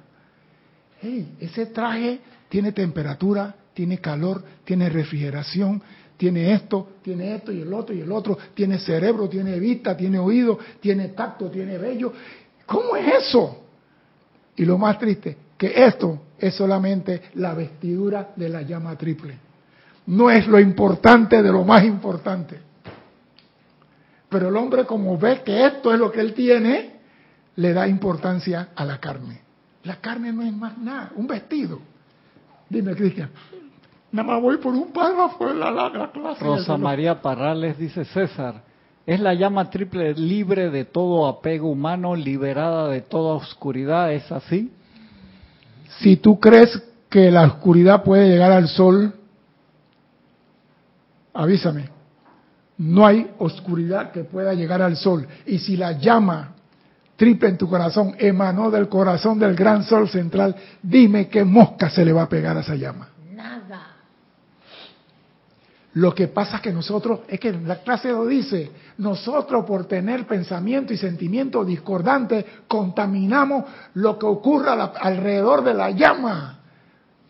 Hey, 1.03 1.35
ese 1.41 1.67
traje 1.67 2.21
tiene 2.49 2.71
temperatura, 2.71 3.57
tiene 3.75 3.99
calor, 3.99 4.45
tiene 4.65 4.89
refrigeración, 4.89 5.83
tiene 6.19 6.53
esto, 6.53 6.95
tiene 7.01 7.37
esto 7.37 7.53
y 7.53 7.63
el 7.63 7.73
otro 7.73 7.95
y 7.95 8.01
el 8.01 8.11
otro, 8.11 8.37
tiene 8.53 8.79
cerebro, 8.81 9.29
tiene 9.29 9.59
vista, 9.61 9.97
tiene 9.97 10.19
oído, 10.19 10.59
tiene 10.81 11.09
tacto, 11.09 11.49
tiene 11.49 11.79
vello. 11.79 12.13
¿Cómo 12.69 12.97
es 12.97 13.29
eso? 13.29 13.65
Y 14.57 14.67
lo 14.67 14.77
más 14.77 14.99
triste, 14.99 15.39
que 15.57 15.73
esto 15.87 16.21
es 16.39 16.55
solamente 16.55 17.31
la 17.35 17.55
vestidura 17.55 18.33
de 18.37 18.51
la 18.51 18.61
llama 18.61 18.95
triple. 18.95 19.39
No 20.07 20.31
es 20.31 20.47
lo 20.47 20.61
importante 20.61 21.43
de 21.43 21.51
lo 21.51 21.65
más 21.65 21.83
importante. 21.83 22.61
Pero 24.29 24.49
el 24.49 24.57
hombre 24.57 24.85
como 24.85 25.17
ve 25.17 25.41
que 25.43 25.65
esto 25.65 25.95
es 25.95 25.99
lo 25.99 26.13
que 26.13 26.21
él 26.21 26.35
tiene, 26.35 27.01
le 27.57 27.73
da 27.73 27.89
importancia 27.89 28.69
a 28.77 28.85
la 28.85 29.01
carne. 29.01 29.41
La 29.85 29.97
carne 29.97 30.31
no 30.31 30.43
es 30.43 30.53
más 30.53 30.77
nada, 30.77 31.13
un 31.17 31.27
vestido. 31.27 31.81
Dime, 32.69 32.95
Cristian. 32.95 33.31
Nada 34.13 34.29
más 34.29 34.43
voy 34.43 34.59
por 34.59 34.75
un 34.75 34.93
párrafo 34.93 35.49
de 35.49 35.55
la, 35.55 35.71
la, 35.71 36.11
clase. 36.13 36.45
Rosa 36.45 36.77
María 36.77 37.23
Parrales 37.23 37.79
dice, 37.79 38.05
César, 38.05 38.63
es 39.09 39.21
la 39.21 39.33
llama 39.33 39.71
triple 39.71 40.13
libre 40.13 40.69
de 40.69 40.85
todo 40.85 41.27
apego 41.29 41.71
humano, 41.71 42.15
liberada 42.15 42.89
de 42.89 43.01
toda 43.01 43.37
oscuridad, 43.37 44.13
¿es 44.13 44.31
así? 44.31 44.71
Si 46.01 46.19
tú 46.19 46.39
crees 46.39 46.79
que 47.09 47.31
la 47.31 47.45
oscuridad 47.45 48.03
puede 48.03 48.29
llegar 48.29 48.53
al 48.53 48.69
sol, 48.69 49.15
avísame. 51.33 51.89
No 52.77 53.07
hay 53.07 53.31
oscuridad 53.39 54.13
que 54.13 54.25
pueda 54.25 54.53
llegar 54.53 54.83
al 54.83 54.95
sol. 54.95 55.27
Y 55.47 55.59
si 55.59 55.79
la 55.79 55.93
llama 55.93 56.53
triple 57.17 57.49
en 57.49 57.57
tu 57.57 57.67
corazón 57.67 58.15
emanó 58.19 58.71
del 58.71 58.91
corazón 58.91 59.39
del 59.39 59.55
gran 59.55 59.85
sol 59.85 60.11
central, 60.11 60.55
dime 60.83 61.29
qué 61.29 61.45
mosca 61.45 61.89
se 61.89 62.05
le 62.05 62.13
va 62.13 62.25
a 62.25 62.29
pegar 62.29 62.59
a 62.59 62.61
esa 62.61 62.75
llama. 62.75 63.09
Lo 65.99 66.15
que 66.15 66.29
pasa 66.29 66.59
es 66.59 66.63
que 66.63 66.73
nosotros, 66.73 67.23
es 67.27 67.41
que 67.41 67.53
la 67.53 67.83
clase 67.83 68.13
lo 68.13 68.25
dice, 68.25 68.71
nosotros 68.99 69.65
por 69.65 69.87
tener 69.87 70.29
pensamiento 70.29 70.93
y 70.93 70.97
sentimiento 70.97 71.65
discordante 71.65 72.47
contaminamos 72.69 73.65
lo 73.95 74.17
que 74.17 74.27
ocurra 74.27 74.75
alrededor 75.01 75.65
de 75.65 75.75
la 75.75 75.91
llama. 75.91 76.61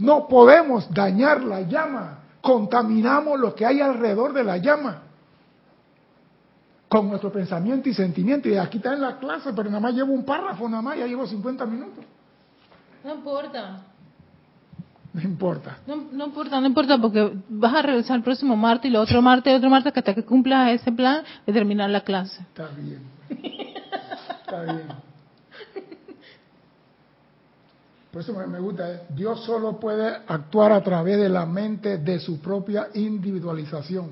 No 0.00 0.28
podemos 0.28 0.92
dañar 0.92 1.44
la 1.44 1.62
llama, 1.62 2.18
contaminamos 2.42 3.40
lo 3.40 3.54
que 3.54 3.64
hay 3.64 3.80
alrededor 3.80 4.34
de 4.34 4.44
la 4.44 4.58
llama 4.58 5.02
con 6.90 7.08
nuestro 7.08 7.32
pensamiento 7.32 7.88
y 7.88 7.94
sentimiento. 7.94 8.50
Y 8.50 8.56
aquí 8.58 8.76
está 8.76 8.92
en 8.92 9.00
la 9.00 9.18
clase, 9.18 9.50
pero 9.56 9.70
nada 9.70 9.80
más 9.80 9.94
llevo 9.94 10.12
un 10.12 10.26
párrafo, 10.26 10.68
nada 10.68 10.82
más, 10.82 10.98
ya 10.98 11.06
llevo 11.06 11.26
50 11.26 11.64
minutos. 11.64 12.04
No 13.02 13.14
importa. 13.14 13.80
No 15.18 15.24
importa. 15.24 15.78
No, 15.84 15.96
no 16.12 16.26
importa, 16.26 16.60
no 16.60 16.66
importa, 16.68 16.96
porque 16.96 17.32
vas 17.48 17.74
a 17.74 17.82
regresar 17.82 18.18
el 18.18 18.22
próximo 18.22 18.56
martes 18.56 18.84
y 18.84 18.94
el 18.94 19.00
otro 19.00 19.20
martes 19.20 19.52
y 19.52 19.56
otro 19.56 19.68
martes 19.68 19.92
hasta 19.96 20.14
que 20.14 20.24
cumplas 20.24 20.80
ese 20.80 20.92
plan 20.92 21.24
de 21.44 21.52
terminar 21.52 21.90
la 21.90 22.02
clase. 22.02 22.40
Está 22.42 22.68
bien. 22.68 23.02
Está 23.28 24.62
bien. 24.62 24.86
Por 28.12 28.22
eso 28.22 28.32
me 28.32 28.60
gusta, 28.60 28.92
¿eh? 28.92 29.02
Dios 29.08 29.44
solo 29.44 29.80
puede 29.80 30.08
actuar 30.28 30.70
a 30.70 30.82
través 30.82 31.18
de 31.18 31.28
la 31.28 31.46
mente 31.46 31.98
de 31.98 32.20
su 32.20 32.40
propia 32.40 32.88
individualización 32.94 34.10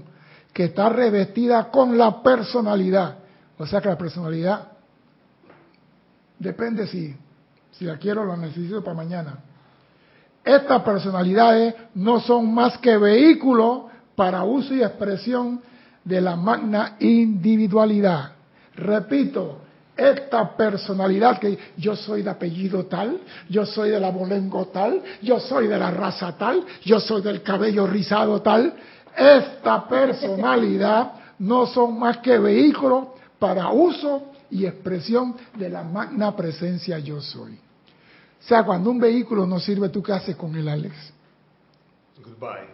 que 0.53 0.65
está 0.65 0.89
revestida 0.89 1.71
con 1.71 1.97
la 1.97 2.21
personalidad. 2.21 3.19
O 3.59 3.67
sea 3.67 3.81
que 3.81 3.89
la 3.89 3.97
personalidad 3.97 4.73
depende 6.39 6.89
si, 6.89 7.15
si 7.71 7.85
la 7.85 7.97
quiero 7.97 8.23
o 8.23 8.27
la 8.27 8.37
necesito 8.37 8.83
para 8.83 8.97
mañana. 8.97 9.39
Estas 10.47 10.83
personalidades 10.83 11.75
no 11.97 12.21
son 12.21 12.55
más 12.55 12.79
que 12.79 12.97
vehículos 12.97 13.87
para 14.15 14.45
uso 14.45 14.73
y 14.73 14.81
expresión 14.81 15.61
de 16.05 16.21
la 16.21 16.37
magna 16.37 16.95
individualidad. 17.01 18.31
Repito, 18.77 19.63
esta 19.97 20.57
personalidad 20.57 21.41
que 21.41 21.59
yo 21.77 21.97
soy 21.97 22.23
de 22.23 22.31
apellido 22.31 22.87
tal, 22.87 23.19
yo 23.49 23.67
soy 23.67 23.91
de 23.91 23.99
la 23.99 24.11
bolengo 24.13 24.67
tal, 24.67 25.03
yo 25.21 25.41
soy 25.41 25.67
de 25.67 25.79
la 25.79 25.91
raza 25.91 26.37
tal, 26.39 26.65
yo 26.85 27.01
soy 27.01 27.23
del 27.23 27.43
cabello 27.43 27.85
rizado 27.89 28.41
tal, 28.41 28.73
esta 29.17 29.89
personalidad 29.89 31.13
no 31.41 31.67
son 31.67 31.99
más 31.99 32.19
que 32.19 32.39
vehículos 32.39 33.09
para 33.41 33.71
uso 33.71 34.27
y 34.49 34.65
expresión 34.65 35.35
de 35.57 35.71
la 35.71 35.83
magna 35.83 36.37
presencia 36.37 37.01
yo 37.01 37.21
soy. 37.21 37.66
O 38.47 38.49
sea, 38.49 38.63
cuando 38.63 38.93
un 38.93 39.01
vehículo 39.01 39.45
no 39.45 39.59
sirve, 39.59 39.89
¿tú 39.89 40.01
qué 40.01 40.13
haces 40.13 40.37
con 40.37 40.55
el 40.55 40.69
Alex? 40.69 40.95
Goodbye. 42.25 42.69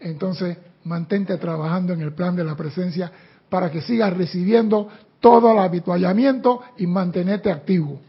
Entonces, 0.00 0.58
mantente 0.84 1.38
trabajando 1.38 1.94
en 1.94 2.02
el 2.02 2.12
plan 2.12 2.36
de 2.36 2.44
la 2.44 2.54
presencia 2.54 3.10
para 3.48 3.70
que 3.70 3.80
sigas 3.80 4.14
recibiendo 4.14 4.86
todo 5.18 5.50
el 5.52 5.60
habituallamiento 5.60 6.60
y 6.76 6.86
mantenerte 6.86 7.50
activo. 7.50 8.00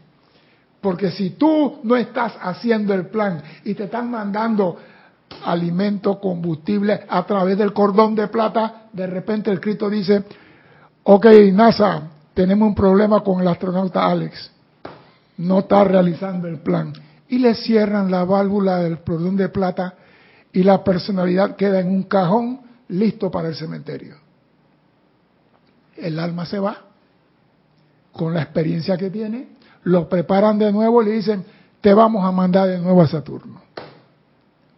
Porque 0.82 1.10
si 1.10 1.30
tú 1.30 1.80
no 1.84 1.96
estás 1.96 2.34
haciendo 2.38 2.92
el 2.92 3.06
plan 3.06 3.42
y 3.64 3.72
te 3.72 3.84
están 3.84 4.10
mandando 4.10 4.76
alimento, 5.46 6.20
combustible 6.20 7.00
a 7.08 7.24
través 7.24 7.56
del 7.56 7.72
cordón 7.72 8.14
de 8.14 8.28
plata, 8.28 8.88
de 8.92 9.06
repente 9.06 9.50
el 9.50 9.58
Cristo 9.58 9.88
dice, 9.88 10.22
ok 11.04 11.24
NASA, 11.54 12.10
tenemos 12.34 12.68
un 12.68 12.74
problema 12.74 13.20
con 13.20 13.40
el 13.40 13.48
astronauta 13.48 14.04
Alex, 14.04 14.50
no 15.42 15.60
está 15.60 15.82
realizando 15.84 16.46
el 16.48 16.60
plan. 16.60 16.92
Y 17.28 17.38
le 17.38 17.54
cierran 17.54 18.10
la 18.10 18.24
válvula 18.24 18.78
del 18.78 19.00
cordón 19.00 19.36
de 19.36 19.48
plata 19.48 19.94
y 20.52 20.62
la 20.62 20.84
personalidad 20.84 21.56
queda 21.56 21.80
en 21.80 21.88
un 21.88 22.04
cajón 22.04 22.60
listo 22.88 23.30
para 23.30 23.48
el 23.48 23.54
cementerio. 23.54 24.16
El 25.96 26.18
alma 26.18 26.46
se 26.46 26.58
va 26.58 26.78
con 28.12 28.34
la 28.34 28.42
experiencia 28.42 28.96
que 28.96 29.10
tiene, 29.10 29.48
lo 29.84 30.08
preparan 30.08 30.58
de 30.58 30.70
nuevo 30.70 31.02
y 31.02 31.06
le 31.06 31.12
dicen, 31.12 31.44
te 31.80 31.94
vamos 31.94 32.24
a 32.24 32.30
mandar 32.30 32.68
de 32.68 32.78
nuevo 32.78 33.02
a 33.02 33.08
Saturno 33.08 33.62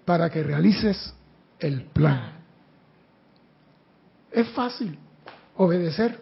para 0.05 0.31
que 0.31 0.43
realices 0.43 1.13
el 1.59 1.83
plan. 1.83 2.33
Es 4.31 4.49
fácil 4.51 4.99
obedecer. 5.57 6.21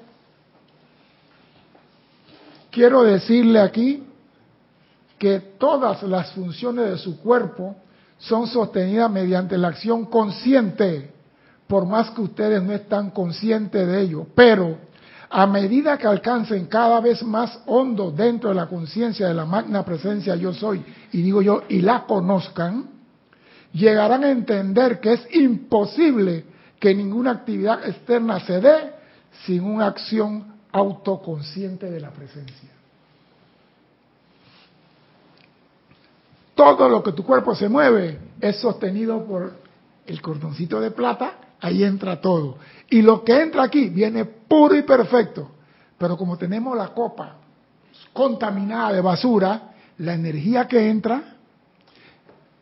Quiero 2.71 3.03
decirle 3.03 3.61
aquí 3.61 4.03
que 5.23 5.39
todas 5.57 6.03
las 6.03 6.33
funciones 6.33 6.91
de 6.91 6.99
su 6.99 7.21
cuerpo 7.21 7.77
son 8.19 8.49
sostenidas 8.49 9.09
mediante 9.09 9.57
la 9.57 9.69
acción 9.69 10.07
consciente, 10.07 11.13
por 11.69 11.87
más 11.87 12.11
que 12.11 12.23
ustedes 12.23 12.61
no 12.61 12.73
están 12.73 13.11
conscientes 13.11 13.87
de 13.87 14.01
ello. 14.01 14.27
Pero 14.35 14.79
a 15.31 15.47
medida 15.47 15.97
que 15.97 16.09
alcancen 16.09 16.67
cada 16.67 17.01
vez 17.01 17.23
más 17.23 17.57
hondo 17.67 18.11
dentro 18.11 18.49
de 18.49 18.57
la 18.57 18.67
conciencia 18.67 19.29
de 19.29 19.35
la 19.35 19.45
magna 19.45 19.85
presencia 19.85 20.35
yo 20.35 20.53
soy, 20.53 20.85
y 21.13 21.23
digo 21.23 21.41
yo, 21.41 21.63
y 21.69 21.83
la 21.83 22.03
conozcan, 22.05 22.87
llegarán 23.75 24.25
a 24.25 24.31
entender 24.33 24.99
que 24.99 25.13
es 25.13 25.37
imposible 25.37 26.47
que 26.81 26.97
ninguna 26.97 27.31
actividad 27.31 27.89
externa 27.89 28.41
se 28.41 28.61
dé 28.61 28.91
sin 29.47 29.63
una 29.63 29.87
acción 29.87 30.57
autoconsciente 30.73 31.89
de 31.89 32.01
la 32.01 32.11
presencia. 32.11 32.82
Todo 36.55 36.89
lo 36.89 37.03
que 37.03 37.13
tu 37.13 37.25
cuerpo 37.25 37.55
se 37.55 37.69
mueve 37.69 38.19
es 38.41 38.57
sostenido 38.61 39.25
por 39.25 39.53
el 40.07 40.21
cordoncito 40.21 40.81
de 40.81 40.91
plata, 40.91 41.39
ahí 41.61 41.85
entra 41.85 42.21
todo. 42.21 42.59
Y 42.91 43.03
lo 43.03 43.25
que 43.25 43.41
entra 43.41 43.65
aquí 43.65 43.89
viene 43.89 44.25
puro 44.25 44.75
y 44.75 44.83
perfecto. 44.83 45.51
Pero 45.97 46.17
como 46.17 46.37
tenemos 46.37 46.77
la 46.77 46.89
copa 46.89 47.37
contaminada 48.13 48.93
de 48.93 49.01
basura, 49.01 49.73
la 49.99 50.15
energía 50.15 50.67
que 50.67 50.89
entra 50.89 51.33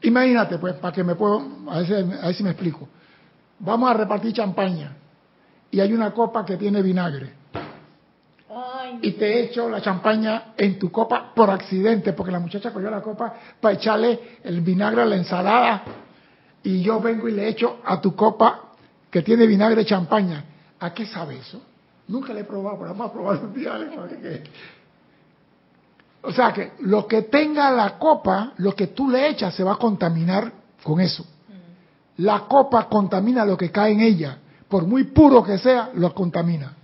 Imagínate, 0.03 0.59
pues, 0.59 0.75
para 0.75 0.95
que 0.95 1.05
me 1.05 1.15
puedo, 1.15 1.43
a 1.69 1.81
ver, 1.81 2.35
si 2.35 2.43
me 2.43 2.51
explico. 2.51 2.89
Vamos 3.59 3.91
a 3.91 3.95
repartir 3.95 4.33
champaña 4.33 4.97
y 5.71 5.81
hay 5.81 5.93
una 5.93 6.13
copa 6.13 6.45
que 6.45 6.57
tiene 6.57 6.81
vinagre. 6.81 7.35
Y 9.03 9.13
te 9.13 9.45
echo 9.45 9.69
la 9.69 9.81
champaña 9.81 10.55
en 10.57 10.79
tu 10.79 10.91
copa 10.91 11.33
por 11.35 11.51
accidente, 11.51 12.13
porque 12.13 12.33
la 12.33 12.41
muchacha 12.41 12.73
cogió 12.73 12.91
la 12.91 13.01
copa 13.01 13.35
para 13.61 13.75
echarle 13.75 14.39
el 14.45 14.61
vinagre 14.61 15.03
a 15.03 15.07
la 15.07 15.17
ensalada 15.17 15.83
y 16.63 16.83
yo 16.83 17.01
vengo 17.01 17.29
y 17.29 17.33
le 17.33 17.49
echo 17.49 17.79
a 17.85 18.01
tu 18.01 18.15
copa 18.15 18.73
que 19.11 19.23
tiene 19.23 19.47
vinagre 19.47 19.85
champaña. 19.85 20.45
¿A 20.79 20.93
qué 20.93 21.07
sabe 21.07 21.39
eso? 21.39 21.61
Nunca 22.09 22.33
le 22.33 22.41
he 22.41 22.45
probado, 22.45 22.79
pero 22.79 22.91
vamos 22.91 23.11
a 23.11 23.13
probar 23.13 23.45
un 23.45 23.55
día. 23.55 23.79
O 26.23 26.33
sea 26.33 26.53
que 26.53 26.73
lo 26.81 27.07
que 27.07 27.23
tenga 27.23 27.71
la 27.71 27.99
copa, 27.99 28.53
lo 28.59 28.75
que 28.75 28.89
tú 28.89 29.09
le 29.09 29.29
echas 29.29 29.55
se 29.55 29.65
va 29.65 29.75
a 29.75 29.77
contaminar 29.77 30.53
con 30.83 31.01
eso. 31.01 31.25
La 32.19 32.41
copa 32.41 32.89
contamina 32.89 33.45
lo 33.45 33.57
que 33.57 33.71
cae 33.71 33.93
en 33.93 34.01
ella. 34.01 34.39
Por 34.69 34.87
muy 34.87 35.05
puro 35.05 35.43
que 35.43 35.59
sea, 35.59 35.91
lo 35.95 36.15
contamina. 36.15 36.75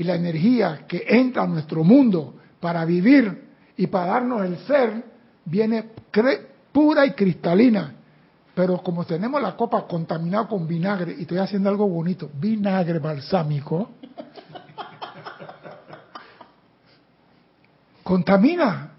Y 0.00 0.02
la 0.02 0.14
energía 0.14 0.86
que 0.88 1.04
entra 1.06 1.42
a 1.42 1.46
nuestro 1.46 1.84
mundo 1.84 2.32
para 2.58 2.86
vivir 2.86 3.50
y 3.76 3.86
para 3.88 4.12
darnos 4.12 4.46
el 4.46 4.56
ser, 4.60 5.04
viene 5.44 5.90
pura 6.72 7.04
y 7.04 7.10
cristalina. 7.10 7.96
Pero 8.54 8.78
como 8.78 9.04
tenemos 9.04 9.42
la 9.42 9.54
copa 9.54 9.86
contaminada 9.86 10.48
con 10.48 10.66
vinagre, 10.66 11.16
y 11.18 11.20
estoy 11.20 11.36
haciendo 11.36 11.68
algo 11.68 11.86
bonito, 11.86 12.30
vinagre 12.32 12.98
balsámico, 12.98 13.90
contamina. 18.02 18.92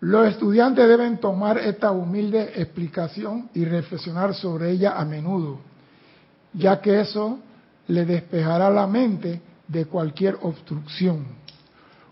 Los 0.00 0.26
estudiantes 0.26 0.88
deben 0.88 1.18
tomar 1.18 1.58
esta 1.58 1.92
humilde 1.92 2.54
explicación 2.56 3.50
y 3.54 3.64
reflexionar 3.64 4.34
sobre 4.34 4.72
ella 4.72 4.98
a 4.98 5.04
menudo, 5.04 5.70
ya 6.52 6.80
que 6.80 7.00
eso 7.00 7.38
le 7.88 8.04
despejará 8.04 8.70
la 8.70 8.86
mente 8.86 9.40
de 9.68 9.86
cualquier 9.86 10.36
obstrucción. 10.42 11.24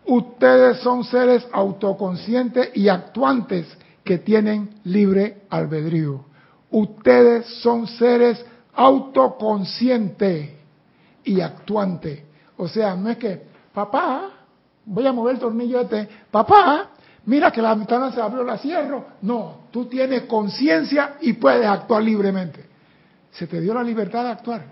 Ustedes 0.06 0.78
son 0.78 1.04
seres 1.04 1.46
autoconscientes 1.52 2.70
y 2.74 2.88
actuantes 2.88 3.66
que 4.02 4.18
tienen 4.18 4.70
libre 4.84 5.42
albedrío. 5.50 6.24
Ustedes 6.70 7.46
son 7.62 7.86
seres 7.86 8.44
autoconscientes 8.74 10.50
y 11.24 11.40
actuantes. 11.40 12.22
O 12.56 12.66
sea, 12.68 12.94
no 12.96 13.10
es 13.10 13.18
que, 13.18 13.42
papá, 13.72 14.30
voy 14.84 15.06
a 15.06 15.12
mover 15.12 15.34
el 15.34 15.40
tornillo 15.40 15.80
este, 15.80 16.08
papá, 16.30 16.90
mira 17.26 17.50
que 17.50 17.62
la 17.62 17.74
ventana 17.74 18.10
se 18.12 18.20
abrió, 18.20 18.42
la 18.42 18.58
cierro. 18.58 19.04
No, 19.22 19.60
tú 19.70 19.84
tienes 19.86 20.22
conciencia 20.22 21.16
y 21.20 21.34
puedes 21.34 21.66
actuar 21.66 22.02
libremente. 22.02 22.69
Se 23.32 23.46
te 23.46 23.60
dio 23.60 23.74
la 23.74 23.82
libertad 23.82 24.24
de 24.24 24.30
actuar. 24.30 24.64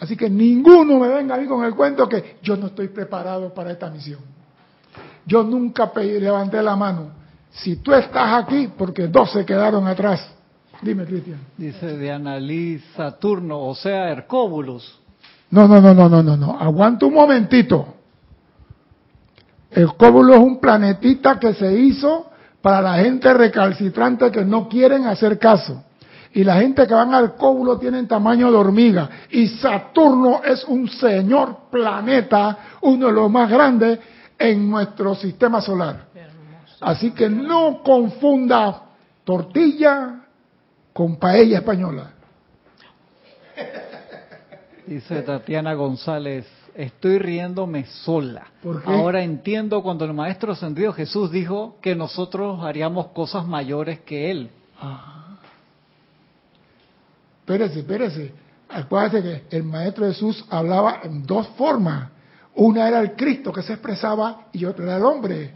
Así 0.00 0.16
que 0.16 0.28
ninguno 0.28 0.98
me 0.98 1.08
venga 1.08 1.36
a 1.36 1.38
mí 1.38 1.46
con 1.46 1.64
el 1.64 1.76
cuento 1.76 2.08
que 2.08 2.38
yo 2.42 2.56
no 2.56 2.66
estoy 2.66 2.88
preparado 2.88 3.54
para 3.54 3.70
esta 3.70 3.88
misión. 3.88 4.20
Yo 5.24 5.44
nunca 5.44 5.92
levanté 5.94 6.60
la 6.60 6.74
mano. 6.74 7.10
Si 7.52 7.76
tú 7.76 7.94
estás 7.94 8.42
aquí, 8.42 8.68
porque 8.76 9.06
dos 9.06 9.30
se 9.30 9.44
quedaron 9.44 9.86
atrás. 9.86 10.28
Dime, 10.80 11.04
Cristian. 11.04 11.38
Dice 11.56 11.96
Diana 11.96 12.40
Liz 12.40 12.82
Saturno, 12.96 13.60
o 13.60 13.74
sea, 13.76 14.10
Hercóbulos. 14.10 15.00
No, 15.50 15.68
no, 15.68 15.80
no, 15.80 15.94
no, 15.94 16.08
no, 16.08 16.22
no, 16.22 16.36
no. 16.36 16.58
Aguanta 16.58 17.06
un 17.06 17.14
momentito. 17.14 17.94
Hercóbulo 19.70 20.34
es 20.34 20.40
un 20.40 20.58
planetita 20.58 21.38
que 21.38 21.54
se 21.54 21.72
hizo 21.78 22.31
para 22.62 22.80
la 22.80 22.94
gente 23.02 23.34
recalcitrante 23.34 24.30
que 24.30 24.44
no 24.44 24.68
quieren 24.68 25.06
hacer 25.06 25.38
caso. 25.38 25.82
Y 26.34 26.44
la 26.44 26.56
gente 26.56 26.86
que 26.86 26.94
van 26.94 27.12
al 27.12 27.34
cóbulo 27.34 27.78
tienen 27.78 28.08
tamaño 28.08 28.50
de 28.50 28.56
hormiga. 28.56 29.10
Y 29.30 29.48
Saturno 29.48 30.40
es 30.42 30.64
un 30.64 30.88
señor 30.88 31.68
planeta, 31.70 32.58
uno 32.80 33.08
de 33.08 33.12
los 33.12 33.30
más 33.30 33.50
grandes 33.50 33.98
en 34.38 34.70
nuestro 34.70 35.14
sistema 35.14 35.60
solar. 35.60 36.06
Así 36.80 37.10
que 37.10 37.28
no 37.28 37.82
confunda 37.82 38.82
tortilla 39.24 40.20
con 40.92 41.16
paella 41.16 41.58
española. 41.58 42.10
Dice 44.86 45.22
Tatiana 45.22 45.74
González, 45.74 46.46
estoy 46.74 47.18
riéndome 47.18 47.86
sola. 47.86 48.46
Ahora 48.84 49.22
entiendo 49.22 49.82
cuando 49.82 50.04
el 50.04 50.12
Maestro 50.12 50.52
Ascendido 50.52 50.92
Jesús 50.92 51.30
dijo 51.30 51.76
que 51.80 51.94
nosotros 51.94 52.62
haríamos 52.62 53.08
cosas 53.08 53.46
mayores 53.46 54.00
que 54.00 54.30
Él. 54.30 54.50
Ah. 54.80 55.36
Espérese, 57.40 57.80
espérese. 57.80 58.32
Acuérdate 58.68 59.22
que 59.22 59.56
el 59.56 59.64
Maestro 59.64 60.06
Jesús 60.06 60.44
hablaba 60.48 61.00
en 61.02 61.26
dos 61.26 61.46
formas. 61.58 62.08
Una 62.54 62.88
era 62.88 63.00
el 63.00 63.12
Cristo 63.12 63.52
que 63.52 63.62
se 63.62 63.74
expresaba 63.74 64.46
y 64.52 64.64
otra 64.64 64.84
era 64.84 64.96
el 64.96 65.04
hombre. 65.04 65.50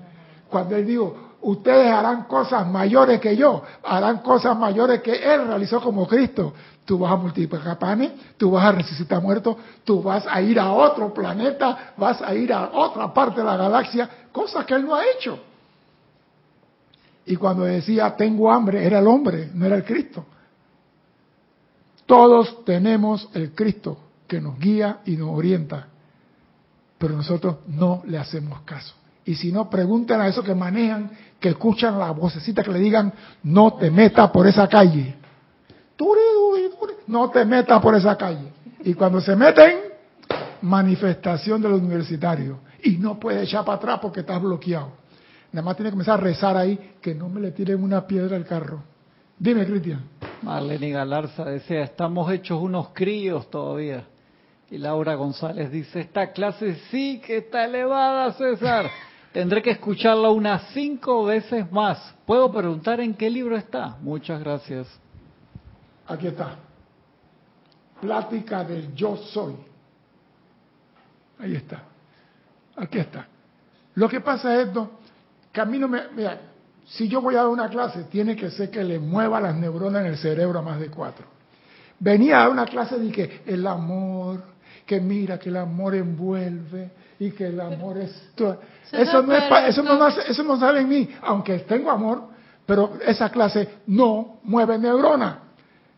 Cuando 0.48 0.76
él 0.76 0.86
dijo, 0.86 1.25
ustedes 1.42 1.90
harán 1.90 2.24
cosas 2.24 2.66
mayores 2.66 3.20
que 3.20 3.36
yo, 3.36 3.62
harán 3.84 4.18
cosas 4.18 4.56
mayores 4.56 5.02
que 5.02 5.12
él 5.12 5.46
realizó 5.46 5.80
como 5.80 6.06
Cristo. 6.06 6.52
Tú 6.84 6.98
vas 6.98 7.12
a 7.12 7.16
multiplicar 7.16 7.78
panes, 7.78 8.12
tú 8.36 8.52
vas 8.52 8.64
a 8.64 8.72
resucitar 8.72 9.20
muertos, 9.20 9.56
tú 9.84 10.02
vas 10.02 10.24
a 10.28 10.40
ir 10.40 10.58
a 10.58 10.72
otro 10.72 11.12
planeta, 11.12 11.92
vas 11.96 12.22
a 12.22 12.34
ir 12.34 12.52
a 12.52 12.70
otra 12.72 13.12
parte 13.12 13.40
de 13.40 13.46
la 13.46 13.56
galaxia, 13.56 14.08
cosas 14.30 14.64
que 14.64 14.74
él 14.74 14.86
no 14.86 14.94
ha 14.94 15.02
hecho. 15.04 15.38
Y 17.26 17.34
cuando 17.36 17.64
decía, 17.64 18.14
tengo 18.16 18.50
hambre, 18.52 18.86
era 18.86 19.00
el 19.00 19.06
hombre, 19.08 19.50
no 19.52 19.66
era 19.66 19.76
el 19.76 19.84
Cristo. 19.84 20.24
Todos 22.06 22.64
tenemos 22.64 23.28
el 23.34 23.52
Cristo 23.52 23.98
que 24.28 24.40
nos 24.40 24.58
guía 24.58 25.00
y 25.04 25.16
nos 25.16 25.30
orienta, 25.30 25.88
pero 26.98 27.16
nosotros 27.16 27.56
no 27.66 28.02
le 28.06 28.18
hacemos 28.18 28.60
caso. 28.60 28.94
Y 29.26 29.34
si 29.34 29.50
no, 29.50 29.68
pregunten 29.68 30.20
a 30.20 30.28
esos 30.28 30.44
que 30.44 30.54
manejan, 30.54 31.10
que 31.40 31.50
escuchan 31.50 31.98
la 31.98 32.12
vocecita 32.12 32.62
que 32.62 32.70
le 32.70 32.78
digan, 32.78 33.12
no 33.42 33.74
te 33.74 33.90
metas 33.90 34.30
por 34.30 34.46
esa 34.46 34.68
calle. 34.68 35.16
No 37.08 37.30
te 37.30 37.44
metas 37.44 37.82
por 37.82 37.94
esa 37.94 38.16
calle. 38.16 38.52
Y 38.84 38.94
cuando 38.94 39.20
se 39.20 39.34
meten, 39.34 39.80
manifestación 40.62 41.60
de 41.60 41.68
los 41.68 41.80
universitarios. 41.80 42.58
Y 42.84 42.98
no 42.98 43.18
puede 43.18 43.42
echar 43.42 43.64
para 43.64 43.78
atrás 43.78 43.98
porque 44.00 44.20
estás 44.20 44.40
bloqueado. 44.40 44.92
Nada 45.52 45.64
más 45.64 45.76
tiene 45.76 45.90
que 45.90 45.94
comenzar 45.94 46.20
a 46.20 46.22
rezar 46.22 46.56
ahí, 46.56 46.94
que 47.00 47.14
no 47.14 47.28
me 47.28 47.40
le 47.40 47.50
tiren 47.50 47.82
una 47.82 48.06
piedra 48.06 48.36
al 48.36 48.44
carro. 48.44 48.82
Dime, 49.38 49.66
Cristian. 49.66 50.04
Marlene 50.42 50.90
Galarza 50.90 51.44
decía, 51.44 51.82
estamos 51.82 52.30
hechos 52.30 52.62
unos 52.62 52.90
críos 52.92 53.50
todavía. 53.50 54.04
Y 54.70 54.78
Laura 54.78 55.14
González 55.14 55.70
dice, 55.70 56.00
esta 56.00 56.32
clase 56.32 56.76
sí 56.90 57.20
que 57.24 57.38
está 57.38 57.64
elevada, 57.64 58.32
César. 58.32 58.86
Tendré 59.36 59.60
que 59.60 59.72
escucharla 59.72 60.30
unas 60.30 60.70
cinco 60.72 61.24
veces 61.24 61.70
más. 61.70 62.14
¿Puedo 62.24 62.50
preguntar 62.50 63.00
en 63.00 63.12
qué 63.12 63.28
libro 63.28 63.54
está? 63.54 63.98
Muchas 64.00 64.40
gracias. 64.40 64.88
Aquí 66.06 66.28
está. 66.28 66.56
Plática 68.00 68.64
del 68.64 68.94
yo 68.94 69.14
soy. 69.14 69.54
Ahí 71.38 71.54
está. 71.54 71.82
Aquí 72.76 72.98
está. 72.98 73.26
Lo 73.96 74.08
que 74.08 74.22
pasa 74.22 74.54
es 74.54 74.68
esto, 74.68 74.92
que 75.52 75.60
a 75.60 75.66
mí 75.66 75.78
no 75.78 75.88
me... 75.88 76.08
Mira, 76.16 76.40
si 76.86 77.06
yo 77.06 77.20
voy 77.20 77.34
a 77.34 77.40
dar 77.40 77.48
una 77.48 77.68
clase, 77.68 78.04
tiene 78.04 78.36
que 78.36 78.50
ser 78.50 78.70
que 78.70 78.82
le 78.82 78.98
mueva 78.98 79.38
las 79.38 79.54
neuronas 79.54 80.00
en 80.00 80.12
el 80.12 80.16
cerebro 80.16 80.60
a 80.60 80.62
más 80.62 80.80
de 80.80 80.88
cuatro. 80.88 81.26
Venía 82.00 82.42
a 82.42 82.48
una 82.48 82.64
clase 82.64 82.98
de 82.98 83.12
que 83.12 83.42
el 83.44 83.66
amor, 83.66 84.42
que 84.86 85.00
mira 85.00 85.38
que 85.38 85.48
el 85.48 85.56
amor 85.56 85.94
envuelve 85.94 86.90
y 87.18 87.32
que 87.32 87.48
el 87.48 87.60
amor 87.60 87.98
es... 87.98 88.32
Eso 88.92 89.22
no, 89.22 89.34
es 89.34 89.44
eso, 89.68 89.82
no, 89.82 90.06
eso 90.08 90.42
no 90.44 90.58
sale 90.58 90.80
en 90.80 90.88
mí, 90.88 91.10
aunque 91.22 91.58
tengo 91.60 91.90
amor, 91.90 92.28
pero 92.64 92.92
esa 93.04 93.28
clase 93.30 93.80
no 93.88 94.38
mueve 94.44 94.78
neuronas. 94.78 95.38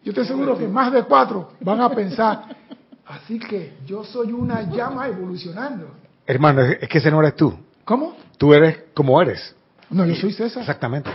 Yo 0.02 0.12
estoy 0.12 0.26
seguro 0.26 0.56
que 0.56 0.66
más 0.66 0.90
de 0.92 1.02
cuatro 1.02 1.52
van 1.60 1.80
a 1.82 1.90
pensar, 1.90 2.56
así 3.06 3.38
que 3.38 3.76
yo 3.84 4.04
soy 4.04 4.32
una 4.32 4.62
llama 4.62 5.06
evolucionando. 5.06 5.90
Hermano, 6.26 6.62
es 6.62 6.88
que 6.88 6.98
ese 6.98 7.10
no 7.10 7.20
eres 7.20 7.36
tú. 7.36 7.54
¿Cómo? 7.84 8.16
Tú 8.38 8.54
eres 8.54 8.84
como 8.94 9.20
eres. 9.20 9.54
No, 9.90 10.04
yo 10.06 10.14
soy 10.14 10.32
César. 10.32 10.62
Exactamente. 10.62 11.10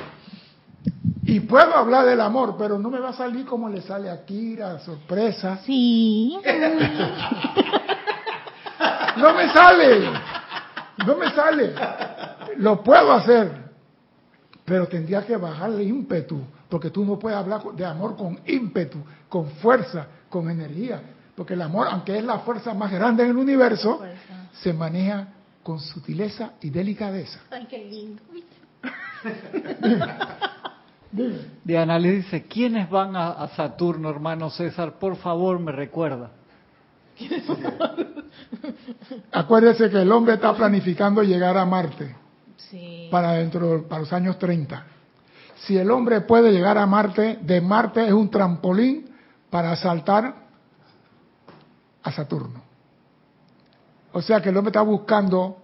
Y 1.34 1.40
puedo 1.40 1.76
hablar 1.76 2.06
del 2.06 2.22
amor, 2.22 2.56
pero 2.60 2.78
no 2.78 2.92
me 2.92 3.00
va 3.00 3.10
a 3.10 3.14
salir 3.14 3.44
como 3.44 3.68
le 3.68 3.82
sale 3.82 4.08
a 4.08 4.24
Kira, 4.24 4.78
sorpresa. 4.78 5.58
Sí. 5.66 6.38
no 9.18 9.34
me 9.34 9.52
sale. 9.52 10.12
No 11.04 11.16
me 11.16 11.32
sale. 11.32 11.74
Lo 12.58 12.84
puedo 12.84 13.14
hacer, 13.14 13.52
pero 14.64 14.88
tendría 14.88 15.26
que 15.26 15.36
bajarle 15.36 15.84
ímpetu, 15.84 16.40
porque 16.70 16.92
tú 16.92 17.04
no 17.04 17.18
puedes 17.18 17.40
hablar 17.40 17.64
de 17.64 17.84
amor 17.84 18.16
con 18.16 18.40
ímpetu, 18.46 19.00
con 19.28 19.50
fuerza, 19.54 20.06
con 20.30 20.52
energía, 20.52 21.02
porque 21.36 21.56
el 21.56 21.64
amor, 21.64 21.88
aunque 21.90 22.16
es 22.16 22.24
la 22.24 22.42
fuerza 22.42 22.76
más 22.76 22.92
grande 22.92 23.24
en 23.24 23.32
el 23.32 23.38
universo, 23.38 24.04
se 24.52 24.72
maneja 24.72 25.30
con 25.64 25.80
sutileza 25.80 26.52
y 26.62 26.70
delicadeza. 26.70 27.40
Ay, 27.50 27.66
qué 27.68 27.80
lindo. 27.80 28.22
Diana 31.64 32.00
le 32.00 32.12
dice, 32.12 32.44
¿quiénes 32.44 32.90
van 32.90 33.16
a, 33.16 33.48
Saturno, 33.50 34.10
hermano 34.10 34.50
César? 34.50 34.94
Por 34.94 35.16
favor, 35.18 35.60
me 35.60 35.72
recuerda. 35.72 36.32
Acuérdese 39.32 39.92
que 39.92 40.02
el 40.02 40.12
hombre 40.12 40.34
está 40.36 40.56
planificando 40.56 41.22
llegar 41.22 41.56
a 41.58 41.66
Marte 41.66 42.16
para 43.12 43.34
dentro 43.34 43.88
para 43.88 44.02
los 44.02 44.12
años 44.12 44.40
30. 44.40 44.84
Si 45.58 45.78
el 45.78 45.92
hombre 45.92 46.22
puede 46.22 46.52
llegar 46.52 46.80
a 46.80 46.88
Marte, 46.88 47.38
de 47.42 47.62
Marte 47.62 48.08
es 48.08 48.14
un 48.14 48.32
trampolín 48.32 49.12
para 49.52 49.76
saltar 49.76 50.34
a 52.02 52.12
Saturno. 52.12 52.64
O 54.14 54.22
sea 54.22 54.42
que 54.42 54.50
el 54.50 54.58
hombre 54.58 54.70
está 54.70 54.82
buscando 54.82 55.58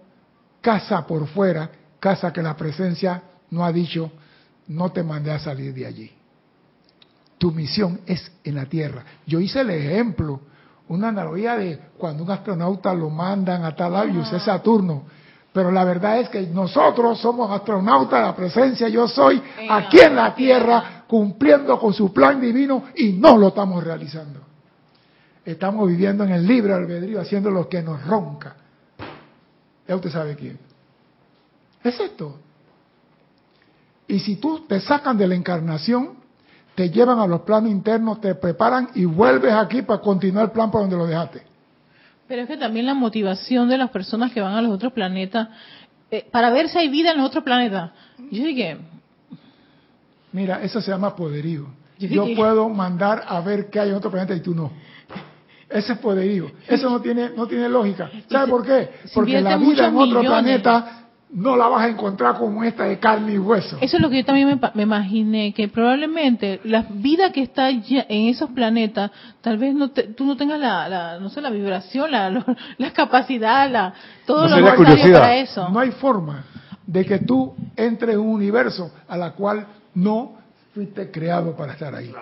casa 0.60 1.04
por 1.04 1.26
fuera, 1.26 1.70
casa 1.98 2.32
que 2.32 2.40
la 2.40 2.56
presencia 2.56 3.22
no 3.50 3.64
ha 3.64 3.72
dicho, 3.72 4.12
no 4.70 4.92
te 4.92 5.02
mandé 5.02 5.32
a 5.32 5.38
salir 5.38 5.74
de 5.74 5.84
allí. 5.84 6.10
Tu 7.38 7.50
misión 7.50 8.00
es 8.06 8.30
en 8.44 8.54
la 8.54 8.66
Tierra. 8.66 9.02
Yo 9.26 9.40
hice 9.40 9.60
el 9.60 9.70
ejemplo, 9.70 10.40
una 10.88 11.08
analogía 11.08 11.56
de 11.56 11.78
cuando 11.98 12.22
un 12.22 12.30
astronauta 12.30 12.94
lo 12.94 13.10
mandan 13.10 13.64
a 13.64 13.74
tal 13.74 13.92
lado 13.92 14.08
y 14.08 14.18
usé 14.18 14.38
Saturno. 14.38 15.02
Pero 15.52 15.72
la 15.72 15.84
verdad 15.84 16.20
es 16.20 16.28
que 16.28 16.42
nosotros 16.42 17.18
somos 17.18 17.50
astronautas 17.50 18.20
de 18.20 18.26
la 18.26 18.36
presencia 18.36 18.88
yo 18.88 19.08
soy 19.08 19.42
aquí 19.68 19.98
en 19.98 20.14
la 20.14 20.32
tierra 20.36 21.04
cumpliendo 21.08 21.76
con 21.76 21.92
su 21.92 22.12
plan 22.12 22.40
divino 22.40 22.84
y 22.94 23.14
no 23.14 23.36
lo 23.36 23.48
estamos 23.48 23.82
realizando. 23.82 24.40
Estamos 25.44 25.88
viviendo 25.88 26.22
en 26.22 26.30
el 26.30 26.46
libre 26.46 26.72
albedrío 26.72 27.20
haciendo 27.20 27.50
lo 27.50 27.68
que 27.68 27.82
nos 27.82 28.06
ronca. 28.06 28.54
Ya 29.88 29.96
usted 29.96 30.10
sabe 30.10 30.36
quién. 30.36 30.60
Es 31.82 31.98
esto. 31.98 32.38
Y 34.10 34.18
si 34.20 34.36
tú 34.36 34.60
te 34.66 34.80
sacan 34.80 35.16
de 35.16 35.26
la 35.28 35.34
encarnación, 35.34 36.14
te 36.74 36.90
llevan 36.90 37.18
a 37.18 37.26
los 37.26 37.42
planos 37.42 37.70
internos, 37.70 38.20
te 38.20 38.34
preparan 38.34 38.88
y 38.94 39.04
vuelves 39.04 39.52
aquí 39.52 39.82
para 39.82 40.00
continuar 40.00 40.46
el 40.46 40.50
plan 40.50 40.70
por 40.70 40.80
donde 40.82 40.96
lo 40.96 41.06
dejaste. 41.06 41.42
Pero 42.26 42.42
es 42.42 42.48
que 42.48 42.56
también 42.56 42.86
la 42.86 42.94
motivación 42.94 43.68
de 43.68 43.76
las 43.78 43.90
personas 43.90 44.32
que 44.32 44.40
van 44.40 44.54
a 44.54 44.62
los 44.62 44.72
otros 44.72 44.92
planetas, 44.92 45.48
eh, 46.10 46.26
para 46.30 46.50
ver 46.50 46.68
si 46.68 46.78
hay 46.78 46.88
vida 46.88 47.12
en 47.12 47.18
los 47.18 47.26
otros 47.28 47.44
planetas. 47.44 47.90
Yo 48.30 48.44
dije, 48.44 48.78
Mira, 50.32 50.62
eso 50.62 50.80
se 50.80 50.90
llama 50.90 51.14
poderío. 51.16 51.66
Yo 51.98 52.08
Yo 52.08 52.24
dije- 52.24 52.36
puedo 52.36 52.68
mandar 52.68 53.24
a 53.26 53.40
ver 53.40 53.68
qué 53.68 53.80
hay 53.80 53.90
en 53.90 53.96
otro 53.96 54.10
planeta 54.10 54.34
y 54.34 54.40
tú 54.40 54.54
no. 54.54 54.70
Ese 55.68 55.92
es 55.92 55.98
poderío. 55.98 56.50
Eso 56.68 56.90
no 56.90 57.00
tiene, 57.00 57.30
no 57.36 57.46
tiene 57.46 57.68
lógica. 57.68 58.10
¿Sabe 58.28 58.48
por 58.50 58.64
qué? 58.66 58.90
Porque 59.14 59.40
la 59.40 59.56
vida 59.56 59.86
en 59.86 59.94
otro 59.96 60.20
millones. 60.20 60.28
planeta 60.30 60.99
no 61.32 61.56
la 61.56 61.68
vas 61.68 61.82
a 61.84 61.88
encontrar 61.88 62.36
como 62.38 62.64
esta 62.64 62.84
de 62.84 62.98
carne 62.98 63.34
y 63.34 63.38
hueso. 63.38 63.78
eso 63.80 63.96
es 63.96 64.02
lo 64.02 64.10
que 64.10 64.18
yo 64.18 64.24
también 64.24 64.48
me, 64.48 64.56
pa- 64.56 64.72
me 64.74 64.82
imaginé, 64.82 65.52
que 65.54 65.68
probablemente 65.68 66.60
la 66.64 66.86
vida 66.90 67.30
que 67.30 67.42
está 67.42 67.70
ya 67.70 68.04
en 68.08 68.26
esos 68.28 68.50
planetas, 68.50 69.12
tal 69.40 69.56
vez 69.56 69.74
no 69.74 69.90
te- 69.90 70.04
tú 70.08 70.24
no 70.24 70.36
tengas 70.36 70.58
la, 70.58 70.88
la, 70.88 71.18
no 71.20 71.28
sé, 71.28 71.40
la 71.40 71.50
vibración, 71.50 72.10
la, 72.10 72.30
lo- 72.30 72.44
la 72.78 72.92
capacidad, 72.92 73.70
la, 73.70 73.94
todo 74.26 74.48
No 74.48 74.58
lo 74.58 74.76
necesario 74.76 75.12
para 75.14 75.36
eso. 75.36 75.68
No 75.68 75.78
hay 75.78 75.92
forma 75.92 76.44
de 76.86 77.04
que 77.06 77.18
tú 77.20 77.54
entres 77.76 78.14
en 78.14 78.20
un 78.20 78.30
universo 78.30 78.90
a 79.08 79.16
la 79.16 79.32
cual 79.32 79.66
no 79.94 80.32
fuiste 80.74 81.10
creado 81.12 81.54
para 81.56 81.74
estar 81.74 81.94
ahí. 81.94 82.12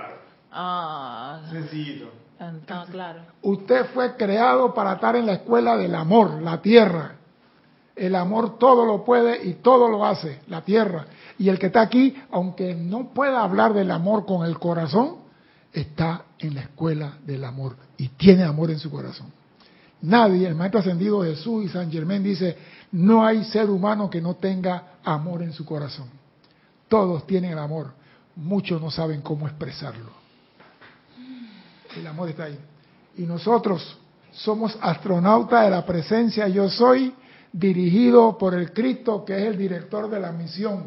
Ah, 0.53 1.41
Sencillito. 1.51 2.11
ah, 2.41 2.85
claro. 2.91 3.21
Usted 3.43 3.87
fue 3.95 4.17
creado 4.17 4.75
para 4.75 4.95
estar 4.95 5.17
en 5.17 5.27
la 5.27 5.33
escuela 5.33 5.77
del 5.77 5.95
amor, 5.95 6.43
la 6.43 6.61
tierra. 6.61 7.13
El 7.99 8.15
amor 8.15 8.59
todo 8.59 8.87
lo 8.87 9.05
puede 9.05 9.45
y 9.47 9.55
todo 9.55 9.89
lo 9.89 10.05
hace, 10.05 10.41
la 10.47 10.63
tierra. 10.63 11.07
Y 11.39 11.49
el 11.49 11.59
que 11.59 11.67
está 11.67 11.81
aquí, 11.83 12.17
aunque 12.31 12.75
no 12.75 13.13
pueda 13.13 13.43
hablar 13.43 13.75
del 13.75 13.91
amor 13.91 14.25
con 14.25 14.47
el 14.47 14.59
corazón, 14.59 15.17
está 15.73 16.23
en 16.39 16.55
la 16.55 16.63
escuela 16.63 17.19
del 17.25 17.45
amor 17.45 17.77
y 17.97 18.09
tiene 18.09 18.45
amor 18.45 18.71
en 18.71 18.79
su 18.79 18.91
corazón. 18.91 19.27
Nadie, 20.01 20.47
el 20.47 20.55
maestro 20.55 20.81
ascendido 20.81 21.23
Jesús 21.23 21.65
y 21.65 21.69
San 21.69 21.91
Germán 21.91 22.23
dice, 22.23 22.57
no 22.93 23.27
hay 23.27 23.45
ser 23.45 23.69
humano 23.69 24.09
que 24.09 24.21
no 24.21 24.35
tenga 24.35 24.99
amor 25.05 25.43
en 25.43 25.53
su 25.53 25.65
corazón. 25.65 26.09
Todos 26.89 27.27
tienen 27.27 27.53
el 27.53 27.59
amor, 27.59 27.93
muchos 28.37 28.81
no 28.81 28.91
saben 28.91 29.21
cómo 29.23 29.47
expresarlo. 29.47 30.11
El 31.97 32.07
amor 32.07 32.29
está 32.29 32.45
ahí. 32.45 32.59
Y 33.17 33.23
nosotros 33.23 33.99
somos 34.33 34.79
astronautas 34.81 35.65
de 35.65 35.71
la 35.71 35.85
presencia 35.85 36.47
yo 36.47 36.69
soy, 36.69 37.13
dirigido 37.53 38.37
por 38.37 38.55
el 38.55 38.73
Cristo 38.73 39.25
que 39.25 39.37
es 39.37 39.45
el 39.45 39.57
director 39.57 40.09
de 40.11 40.21
la 40.21 40.33
misión 40.33 40.85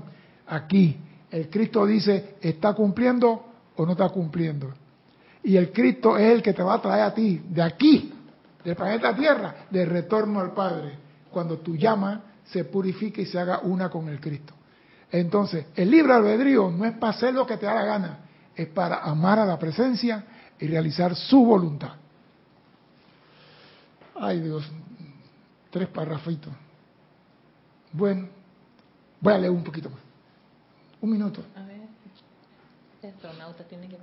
aquí. 0.48 0.98
El 1.30 1.50
Cristo 1.50 1.86
dice, 1.86 2.36
¿está 2.42 2.74
cumpliendo 2.74 3.46
o 3.76 3.86
no 3.86 3.94
está 3.94 4.10
cumpliendo? 4.10 4.74
Y 5.44 5.56
el 5.56 5.72
Cristo 5.72 6.18
es 6.18 6.32
el 6.32 6.42
que 6.42 6.54
te 6.54 6.62
va 6.62 6.76
a 6.76 6.82
traer 6.82 7.04
a 7.04 7.14
ti, 7.14 7.42
de 7.50 7.62
aquí, 7.62 8.14
del 8.64 8.76
planeta 8.76 9.16
Tierra, 9.16 9.56
de 9.70 9.86
retorno 9.86 10.40
al 10.40 10.54
Padre, 10.54 10.98
cuando 11.32 11.58
tu 11.60 11.76
llama 11.76 12.22
se 12.46 12.66
purifique 12.66 13.22
y 13.22 13.26
se 13.26 13.40
haga 13.40 13.60
una 13.60 13.90
con 13.90 14.10
el 14.10 14.20
Cristo. 14.20 14.54
Entonces, 15.12 15.68
el 15.76 15.90
libre 15.90 16.14
albedrío 16.14 16.70
no 16.70 16.86
es 16.86 16.94
para 16.94 17.14
hacer 17.14 17.34
lo 17.34 17.46
que 17.46 17.58
te 17.58 17.66
da 17.66 17.74
la 17.76 17.86
gana, 17.86 18.20
es 18.56 18.68
para 18.68 19.00
amar 19.00 19.40
a 19.40 19.46
la 19.46 19.58
presencia 19.58 20.24
y 20.60 20.68
realizar 20.68 21.16
su 21.16 21.44
voluntad. 21.44 21.94
Ay 24.16 24.42
Dios, 24.42 24.70
tres 25.72 25.88
parrafitos. 25.88 26.54
Bueno, 27.92 28.28
voy 29.20 29.34
a 29.34 29.38
leer 29.40 29.52
un 29.52 29.64
poquito 29.64 29.90
más. 29.90 30.00
Un 31.02 31.10
minuto. 31.10 31.44
A 31.56 31.64
ver, 31.64 31.82
este 32.96 33.08
astronauta 33.08 33.64
tiene 33.64 33.88
que 33.88 33.98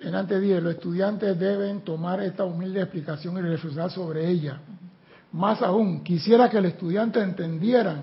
En 0.00 0.14
antes 0.14 0.40
dije, 0.40 0.60
los 0.60 0.74
estudiantes 0.74 1.38
deben 1.38 1.80
tomar 1.80 2.20
esta 2.22 2.44
humilde 2.44 2.80
explicación 2.80 3.36
y 3.36 3.40
reflexionar 3.40 3.90
sobre 3.90 4.28
ella. 4.28 4.60
Más 5.32 5.60
aún, 5.60 6.04
quisiera 6.04 6.48
que 6.48 6.58
el 6.58 6.66
estudiante 6.66 7.20
entendieran 7.20 8.02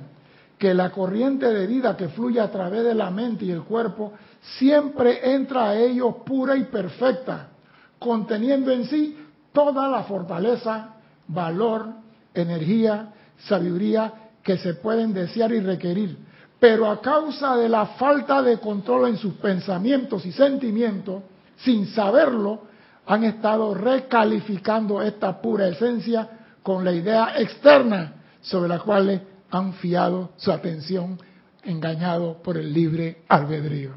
que 0.58 0.74
la 0.74 0.92
corriente 0.92 1.48
de 1.48 1.68
vida 1.68 1.96
que 1.98 2.10
fluye 2.10 2.40
a 2.40 2.52
través 2.52 2.84
de 2.84 2.96
la 2.96 3.10
mente 3.12 3.46
y 3.46 3.52
el 3.52 3.64
cuerpo 3.64 4.14
siempre 4.58 5.34
entra 5.34 5.70
a 5.70 5.76
ellos 5.78 6.16
pura 6.26 6.56
y 6.58 6.66
perfecta, 6.66 7.50
conteniendo 7.98 8.72
en 8.72 8.86
sí 8.86 9.18
toda 9.56 9.88
la 9.88 10.04
fortaleza, 10.04 10.90
valor, 11.28 11.88
energía, 12.34 13.14
sabiduría 13.48 14.14
que 14.44 14.58
se 14.58 14.76
pueden 14.76 15.14
desear 15.14 15.52
y 15.54 15.62
requerir. 15.62 16.18
Pero 16.60 16.90
a 16.92 17.02
causa 17.02 17.56
de 17.56 17.70
la 17.70 17.86
falta 17.88 18.44
de 18.44 18.60
control 18.60 19.08
en 19.08 19.18
sus 19.18 19.34
pensamientos 19.36 20.26
y 20.26 20.32
sentimientos, 20.32 21.24
sin 21.58 21.88
saberlo, 21.88 22.66
han 23.08 23.24
estado 23.24 23.74
recalificando 23.74 25.02
esta 25.02 25.42
pura 25.42 25.68
esencia 25.68 26.28
con 26.62 26.84
la 26.84 26.92
idea 26.92 27.40
externa 27.40 28.14
sobre 28.42 28.70
la 28.70 28.80
cual 28.80 29.22
han 29.52 29.74
fiado 29.74 30.32
su 30.38 30.52
atención, 30.52 31.18
engañado 31.64 32.42
por 32.44 32.58
el 32.58 32.74
libre 32.74 33.24
albedrío. 33.28 33.92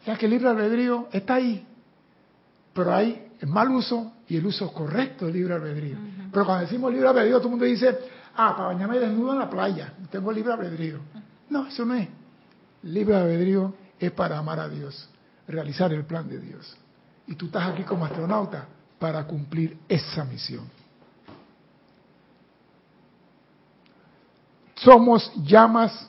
O 0.00 0.04
sea 0.04 0.16
que 0.16 0.26
el 0.26 0.32
libre 0.32 0.48
albedrío 0.48 1.08
está 1.12 1.34
ahí, 1.34 1.64
pero 2.72 2.94
hay 2.94 3.32
el 3.40 3.48
mal 3.48 3.70
uso 3.70 4.12
y 4.28 4.36
el 4.36 4.46
uso 4.46 4.72
correcto 4.72 5.26
del 5.26 5.34
libre 5.34 5.54
albedrío. 5.54 5.96
Pero 6.32 6.46
cuando 6.46 6.64
decimos 6.64 6.92
libre 6.92 7.08
albedrío, 7.08 7.36
todo 7.38 7.48
el 7.48 7.50
mundo 7.50 7.64
dice, 7.64 7.98
ah, 8.36 8.54
para 8.56 8.68
bañarme 8.68 8.98
desnudo 8.98 9.32
en 9.32 9.38
la 9.40 9.50
playa, 9.50 9.92
tengo 10.10 10.32
libre 10.32 10.52
albedrío. 10.52 11.00
No, 11.50 11.66
eso 11.66 11.84
no 11.84 11.94
es. 11.94 12.08
Libre 12.84 13.16
albedrío 13.16 13.74
es 13.98 14.10
para 14.12 14.38
amar 14.38 14.58
a 14.60 14.68
Dios, 14.68 15.08
realizar 15.46 15.92
el 15.92 16.04
plan 16.04 16.28
de 16.28 16.38
Dios. 16.38 16.76
Y 17.26 17.34
tú 17.34 17.46
estás 17.46 17.68
aquí 17.68 17.82
como 17.82 18.04
astronauta 18.04 18.66
para 18.98 19.24
cumplir 19.26 19.78
esa 19.88 20.24
misión. 20.24 20.64
Somos 24.76 25.30
llamas 25.44 26.08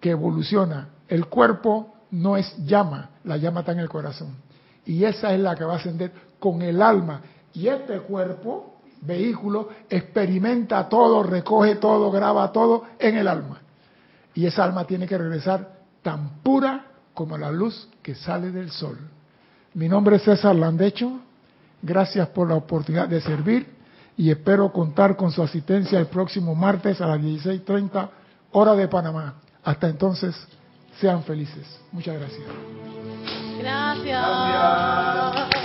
que 0.00 0.10
evolucionan. 0.10 0.88
El 1.08 1.26
cuerpo 1.26 1.94
no 2.10 2.36
es 2.36 2.56
llama, 2.64 3.10
la 3.24 3.36
llama 3.36 3.60
está 3.60 3.72
en 3.72 3.80
el 3.80 3.88
corazón. 3.88 4.43
Y 4.86 5.04
esa 5.04 5.32
es 5.32 5.40
la 5.40 5.54
que 5.54 5.64
va 5.64 5.74
a 5.74 5.76
ascender 5.76 6.12
con 6.38 6.62
el 6.62 6.82
alma. 6.82 7.20
Y 7.52 7.68
este 7.68 8.00
cuerpo, 8.00 8.76
vehículo, 9.00 9.68
experimenta 9.88 10.88
todo, 10.88 11.22
recoge 11.22 11.76
todo, 11.76 12.10
graba 12.10 12.50
todo 12.52 12.84
en 12.98 13.16
el 13.16 13.28
alma. 13.28 13.60
Y 14.34 14.46
esa 14.46 14.64
alma 14.64 14.84
tiene 14.84 15.06
que 15.06 15.16
regresar 15.16 15.78
tan 16.02 16.40
pura 16.42 16.86
como 17.14 17.38
la 17.38 17.50
luz 17.50 17.88
que 18.02 18.14
sale 18.14 18.50
del 18.50 18.70
sol. 18.70 18.98
Mi 19.74 19.88
nombre 19.88 20.16
es 20.16 20.22
César 20.22 20.54
Landecho. 20.54 21.20
Gracias 21.82 22.28
por 22.28 22.48
la 22.48 22.56
oportunidad 22.56 23.08
de 23.08 23.20
servir 23.20 23.74
y 24.16 24.30
espero 24.30 24.72
contar 24.72 25.16
con 25.16 25.30
su 25.30 25.42
asistencia 25.42 25.98
el 25.98 26.06
próximo 26.06 26.54
martes 26.54 27.00
a 27.00 27.06
las 27.06 27.20
16.30 27.20 28.08
hora 28.52 28.74
de 28.74 28.88
Panamá. 28.88 29.34
Hasta 29.62 29.88
entonces, 29.88 30.34
sean 31.00 31.22
felices. 31.24 31.80
Muchas 31.92 32.18
gracias. 33.64 35.63